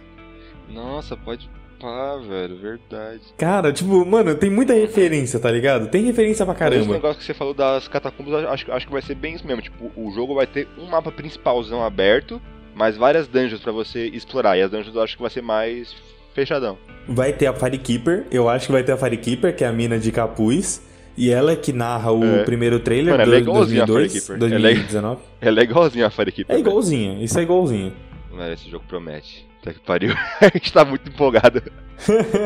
Nossa, 0.70 1.16
pode. 1.18 1.50
Pá, 1.80 2.18
velho, 2.18 2.56
verdade. 2.58 3.22
Cara, 3.38 3.72
tipo, 3.74 4.06
mano, 4.06 4.36
tem 4.36 4.50
muita 4.50 4.74
referência, 4.74 5.40
tá 5.40 5.52
ligado? 5.52 5.88
Tem 5.90 6.04
referência 6.04 6.46
pra 6.46 6.54
Mas 6.54 6.62
Esse 6.62 6.70
caramba. 6.78 6.94
negócio 6.94 7.20
que 7.20 7.26
você 7.26 7.34
falou 7.34 7.54
das 7.54 7.88
catacumbas, 7.88 8.46
acho, 8.46 8.72
acho 8.72 8.86
que 8.88 8.92
vai 8.94 9.02
ser 9.02 9.16
bem 9.16 9.36
isso 9.36 9.46
mesmo. 9.46 9.62
Tipo, 9.62 9.92
o 9.96 10.12
jogo 10.12 10.34
vai 10.36 10.48
ter 10.48 10.68
um 10.78 10.86
mapa 10.86 11.12
principalzão 11.12 11.84
aberto, 11.84 12.42
mas 12.74 12.98
várias 12.98 13.28
dungeons 13.28 13.62
pra 13.62 13.72
você 13.72 14.08
explorar. 14.08 14.58
E 14.58 14.62
as 14.62 14.72
dungeons 14.72 14.96
eu 14.96 15.02
acho 15.02 15.16
que 15.16 15.22
vai 15.22 15.32
ser 15.32 15.42
mais 15.42 15.96
fechadão. 16.34 16.78
Vai 17.08 17.32
ter 17.34 17.46
a 17.48 17.54
Firekeeper, 17.54 18.26
eu 18.32 18.50
acho 18.50 18.66
que 18.66 18.72
vai 18.72 18.84
ter 18.84 18.92
a 18.92 18.98
Firekeeper, 18.98 19.56
que 19.56 19.64
é 19.64 19.68
a 19.68 19.72
mina 19.72 19.98
de 20.00 20.12
capuz. 20.12 20.82
E 21.18 21.32
ela 21.32 21.54
é 21.54 21.56
que 21.56 21.72
narra 21.72 22.12
o 22.12 22.26
É. 22.26 22.44
primeiro 22.44 22.78
trailer 22.78 23.14
Mano, 23.18 23.26
do 23.26 23.36
é 23.36 23.40
igualzinha 23.40 23.84
a 23.84 23.86
2002, 23.86 24.12
Firekeeper. 24.26 24.36
Ela 24.36 24.58
é- 24.58 24.74
2019. 24.74 25.22
Ela 25.40 25.60
é 25.60 25.64
igualzinha 25.64 26.08
a 26.08 26.10
Firekeeper. 26.10 26.56
É 26.56 26.60
igualzinho, 26.60 27.24
isso 27.24 27.40
é 27.40 27.44
igualzinho. 27.44 27.94
Velho, 28.36 28.54
esse 28.54 28.70
jogo 28.70 28.84
promete. 28.86 29.48
Até 29.66 29.74
que 29.74 29.80
pariu. 29.80 30.14
a 30.40 30.46
gente 30.54 30.72
tá 30.72 30.86
muito 30.86 31.10
empolgado. 31.10 31.62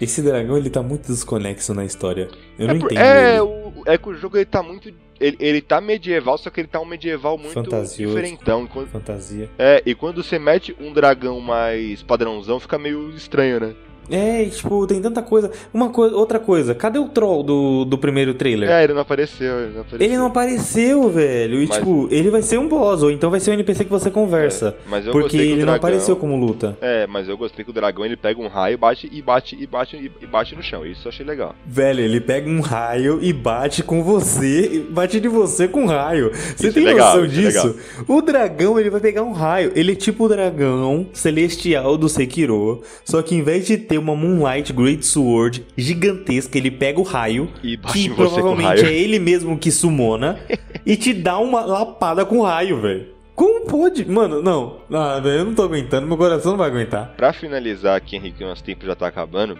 Esse 0.00 0.20
dragão, 0.20 0.56
ele 0.58 0.68
tá 0.68 0.82
muito 0.82 1.06
desconexo 1.10 1.72
na 1.72 1.84
história. 1.84 2.28
Eu 2.58 2.68
não 2.68 2.74
é, 2.74 2.78
por- 2.78 2.92
entendo 2.92 3.04
é, 3.04 3.30
ele. 3.32 3.40
o, 3.40 3.72
é 3.86 3.96
que 3.96 4.08
o 4.08 4.14
jogo 4.14 4.36
ele 4.36 4.44
tá 4.44 4.62
muito. 4.62 4.92
Ele, 5.18 5.36
ele 5.40 5.60
tá 5.62 5.80
medieval, 5.80 6.36
só 6.36 6.50
que 6.50 6.60
ele 6.60 6.68
tá 6.68 6.78
um 6.78 6.84
medieval 6.84 7.38
muito 7.38 7.54
Fantasioso. 7.54 8.14
diferentão. 8.14 8.66
Quando- 8.66 8.88
Fantasia. 8.88 9.48
é, 9.58 9.82
e 9.86 9.94
quando 9.94 10.22
você 10.22 10.38
mete 10.38 10.76
um 10.78 10.92
dragão 10.92 11.40
mais 11.40 12.02
padrãozão, 12.02 12.60
fica 12.60 12.78
meio 12.78 13.08
estranho, 13.10 13.58
né? 13.58 13.74
É, 14.10 14.44
tipo, 14.46 14.86
tem 14.86 15.00
tanta 15.00 15.22
coisa. 15.22 15.50
Uma 15.72 15.90
coisa, 15.90 16.16
outra 16.16 16.38
coisa, 16.38 16.74
cadê 16.74 16.98
o 16.98 17.08
troll 17.08 17.42
do, 17.42 17.84
do 17.84 17.98
primeiro 17.98 18.34
trailer? 18.34 18.70
É, 18.70 18.84
ele 18.84 18.92
não 18.94 19.02
apareceu, 19.02 19.60
ele 19.60 19.72
não 19.74 19.80
apareceu. 19.82 20.06
Ele 20.06 20.16
não 20.16 20.26
apareceu, 20.26 21.08
velho. 21.10 21.62
E 21.62 21.66
Mas- 21.66 21.76
tipo, 21.78 22.08
ele 22.10 22.30
vai 22.30 22.42
ser 22.42 22.58
um 22.58 22.68
boss, 22.68 23.02
ou 23.02 23.10
então 23.10 23.30
vai 23.30 23.40
ser 23.40 23.50
um 23.50 23.54
NPC 23.54 23.84
que 23.84 23.90
você 23.90 24.10
conversa. 24.10 24.76
Mas 24.88 25.04
eu 25.06 25.12
porque 25.12 25.24
gostei 25.28 25.40
que 25.40 25.46
ele 25.46 25.60
não 25.60 25.66
dragão- 25.66 25.76
apareceu 25.76 26.16
como 26.16 26.36
luta. 26.36 26.76
É, 26.80 27.06
mas 27.06 27.28
eu 27.28 27.36
gostei 27.36 27.64
que 27.64 27.70
o 27.70 27.74
dragão 27.74 28.04
ele 28.04 28.16
pega 28.16 28.40
um 28.40 28.48
raio, 28.48 28.78
bate 28.78 29.08
e 29.12 29.20
bate 29.22 29.56
e 29.60 29.66
bate 29.66 30.10
e 30.20 30.26
bate 30.26 30.54
no 30.56 30.62
chão. 30.62 30.84
Isso 30.86 31.06
eu 31.06 31.10
achei 31.10 31.24
legal. 31.26 31.54
Velho, 31.66 32.00
ele 32.00 32.20
pega 32.20 32.48
um 32.48 32.60
raio 32.60 33.18
e 33.22 33.32
bate 33.32 33.82
com 33.82 34.02
você, 34.02 34.84
bate 34.90 35.20
de 35.20 35.28
você 35.28 35.68
com 35.68 35.86
raio. 35.86 36.30
Você 36.32 36.68
Isso 36.68 36.74
tem 36.74 36.84
é 36.86 36.90
legal, 36.92 37.08
noção 37.18 37.24
é 37.24 37.28
disso? 37.28 37.76
O 38.06 38.22
dragão, 38.22 38.78
ele 38.78 38.90
vai 38.90 39.00
pegar 39.00 39.22
um 39.22 39.32
raio. 39.32 39.72
Ele 39.74 39.92
é 39.92 39.94
tipo 39.94 40.24
o 40.24 40.28
dragão 40.28 41.06
celestial 41.12 41.96
do 41.96 42.08
Sekiro, 42.08 42.82
só 43.04 43.20
que 43.22 43.34
em 43.34 43.42
vez 43.42 43.66
de 43.66 43.76
ter 43.76 43.97
uma 43.98 44.14
Moonlight 44.16 44.72
Great 44.72 45.04
Sword 45.04 45.64
gigantesca, 45.76 46.56
ele 46.58 46.70
pega 46.70 46.98
o 47.00 47.02
raio, 47.02 47.50
E 47.62 47.76
que 47.76 48.08
provavelmente 48.10 48.82
raio. 48.82 48.86
é 48.86 48.92
ele 48.94 49.18
mesmo 49.18 49.58
que 49.58 49.70
sumona, 49.70 50.38
e 50.84 50.96
te 50.96 51.12
dá 51.12 51.38
uma 51.38 51.64
lapada 51.64 52.24
com 52.24 52.40
raio, 52.42 52.80
velho. 52.80 53.06
Como 53.34 53.66
pode? 53.66 54.04
Mano, 54.04 54.42
não. 54.42 54.80
Ah, 54.92 55.20
eu 55.24 55.44
não 55.44 55.54
tô 55.54 55.62
aguentando, 55.62 56.06
meu 56.06 56.16
coração 56.16 56.52
não 56.52 56.58
vai 56.58 56.68
aguentar. 56.68 57.14
Pra 57.16 57.32
finalizar 57.32 57.96
aqui, 57.96 58.16
Henrique, 58.16 58.42
nosso 58.42 58.64
tempo 58.64 58.84
já 58.84 58.94
tá 58.96 59.06
acabando. 59.06 59.56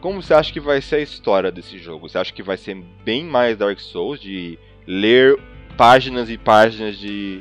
Como 0.00 0.22
você 0.22 0.32
acha 0.34 0.52
que 0.52 0.58
vai 0.60 0.80
ser 0.80 0.96
a 0.96 1.00
história 1.00 1.52
desse 1.52 1.78
jogo? 1.78 2.08
Você 2.08 2.18
acha 2.18 2.32
que 2.32 2.42
vai 2.42 2.56
ser 2.56 2.82
bem 3.04 3.24
mais 3.24 3.56
Dark 3.58 3.78
Souls, 3.78 4.18
de 4.20 4.58
ler 4.86 5.38
páginas 5.76 6.28
e 6.30 6.36
páginas 6.38 6.98
de 6.98 7.40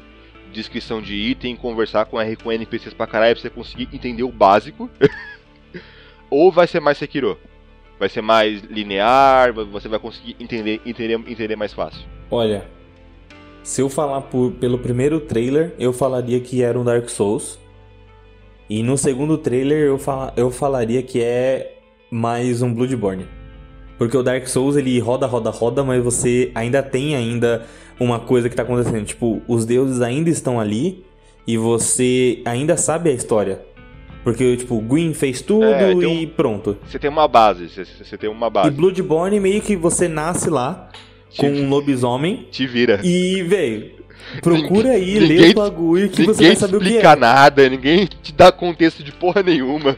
descrição 0.53 1.01
de 1.01 1.15
item, 1.15 1.55
conversar 1.55 2.05
com 2.05 2.19
R 2.19 2.35
com 2.35 2.51
NPCs 2.51 2.93
pra 2.93 3.07
caralho 3.07 3.33
pra 3.33 3.41
você 3.41 3.49
conseguir 3.49 3.87
entender 3.93 4.23
o 4.23 4.31
básico? 4.31 4.89
Ou 6.31 6.51
vai 6.51 6.65
ser 6.65 6.79
mais 6.79 6.97
Sekiro? 6.97 7.37
Vai 7.99 8.09
ser 8.09 8.21
mais 8.21 8.61
linear, 8.63 9.53
você 9.53 9.87
vai 9.87 9.99
conseguir 9.99 10.35
entender, 10.39 10.81
entender, 10.85 11.13
entender 11.27 11.55
mais 11.55 11.71
fácil. 11.73 12.01
Olha, 12.31 12.65
se 13.61 13.81
eu 13.81 13.89
falar 13.89 14.21
por- 14.21 14.53
pelo 14.53 14.79
primeiro 14.79 15.19
trailer, 15.19 15.75
eu 15.77 15.93
falaria 15.93 16.39
que 16.39 16.63
era 16.63 16.79
um 16.79 16.83
Dark 16.83 17.07
Souls. 17.09 17.59
E 18.69 18.81
no 18.81 18.97
segundo 18.97 19.37
trailer 19.37 19.83
eu, 19.85 19.99
eu 20.35 20.49
falaria 20.49 21.03
que 21.03 21.21
é 21.21 21.75
mais 22.09 22.61
um 22.61 22.73
Bloodborne. 22.73 23.27
Porque 23.97 24.17
o 24.17 24.23
Dark 24.23 24.47
Souls 24.47 24.75
ele 24.77 24.97
roda, 24.99 25.27
roda, 25.27 25.51
roda, 25.51 25.83
mas 25.83 26.03
você 26.03 26.51
ainda 26.55 26.81
tem 26.81 27.15
ainda 27.15 27.67
uma 27.99 28.19
coisa 28.19 28.49
que 28.49 28.55
tá 28.55 28.63
acontecendo. 28.63 29.05
Tipo, 29.05 29.41
os 29.47 29.63
deuses 29.63 30.01
ainda 30.01 30.29
estão 30.29 30.59
ali 30.59 31.05
e 31.45 31.55
você 31.57 32.41
ainda 32.45 32.77
sabe 32.77 33.11
a 33.11 33.13
história. 33.13 33.61
Porque, 34.23 34.55
tipo, 34.57 34.79
Gwyn 34.79 35.13
fez 35.13 35.41
tudo 35.41 35.65
É, 35.65 35.95
um- 35.95 36.01
e 36.03 36.27
pronto. 36.27 36.77
Você 36.87 36.99
tem 36.99 37.09
uma 37.09 37.27
base, 37.27 37.67
você, 37.69 37.83
você 37.85 38.17
tem 38.17 38.29
uma 38.29 38.47
E 38.47 38.49
base. 38.51 38.71
Bloodborne 38.71 39.39
meio 39.39 39.61
que 39.61 39.75
você 39.75 40.07
nasce 40.07 40.49
lá 40.49 40.89
com 41.37 41.49
um 41.49 41.67
lobisomem 41.69 42.47
Te 42.51 42.67
vira. 42.67 42.99
e, 43.03 43.41
velho, 43.43 43.91
procura 44.41 44.89
aí, 44.91 45.19
Ninguém- 45.19 45.37
lê 45.39 45.49
o 45.49 45.53
bagulho 45.55 46.09
que 46.09 46.23
você 46.23 46.31
ninguém 46.43 46.47
vai 46.47 46.55
te 46.55 46.59
saber 46.59 46.75
o 46.77 46.79
que 46.79 46.85
explica 46.87 47.11
é. 47.13 47.15
nada, 47.15 47.69
ninguém 47.69 48.05
te 48.21 48.31
dá 48.31 48.51
contexto 48.51 49.03
de 49.03 49.11
porra 49.11 49.41
nenhuma. 49.41 49.97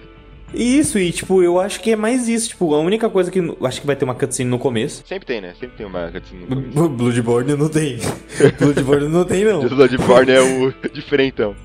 Isso, 0.53 0.99
e 0.99 1.11
tipo, 1.11 1.41
eu 1.41 1.59
acho 1.59 1.81
que 1.81 1.91
é 1.91 1.95
mais 1.95 2.27
isso. 2.29 2.49
Tipo, 2.49 2.75
a 2.75 2.79
única 2.79 3.09
coisa 3.09 3.31
que. 3.31 3.39
Acho 3.63 3.81
que 3.81 3.87
vai 3.87 3.95
ter 3.95 4.05
uma 4.05 4.13
cutscene 4.13 4.47
no 4.51 4.59
começo. 4.59 5.03
Sempre 5.07 5.25
tem, 5.25 5.41
né? 5.41 5.55
Sempre 5.59 5.75
tem 5.77 5.85
uma 5.87 6.11
cutscene 6.11 6.45
no 6.47 6.55
começo. 6.55 6.89
Bloodborne 6.95 7.55
não 7.55 7.67
tem. 7.69 7.97
Bloodborne 8.59 9.07
não 9.09 9.25
tem, 9.25 9.43
não. 9.45 9.67
Bloodborne 9.67 10.31
é 10.31 10.41
o 10.41 10.71
diferentão. 10.93 11.55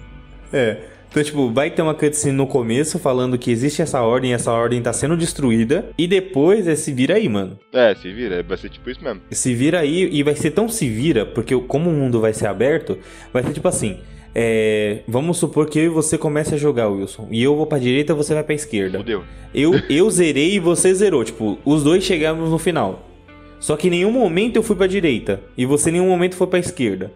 É. 0.51 0.79
Então, 1.11 1.23
tipo, 1.23 1.51
vai 1.51 1.71
ter 1.71 1.81
uma 1.83 1.95
cutscene 1.95 2.37
no 2.37 2.47
começo 2.47 2.99
falando 2.99 3.39
que 3.39 3.51
existe 3.51 3.81
essa 3.81 4.03
ordem, 4.03 4.35
essa 4.35 4.53
ordem 4.53 4.81
tá 4.83 4.93
sendo 4.93 5.17
destruída. 5.17 5.87
E 5.97 6.07
depois 6.07 6.69
é 6.69 6.77
se 6.77 6.93
vira 6.93 7.15
aí, 7.15 7.29
mano. 7.29 7.59
É, 7.73 7.95
se 7.95 8.13
vira, 8.13 8.43
vai 8.43 8.57
ser 8.59 8.69
tipo 8.69 8.89
isso 8.91 9.03
mesmo. 9.03 9.23
Se 9.31 9.55
vira 9.55 9.81
aí 9.81 10.09
e 10.13 10.23
vai 10.23 10.35
ser 10.37 10.51
tão 10.51 10.69
se 10.69 10.89
vira, 10.89 11.25
porque 11.25 11.57
como 11.63 11.89
o 11.91 11.93
mundo 11.93 12.21
vai 12.21 12.33
ser 12.35 12.47
aberto, 12.47 12.99
vai 13.33 13.43
ser 13.43 13.53
tipo 13.53 13.67
assim. 13.67 13.99
é, 14.35 14.99
vamos 15.09 15.39
supor 15.39 15.67
que 15.69 15.79
eu 15.79 15.85
e 15.85 15.89
você 15.89 16.19
comece 16.19 16.55
a 16.55 16.59
jogar, 16.59 16.89
Wilson. 16.89 17.27
E 17.31 17.43
eu 17.43 17.57
vou 17.57 17.67
pra 17.67 17.79
direita, 17.79 18.15
você 18.15 18.35
vai 18.35 18.45
pra 18.45 18.55
esquerda. 18.55 18.99
Fudeu. 18.99 19.25
Eu, 19.55 19.73
eu 19.89 20.11
zerei 20.11 20.55
e 20.55 20.59
você 20.61 20.95
zerou. 20.95 21.25
Tipo, 21.25 21.59
os 21.65 21.83
dois 21.83 22.05
chegamos 22.05 22.51
no 22.51 22.59
final. 22.59 23.09
Só 23.59 23.77
que 23.77 23.89
em 23.89 23.91
nenhum 23.91 24.13
momento 24.13 24.57
eu 24.57 24.63
fui 24.63 24.77
pra 24.77 24.87
direita. 24.87 25.41
E 25.57 25.65
você 25.67 25.89
em 25.89 25.95
nenhum 25.95 26.07
momento 26.09 26.37
foi 26.37 26.47
pra 26.47 26.59
esquerda. 26.59 27.11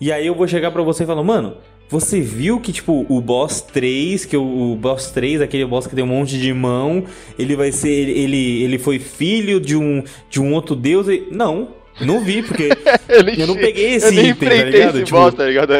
E 0.00 0.10
aí 0.10 0.26
eu 0.26 0.34
vou 0.34 0.48
chegar 0.48 0.70
pra 0.70 0.82
você 0.82 1.02
e 1.02 1.06
falar, 1.06 1.22
mano, 1.22 1.56
você 1.88 2.20
viu 2.20 2.60
que, 2.60 2.72
tipo, 2.72 3.04
o 3.08 3.20
boss 3.20 3.60
3, 3.60 4.24
que 4.24 4.36
o, 4.36 4.72
o 4.72 4.76
boss 4.76 5.10
3, 5.10 5.42
aquele 5.42 5.64
boss 5.66 5.86
que 5.86 5.94
tem 5.94 6.04
um 6.04 6.06
monte 6.06 6.38
de 6.38 6.52
mão, 6.54 7.04
ele 7.38 7.56
vai 7.56 7.72
ser. 7.72 7.90
Ele, 7.90 8.62
ele, 8.62 8.78
foi 8.78 8.98
filho 8.98 9.60
de 9.60 9.76
um, 9.76 10.02
de 10.30 10.40
um 10.40 10.54
outro 10.54 10.76
deus? 10.76 11.08
E... 11.08 11.26
Não, 11.30 11.68
não 12.00 12.20
vi, 12.24 12.42
porque. 12.42 12.68
Eu 13.36 13.46
não 13.46 13.56
peguei 13.56 13.94
esse 13.94 14.16
eu 14.16 14.24
item, 14.24 14.48
tá 14.48 14.54
ligado? 14.64 14.96
esse 14.96 15.04
Tipo- 15.04 15.18
boss, 15.18 15.34
tá 15.34 15.44
ligado? 15.44 15.72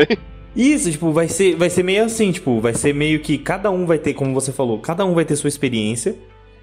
Isso, 0.55 0.91
tipo, 0.91 1.13
vai 1.13 1.29
ser, 1.29 1.55
vai 1.55 1.71
ser 1.71 1.85
meio 1.85 2.05
assim, 2.05 2.33
tipo, 2.33 2.61
vai 2.61 2.75
ser 2.75 2.93
meio 2.93 3.21
que 3.21 3.39
cada 3.39 3.71
um 3.71 3.87
vai 3.87 3.99
ter, 3.99 4.15
como 4.15 4.35
você 4.35 4.51
falou, 4.51 4.81
cada 4.81 5.05
um 5.07 5.15
vai 5.15 5.25
ter 5.25 5.37
sua 5.37 5.49
experiência. 5.49 6.17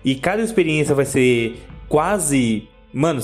E 0.04 0.14
cada 0.16 0.42
experiência 0.44 0.94
vai 0.94 1.06
ser 1.06 1.56
quase. 1.88 2.68
Mano, 2.94 3.22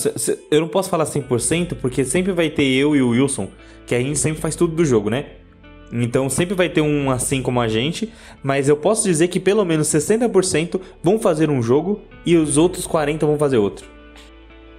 eu 0.52 0.62
não 0.62 0.68
posso 0.68 0.90
falar 0.90 1.06
100%, 1.06 1.76
porque 1.82 2.04
sempre 2.04 2.32
vai 2.32 2.50
ter 2.50 2.66
eu 2.66 2.96
e 2.96 3.02
o 3.02 3.10
Wilson, 3.10 3.50
que 3.86 3.96
a 3.96 4.00
gente 4.00 4.20
sempre 4.20 4.42
faz 4.42 4.56
tudo 4.56 4.76
do 4.76 4.86
jogo, 4.86 5.10
né? 5.10 5.26
Então 5.92 6.28
sempre 6.30 6.56
vai 6.56 6.70
ter 6.70 6.82
um 6.82 7.12
assim 7.12 7.42
como 7.42 7.62
a 7.62 7.68
gente, 7.68 8.12
mas 8.42 8.68
eu 8.68 8.76
posso 8.76 9.04
dizer 9.04 9.28
que 9.28 9.40
pelo 9.40 9.64
menos 9.64 9.88
60% 9.88 10.82
vão 11.04 11.20
fazer 11.20 11.50
um 11.52 11.62
jogo 11.62 12.02
e 12.26 12.36
os 12.36 12.58
outros 12.58 12.88
40 12.88 13.26
vão 13.26 13.38
fazer 13.38 13.58
outro. 13.58 13.86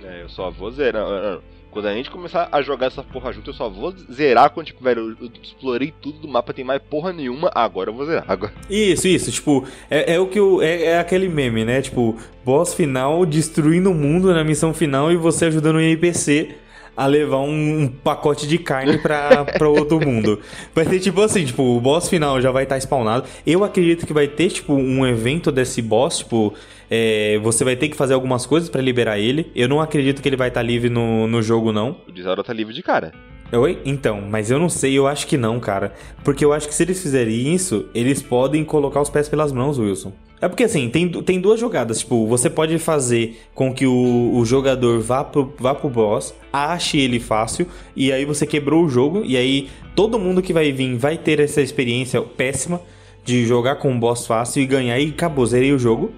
É, 0.03 0.23
eu 0.23 0.29
só 0.29 0.51
vou 0.51 0.73
zerar. 0.73 1.41
Quando 1.75 1.87
a 1.87 1.93
gente 1.93 2.09
começar 2.09 2.49
a 2.53 2.63
jogar 2.63 2.87
essa 2.87 3.03
porra 3.03 3.33
junto, 3.33 3.51
eu 3.51 3.55
só 3.55 3.69
vou 3.69 3.93
zerar 4.13 4.49
quando, 4.51 4.67
tipo, 4.67 4.85
velho, 4.85 5.17
eu 5.21 5.29
explorei 5.43 5.93
tudo 6.01 6.21
do 6.21 6.29
mapa, 6.29 6.55
tem 6.55 6.65
mais 6.65 6.81
porra 6.81 7.13
nenhuma, 7.13 7.51
agora 7.53 7.91
eu 7.91 7.95
vou 7.95 8.07
zerar. 8.07 8.25
Agora. 8.29 8.53
Isso, 8.71 9.09
isso, 9.09 9.33
tipo, 9.33 9.67
é, 9.91 10.15
é 10.15 10.21
o 10.21 10.29
que 10.29 10.39
o. 10.39 10.63
É, 10.63 10.85
é 10.85 10.99
aquele 11.01 11.29
meme, 11.29 11.65
né? 11.65 11.83
Tipo, 11.83 12.17
boss 12.45 12.75
final 12.75 13.27
destruindo 13.27 13.91
o 13.91 13.95
mundo 13.95 14.33
na 14.33 14.45
missão 14.45 14.73
final 14.73 15.11
e 15.11 15.17
você 15.17 15.47
ajudando 15.47 15.75
o 15.75 15.81
NPC 15.81 16.55
a 16.97 17.07
levar 17.07 17.41
um, 17.41 17.89
pacote 18.03 18.47
de 18.47 18.59
carne 18.59 18.99
pra, 18.99 19.45
pra 19.59 19.69
outro 19.69 20.01
mundo. 20.01 20.41
Vai 20.75 20.85
ter 20.85 21.01
tipo 21.01 21.21
assim, 21.21 21.45
tipo, 21.45 21.63
o 21.63 21.81
boss 21.81 22.09
final 22.09 22.41
já 22.41 22.51
vai 22.51 22.65
estar 22.65 22.79
spawnado. 22.81 23.27
Eu 23.47 23.65
acredito 23.65 24.07
que 24.07 24.13
vai 24.13 24.29
ter, 24.29 24.51
tipo, 24.51 24.75
um 24.75 25.07
evento 25.07 25.51
desse 25.51 25.83
boss, 25.83 26.19
tipo. 26.19 26.55
é, 26.91 27.39
você 27.43 27.65
vai 27.65 27.77
ter 27.77 27.89
que 27.89 27.97
fazer 27.97 28.15
algumas 28.15 28.47
coisas 28.47 28.69
pra 28.69 28.81
liberar 28.81 29.19
ele. 29.19 29.51
Eu 29.55 29.69
não 29.69 29.81
acredito 29.81 30.23
que 30.23 30.29
ele 30.29 30.37
vai 30.37 30.49
estar 30.49 30.63
livre 30.63 30.91
no, 30.91 31.27
no 31.27 31.43
jogo, 31.43 31.73
não. 31.73 31.97
O 32.09 32.13
Disaura 32.13 32.43
tá 32.43 32.53
livre 32.53 32.75
de 32.75 32.83
cara. 32.83 33.13
Oi? 33.53 33.79
Então, 33.85 34.21
mas 34.21 34.51
eu 34.51 34.59
não 34.59 34.69
sei, 34.69 34.95
eu 34.95 35.07
acho 35.07 35.27
que 35.27 35.37
não, 35.37 35.61
cara. 35.61 35.93
Porque 36.25 36.45
eu 36.45 36.53
acho 36.53 36.67
que 36.67 36.75
se 36.75 36.83
eles 36.83 37.01
fizerem 37.01 37.55
isso, 37.55 37.87
eles 37.95 38.23
podem 38.23 38.65
colocar 38.65 39.01
os 39.01 39.11
pés 39.11 39.29
pelas 39.29 39.53
mãos, 39.53 39.79
Wilson. 39.79 40.13
É 40.45 40.49
porque 40.49 40.65
assim, 40.65 40.91
tem, 40.91 41.09
tem 41.09 41.41
duas 41.41 41.59
jogadas. 41.59 42.01
Tipo, 42.01 42.27
você 42.27 42.51
pode 42.51 42.79
fazer 42.79 43.41
com 43.55 43.73
que 43.73 43.87
o, 43.87 44.31
o 44.35 44.45
jogador 44.45 45.01
vá 45.01 45.25
pro, 45.25 45.51
vá 45.59 45.75
pro 45.75 45.89
boss, 45.89 46.35
ache 46.53 47.01
ele 47.01 47.19
fácil, 47.19 47.67
e 47.97 48.13
aí 48.13 48.27
você 48.27 48.47
quebrou 48.47 48.85
o 48.85 48.89
jogo, 48.91 49.23
e 49.25 49.39
aí 49.39 49.71
todo 49.97 50.19
mundo 50.19 50.43
que 50.43 50.53
vai 50.53 50.71
vir 50.71 50.99
vai 50.99 51.17
ter 51.17 51.41
essa 51.41 51.63
experiência 51.63 52.21
péssima 52.21 52.83
de 53.25 53.47
jogar 53.47 53.77
com 53.77 53.91
um 53.91 53.99
boss 53.99 54.27
fácil 54.27 54.63
e 54.63 54.67
ganhar 54.67 55.01
e 55.01 55.09
acabou, 55.09 55.47
zerei 55.47 55.73
o 55.73 55.79
jogo. 55.79 56.13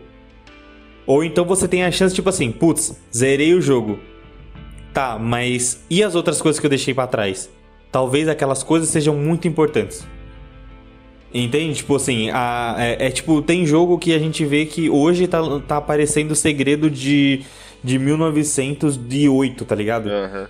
Ou 1.07 1.23
então 1.23 1.45
você 1.45 1.69
tem 1.69 1.85
a 1.85 1.93
chance, 1.93 2.13
tipo 2.13 2.29
assim, 2.29 2.51
putz, 2.51 3.01
zerei 3.15 3.55
o 3.55 3.63
jogo. 3.63 4.01
Tá, 4.93 5.21
mas 5.21 5.85
e 5.89 6.03
as 6.03 6.17
outras 6.17 6.43
coisas 6.43 6.59
que 6.59 6.67
eu 6.67 6.71
deixei 6.71 6.93
pra 6.93 7.07
trás? 7.07 7.49
Talvez 7.93 8.29
aquelas 8.29 8.65
coisas 8.65 8.89
sejam 8.89 9.15
muito 9.15 9.47
importantes. 9.47 10.05
Entende? 11.37 11.75
Tipo 11.75 11.97
assim, 11.97 12.31
a, 12.31 12.77
é, 12.79 13.07
é, 13.07 13.11
tipo, 13.11 13.43
tem 13.43 13.67
jogo 13.67 13.99
que 13.99 14.15
a 14.15 14.19
gente 14.19 14.45
vê 14.45 14.65
que 14.65 14.89
hoje 14.89 15.27
tá, 15.27 15.41
tá 15.61 15.77
aparecendo 15.77 16.31
o 16.31 16.37
segredo 16.37 16.89
de, 16.91 17.43
de 17.85 17.99
1908, 17.99 19.65
tá 19.65 19.75
ligado? 19.75 20.09
Aham. 20.09 20.49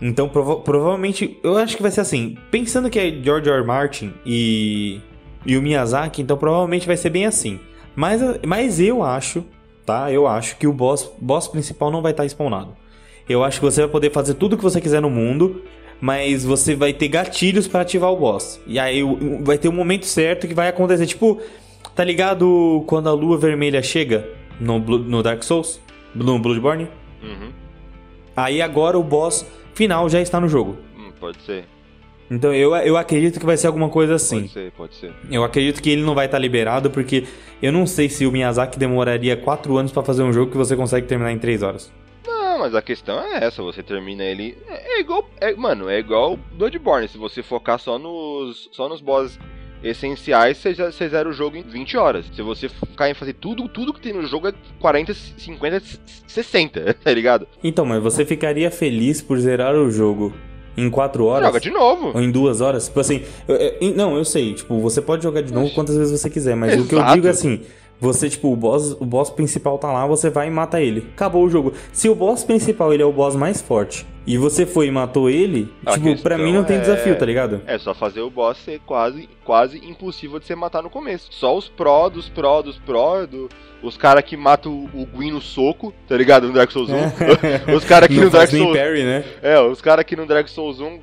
Então, 0.00 0.28
prova- 0.28 0.56
provavelmente, 0.56 1.38
eu 1.42 1.56
acho 1.56 1.76
que 1.76 1.82
vai 1.82 1.90
ser 1.90 2.02
assim. 2.02 2.36
Pensando 2.50 2.90
que 2.90 2.98
é 2.98 3.10
George 3.10 3.48
R. 3.48 3.58
R. 3.58 3.66
Martin 3.66 4.12
e, 4.24 5.00
e 5.44 5.56
o 5.56 5.62
Miyazaki, 5.62 6.22
então 6.22 6.36
provavelmente 6.36 6.86
vai 6.86 6.96
ser 6.96 7.10
bem 7.10 7.26
assim. 7.26 7.58
Mas, 7.94 8.20
mas 8.46 8.78
eu 8.78 9.02
acho, 9.02 9.44
tá? 9.86 10.12
Eu 10.12 10.26
acho 10.26 10.56
que 10.58 10.66
o 10.66 10.72
boss, 10.72 11.10
boss 11.18 11.48
principal 11.48 11.90
não 11.90 12.02
vai 12.02 12.12
estar 12.12 12.26
spawnado. 12.26 12.76
Eu 13.28 13.42
acho 13.42 13.58
que 13.58 13.64
você 13.64 13.80
vai 13.80 13.90
poder 13.90 14.12
fazer 14.12 14.34
tudo 14.34 14.56
que 14.56 14.62
você 14.62 14.80
quiser 14.80 15.00
no 15.00 15.10
mundo, 15.10 15.62
mas 16.00 16.44
você 16.44 16.74
vai 16.74 16.92
ter 16.92 17.08
gatilhos 17.08 17.66
pra 17.66 17.80
ativar 17.80 18.10
o 18.12 18.16
boss. 18.16 18.60
E 18.66 18.78
aí 18.78 19.02
vai 19.42 19.58
ter 19.58 19.68
um 19.68 19.72
momento 19.72 20.06
certo 20.06 20.46
que 20.46 20.54
vai 20.54 20.68
acontecer. 20.68 21.06
Tipo, 21.06 21.40
tá 21.94 22.04
ligado 22.04 22.84
quando 22.86 23.08
a 23.08 23.12
lua 23.12 23.38
vermelha 23.38 23.82
chega 23.82 24.28
no, 24.60 24.78
no 24.78 25.22
Dark 25.22 25.42
Souls? 25.42 25.80
No 26.14 26.38
Bloodborne? 26.38 26.88
Uhum. 27.22 27.50
Aí 28.36 28.60
agora 28.60 28.98
o 28.98 29.02
boss 29.02 29.46
final 29.74 30.08
já 30.08 30.20
está 30.20 30.40
no 30.40 30.48
jogo. 30.48 30.76
Hum, 30.96 31.10
pode 31.18 31.40
ser. 31.42 31.64
Então 32.30 32.52
eu, 32.52 32.74
eu 32.76 32.96
acredito 32.96 33.38
que 33.38 33.46
vai 33.46 33.56
ser 33.56 33.68
alguma 33.68 33.88
coisa 33.88 34.16
assim. 34.16 34.40
Pode 34.40 34.52
ser, 34.52 34.72
pode 34.72 34.94
ser. 34.96 35.12
Eu 35.30 35.44
acredito 35.44 35.80
que 35.80 35.90
ele 35.90 36.02
não 36.02 36.14
vai 36.14 36.26
estar 36.26 36.38
liberado 36.38 36.90
porque 36.90 37.24
eu 37.62 37.72
não 37.72 37.86
sei 37.86 38.08
se 38.08 38.26
o 38.26 38.32
Miyazaki 38.32 38.78
demoraria 38.78 39.36
4 39.36 39.76
anos 39.76 39.92
pra 39.92 40.02
fazer 40.02 40.22
um 40.22 40.32
jogo 40.32 40.50
que 40.50 40.56
você 40.56 40.74
consegue 40.76 41.06
terminar 41.06 41.32
em 41.32 41.38
3 41.38 41.62
horas. 41.62 41.92
Não, 42.56 42.62
mas 42.62 42.74
a 42.74 42.80
questão 42.80 43.20
é 43.20 43.44
essa, 43.44 43.62
você 43.62 43.82
termina 43.82 44.24
ele. 44.24 44.56
É, 44.66 44.96
é 44.96 45.00
igual. 45.00 45.28
é- 45.38 45.54
mano, 45.54 45.90
é 45.90 45.98
igual 45.98 46.38
Bloodborne. 46.52 47.06
Se 47.06 47.18
você 47.18 47.42
focar 47.42 47.78
só 47.78 47.98
nos. 47.98 48.70
só 48.72 48.88
nos 48.88 49.02
bosses 49.02 49.38
essenciais, 49.84 50.56
você, 50.56 51.08
zera 51.08 51.28
o 51.28 51.32
jogo 51.34 51.54
em 51.56 51.62
20 51.62 51.96
horas. 51.98 52.24
Se 52.34 52.40
você 52.40 52.66
ficar 52.68 53.10
em 53.10 53.14
fazer 53.14 53.34
tudo, 53.34 53.68
tudo 53.68 53.92
que 53.92 54.00
tem 54.00 54.12
no 54.14 54.26
jogo 54.26 54.48
é 54.48 54.54
40, 54.80 55.12
50, 55.14 55.82
60, 56.26 56.94
tá 56.94 57.12
ligado? 57.12 57.46
Então, 57.62 57.84
mas 57.84 58.02
você 58.02 58.24
ficaria 58.24 58.70
feliz 58.70 59.20
por 59.20 59.38
zerar 59.38 59.74
o 59.76 59.90
jogo 59.90 60.32
em 60.78 60.88
4 60.88 61.26
horas? 61.26 61.46
Joga 61.46 61.60
de 61.60 61.70
novo. 61.70 62.12
Ou 62.14 62.22
em 62.22 62.30
duas 62.30 62.62
horas? 62.62 62.86
Tipo 62.86 63.00
assim, 63.00 63.22
eu- 63.46 63.56
eu- 63.56 63.94
não, 63.94 64.16
eu 64.16 64.24
sei, 64.24 64.54
tipo, 64.54 64.80
você 64.80 65.02
pode 65.02 65.22
jogar 65.22 65.42
de 65.42 65.52
novo 65.52 65.70
quantas 65.74 65.96
vezes 65.96 66.18
você 66.18 66.30
quiser, 66.30 66.56
mas 66.56 66.72
o 66.80 66.86
que 66.88 66.94
eu 66.94 66.98
Exato. 66.98 67.14
digo 67.14 67.26
é 67.26 67.30
assim, 67.30 67.60
você, 67.98 68.28
tipo, 68.28 68.52
o 68.52 68.56
boss, 68.56 68.92
o 69.00 69.04
boss 69.06 69.30
principal 69.30 69.78
tá 69.78 69.90
lá, 69.90 70.06
você 70.06 70.28
vai 70.28 70.48
e 70.48 70.50
mata 70.50 70.80
ele. 70.80 71.08
Acabou 71.14 71.44
o 71.44 71.48
jogo. 71.50 71.72
Se 71.92 72.08
o 72.08 72.14
boss 72.14 72.44
principal, 72.44 72.92
ele 72.92 73.02
é 73.02 73.06
o 73.06 73.12
boss 73.12 73.34
mais 73.34 73.62
forte, 73.62 74.06
e 74.26 74.36
você 74.36 74.66
foi 74.66 74.88
e 74.88 74.90
matou 74.90 75.30
ele, 75.30 75.72
A 75.84 75.92
tipo, 75.92 76.20
pra 76.22 76.36
mim 76.36 76.52
não 76.52 76.64
tem 76.64 76.76
é- 76.76 76.80
desafio, 76.80 77.16
tá 77.16 77.24
ligado? 77.24 77.62
É 77.66 77.78
só 77.78 77.94
fazer 77.94 78.20
o 78.20 78.30
boss 78.30 78.58
ser 78.58 78.80
quase, 78.80 79.28
quase 79.44 79.78
impossível 79.78 80.38
de 80.38 80.46
você 80.46 80.54
matar 80.54 80.82
no 80.82 80.90
começo. 80.90 81.28
Só 81.30 81.56
os 81.56 81.68
pró 81.68 82.08
dos 82.08 82.28
pró 82.28 82.60
dos 82.60 82.78
pró, 82.78 83.24
do, 83.24 83.48
os 83.82 83.96
caras 83.96 84.24
que 84.24 84.36
matam 84.36 84.90
o 84.92 85.06
Gwyn 85.06 85.32
no 85.32 85.40
soco, 85.40 85.94
tá 86.06 86.16
ligado? 86.16 86.48
No 86.48 86.52
Dark 86.52 86.70
Souls 86.70 86.90
1. 86.90 86.94
os 87.74 87.84
caras 87.84 88.08
que 88.08 88.16
não 88.16 88.24
no 88.24 88.30
Dark 88.30 88.50
Souls 88.50 88.76
parry, 88.76 89.04
né? 89.04 89.24
É, 89.42 89.60
os 89.60 89.80
caras 89.80 90.04
que 90.04 90.16
no 90.16 90.26
Dark 90.26 90.48
Souls 90.48 90.80
1 90.80 91.00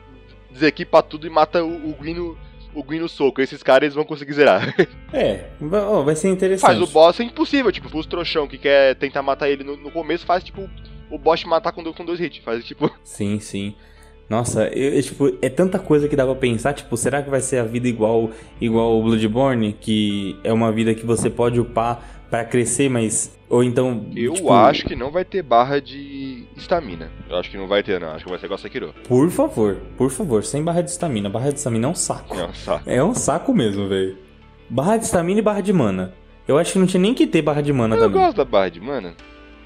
desequipa 0.51 1.01
tudo 1.01 1.25
e 1.25 1.29
mata 1.29 1.63
o, 1.63 1.89
o 1.89 1.95
Gwyn 1.99 2.13
no, 2.13 2.37
o 2.75 2.83
Gwyn 2.83 2.99
no 2.99 3.09
soco. 3.09 3.41
Esses 3.41 3.61
caras 3.63 3.83
eles 3.83 3.95
vão 3.95 4.03
conseguir 4.05 4.33
zerar. 4.33 4.73
É, 5.15 5.45
vai, 5.59 6.15
ser 6.15 6.29
interessante. 6.29 6.65
faz 6.65 6.81
o 6.81 6.87
boss 6.87 7.19
é 7.19 7.23
impossível, 7.23 7.71
tipo, 7.71 7.95
os 7.95 8.07
trouxão 8.07 8.47
que 8.47 8.57
quer 8.57 8.95
tentar 8.95 9.21
matar 9.21 9.47
ele 9.47 9.63
no, 9.63 9.77
no 9.77 9.91
começo, 9.91 10.25
faz 10.25 10.43
tipo 10.43 10.67
o 11.11 11.19
boss 11.19 11.43
matar 11.43 11.71
com, 11.71 11.83
dois- 11.83 11.95
com 11.95 12.03
dois 12.03 12.19
hits. 12.19 12.43
Faz 12.43 12.65
tipo. 12.65 12.89
Sim, 13.03 13.39
sim. 13.39 13.75
Nossa, 14.29 14.67
eu, 14.67 14.93
eu, 14.93 15.03
tipo, 15.03 15.37
é 15.41 15.49
tanta 15.49 15.77
coisa 15.77 16.07
que 16.07 16.15
dá 16.15 16.25
pra 16.25 16.35
pensar, 16.35 16.73
tipo, 16.73 16.95
será 16.97 17.21
que 17.21 17.29
vai 17.29 17.41
ser 17.41 17.57
a 17.57 17.63
vida 17.63 17.87
igual 17.87 18.31
igual 18.59 18.97
o 18.99 19.03
Bloodborne, 19.03 19.73
que 19.73 20.37
é 20.43 20.51
uma 20.51 20.71
vida 20.71 20.93
que 20.95 21.05
você 21.05 21.29
pode 21.29 21.59
upar 21.59 22.01
pra 22.29 22.43
crescer, 22.43 22.89
mas 22.89 23.37
ou 23.47 23.63
então 23.63 24.07
Eu 24.15 24.33
tipo, 24.33 24.51
acho 24.51 24.85
que 24.85 24.95
não 24.95 25.11
vai 25.11 25.23
ter 25.23 25.43
barra 25.43 25.79
de 25.79 26.45
estamina. 26.57 27.11
Eu 27.29 27.37
acho 27.37 27.51
que 27.51 27.57
não 27.57 27.67
vai 27.67 27.83
ter, 27.83 27.99
não. 27.99 28.09
Acho 28.09 28.23
que 28.23 28.29
vai 28.31 28.39
ser 28.39 28.45
igual 28.47 28.57
Sekiro. 28.57 28.93
Por 29.07 29.29
favor, 29.29 29.77
por 29.97 30.09
favor, 30.09 30.43
sem 30.43 30.63
barra 30.63 30.81
de 30.81 30.89
estamina. 30.89 31.29
Barra 31.29 31.51
de 31.51 31.57
estamina 31.59 31.85
é 31.85 31.89
um 31.91 31.95
saco. 31.95 32.35
Nossa. 32.35 32.81
É 32.87 33.03
um 33.03 33.13
saco 33.13 33.53
mesmo, 33.53 33.87
velho. 33.87 34.17
Barra 34.67 34.97
de 34.97 35.05
estamina 35.05 35.39
e 35.39 35.43
barra 35.43 35.61
de 35.61 35.71
mana. 35.71 36.13
Eu 36.47 36.57
acho 36.57 36.73
que 36.73 36.79
não 36.79 36.87
tinha 36.87 36.99
nem 37.01 37.13
que 37.13 37.27
ter 37.27 37.43
barra 37.43 37.61
de 37.61 37.71
mana 37.71 37.95
Eu 37.95 37.99
também. 37.99 38.19
gosto 38.19 38.37
da 38.37 38.45
barra 38.45 38.69
de 38.69 38.81
mana. 38.81 39.13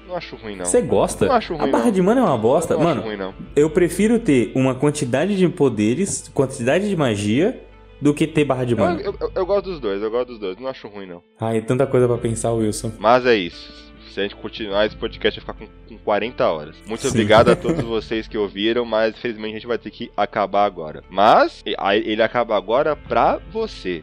Não 0.08 0.16
acho 0.16 0.36
ruim, 0.36 0.56
não. 0.56 0.64
Você 0.64 0.80
gosta? 0.80 1.26
Não 1.26 1.34
acho 1.34 1.52
a 1.54 1.56
ruim, 1.58 1.70
barra 1.70 1.84
não. 1.84 1.92
de 1.92 2.02
mana 2.02 2.20
é 2.20 2.24
uma 2.24 2.38
bosta. 2.38 2.74
não 2.74 2.82
Mano, 2.82 3.00
acho 3.00 3.08
ruim, 3.08 3.16
não. 3.18 3.34
eu 3.54 3.68
prefiro 3.70 4.18
ter 4.18 4.50
uma 4.54 4.74
quantidade 4.74 5.36
de 5.36 5.48
poderes, 5.48 6.28
quantidade 6.34 6.88
de 6.88 6.96
magia, 6.96 7.62
do 8.00 8.14
que 8.14 8.26
ter 8.26 8.44
barra 8.44 8.64
de 8.64 8.74
mana. 8.74 9.00
eu, 9.00 9.14
eu- 9.20 9.30
eu 9.34 9.44
gosto 9.46 9.66
dos 9.70 9.80
dois, 9.80 10.00
eu 10.02 10.10
gosto 10.10 10.28
dos 10.28 10.38
dois. 10.38 10.56
Não 10.58 10.68
acho 10.68 10.88
ruim, 10.88 11.06
não. 11.06 11.22
Ai, 11.40 11.60
tanta 11.60 11.86
coisa 11.86 12.06
pra 12.08 12.16
pensar, 12.16 12.52
Wilson. 12.52 12.92
Mas 12.98 13.26
é 13.26 13.36
isso. 13.36 13.86
Se 14.12 14.20
a 14.20 14.22
gente 14.22 14.36
continuar, 14.36 14.86
esse 14.86 14.96
podcast 14.96 15.38
vai 15.40 15.54
ficar 15.54 15.66
com, 15.66 15.94
com 15.94 15.98
40 16.02 16.46
horas. 16.50 16.76
Muito 16.86 17.02
Sim. 17.02 17.08
obrigado 17.08 17.50
a 17.50 17.54
todos 17.56 17.84
vocês 17.84 18.26
que 18.26 18.38
ouviram, 18.38 18.84
mas 18.84 19.14
infelizmente 19.16 19.50
a 19.50 19.54
gente 19.54 19.66
vai 19.66 19.78
ter 19.78 19.90
que 19.90 20.10
acabar 20.16 20.64
agora. 20.64 21.02
Mas 21.10 21.62
ele 22.04 22.22
acaba 22.22 22.56
agora 22.56 22.96
pra 22.96 23.38
você. 23.52 24.02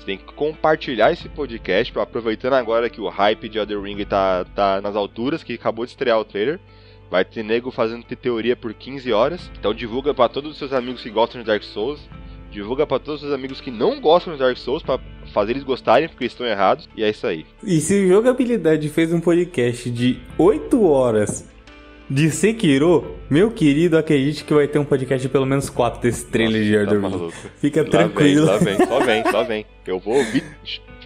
Você 0.00 0.06
tem 0.06 0.16
que 0.16 0.24
compartilhar 0.32 1.12
esse 1.12 1.28
podcast, 1.28 1.92
aproveitando 1.98 2.54
agora 2.54 2.88
que 2.88 3.00
o 3.02 3.08
hype 3.10 3.50
de 3.50 3.58
Elder 3.58 3.82
Ring 3.82 4.02
tá, 4.06 4.46
tá 4.54 4.80
nas 4.80 4.96
alturas, 4.96 5.42
que 5.42 5.52
acabou 5.52 5.84
de 5.84 5.90
estrear 5.90 6.18
o 6.18 6.24
trailer. 6.24 6.58
Vai 7.10 7.22
ter 7.22 7.42
nego 7.42 7.70
fazendo 7.70 8.02
te- 8.04 8.16
teoria 8.16 8.56
por 8.56 8.72
15 8.72 9.12
horas. 9.12 9.50
Então 9.58 9.74
divulga 9.74 10.14
pra 10.14 10.26
todos 10.28 10.52
os 10.52 10.58
seus 10.58 10.72
amigos 10.72 11.02
que 11.02 11.10
gostam 11.10 11.42
de 11.42 11.46
Dark 11.46 11.62
Souls. 11.62 12.00
Divulga 12.50 12.86
pra 12.86 12.98
todos 12.98 13.16
os 13.22 13.28
seus 13.28 13.34
amigos 13.38 13.60
que 13.60 13.70
não 13.70 14.00
gostam 14.00 14.32
de 14.32 14.38
Dark 14.38 14.56
Souls 14.56 14.82
pra 14.82 14.98
fazer 15.34 15.52
eles 15.52 15.64
gostarem, 15.64 16.08
porque 16.08 16.24
eles 16.24 16.32
estão 16.32 16.46
errados. 16.46 16.88
E 16.96 17.04
é 17.04 17.10
isso 17.10 17.26
aí. 17.26 17.44
E 17.62 17.78
se 17.80 17.94
o 18.04 18.08
Jogabilidade 18.08 18.88
fez 18.88 19.12
um 19.12 19.20
podcast 19.20 19.90
de 19.90 20.18
8 20.38 20.82
horas 20.82 21.46
de 22.10 22.28
Sekiro, 22.28 23.16
meu 23.30 23.52
querido, 23.52 23.96
acredite 23.96 24.44
que 24.44 24.52
vai 24.52 24.66
ter 24.66 24.80
um 24.80 24.84
podcast 24.84 25.22
de 25.22 25.28
pelo 25.28 25.46
menos 25.46 25.70
4 25.70 26.02
desse 26.02 26.26
trailer 26.26 26.64
de 26.64 26.72
Nossa, 26.72 26.96
Elder 26.96 27.00
tá 27.00 27.16
Ring. 27.16 27.32
Fica 27.56 27.82
Lá 27.82 27.88
tranquilo. 27.88 28.46
Vem, 28.46 28.54
lá 28.54 28.58
vem, 28.58 28.76
só 28.76 29.00
vem, 29.04 29.24
só 29.30 29.44
vem. 29.44 29.66
Eu 29.86 30.00
vou 30.00 30.16
ouvir 30.16 30.42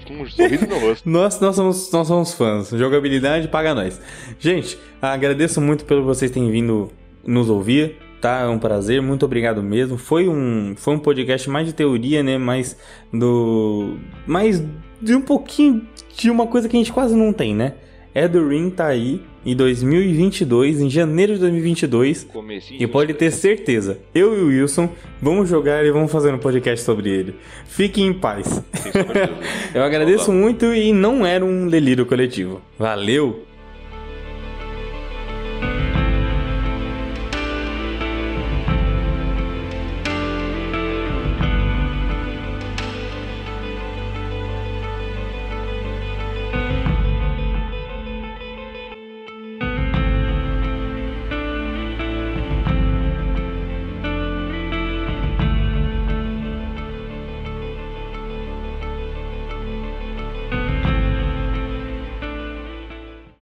com 0.07 0.15
um 0.15 0.27
sorriso 0.27 0.67
no 0.67 0.79
rosto. 0.79 1.09
Nós, 1.09 1.39
nós, 1.41 1.57
somos, 1.57 1.93
nós 1.93 2.09
somos 2.09 2.33
fãs. 2.33 2.71
Jogabilidade 2.71 3.49
paga 3.49 3.75
nós. 3.75 4.01
Gente, 4.39 4.79
agradeço 5.01 5.61
muito 5.61 5.85
pelo 5.85 6.03
vocês 6.05 6.31
terem 6.31 6.51
vindo 6.51 6.91
nos 7.27 7.51
ouvir. 7.51 7.97
Tá? 8.19 8.41
É 8.41 8.47
um 8.47 8.59
prazer, 8.59 9.03
muito 9.03 9.27
obrigado 9.27 9.63
mesmo. 9.63 9.99
Foi 9.99 10.27
um, 10.27 10.75
foi 10.75 10.95
um 10.95 10.99
podcast 10.99 11.51
mais 11.51 11.67
de 11.67 11.75
teoria, 11.75 12.23
né? 12.23 12.39
Mais 12.39 12.75
do. 13.13 13.99
Mais 14.27 14.65
de 15.03 15.15
um 15.15 15.21
pouquinho 15.21 15.87
de 16.17 16.31
uma 16.31 16.47
coisa 16.47 16.67
que 16.67 16.75
a 16.75 16.79
gente 16.79 16.91
quase 16.91 17.15
não 17.15 17.31
tem, 17.31 17.55
né? 17.55 17.75
Elden 18.15 18.49
Ring 18.49 18.71
tá 18.71 18.87
aí 18.87 19.21
em 19.45 19.57
2022, 19.57 20.81
em 20.81 20.89
janeiro 20.89 21.35
de 21.35 21.41
2022. 21.41 22.25
Comecinho 22.25 22.77
E 22.77 22.79
de 22.79 22.87
pode 22.87 23.13
ter 23.15 23.31
certeza, 23.33 23.99
eu 24.15 24.39
e 24.39 24.43
o 24.43 24.47
Wilson 24.47 24.89
vamos 25.21 25.49
jogar 25.49 25.85
e 25.85 25.91
vamos 25.91 26.13
fazer 26.13 26.33
um 26.33 26.39
podcast 26.39 26.85
sobre 26.85 27.11
ele. 27.11 27.35
Fiquem 27.67 28.07
em 28.07 28.15
paz. 28.15 28.63
Eu 29.75 29.83
agradeço 29.83 30.31
muito 30.31 30.67
e 30.67 30.93
não 30.93 31.27
era 31.27 31.45
um 31.45 31.69
delírio 31.69 32.07
coletivo. 32.07 32.61
Valeu! 32.79 33.54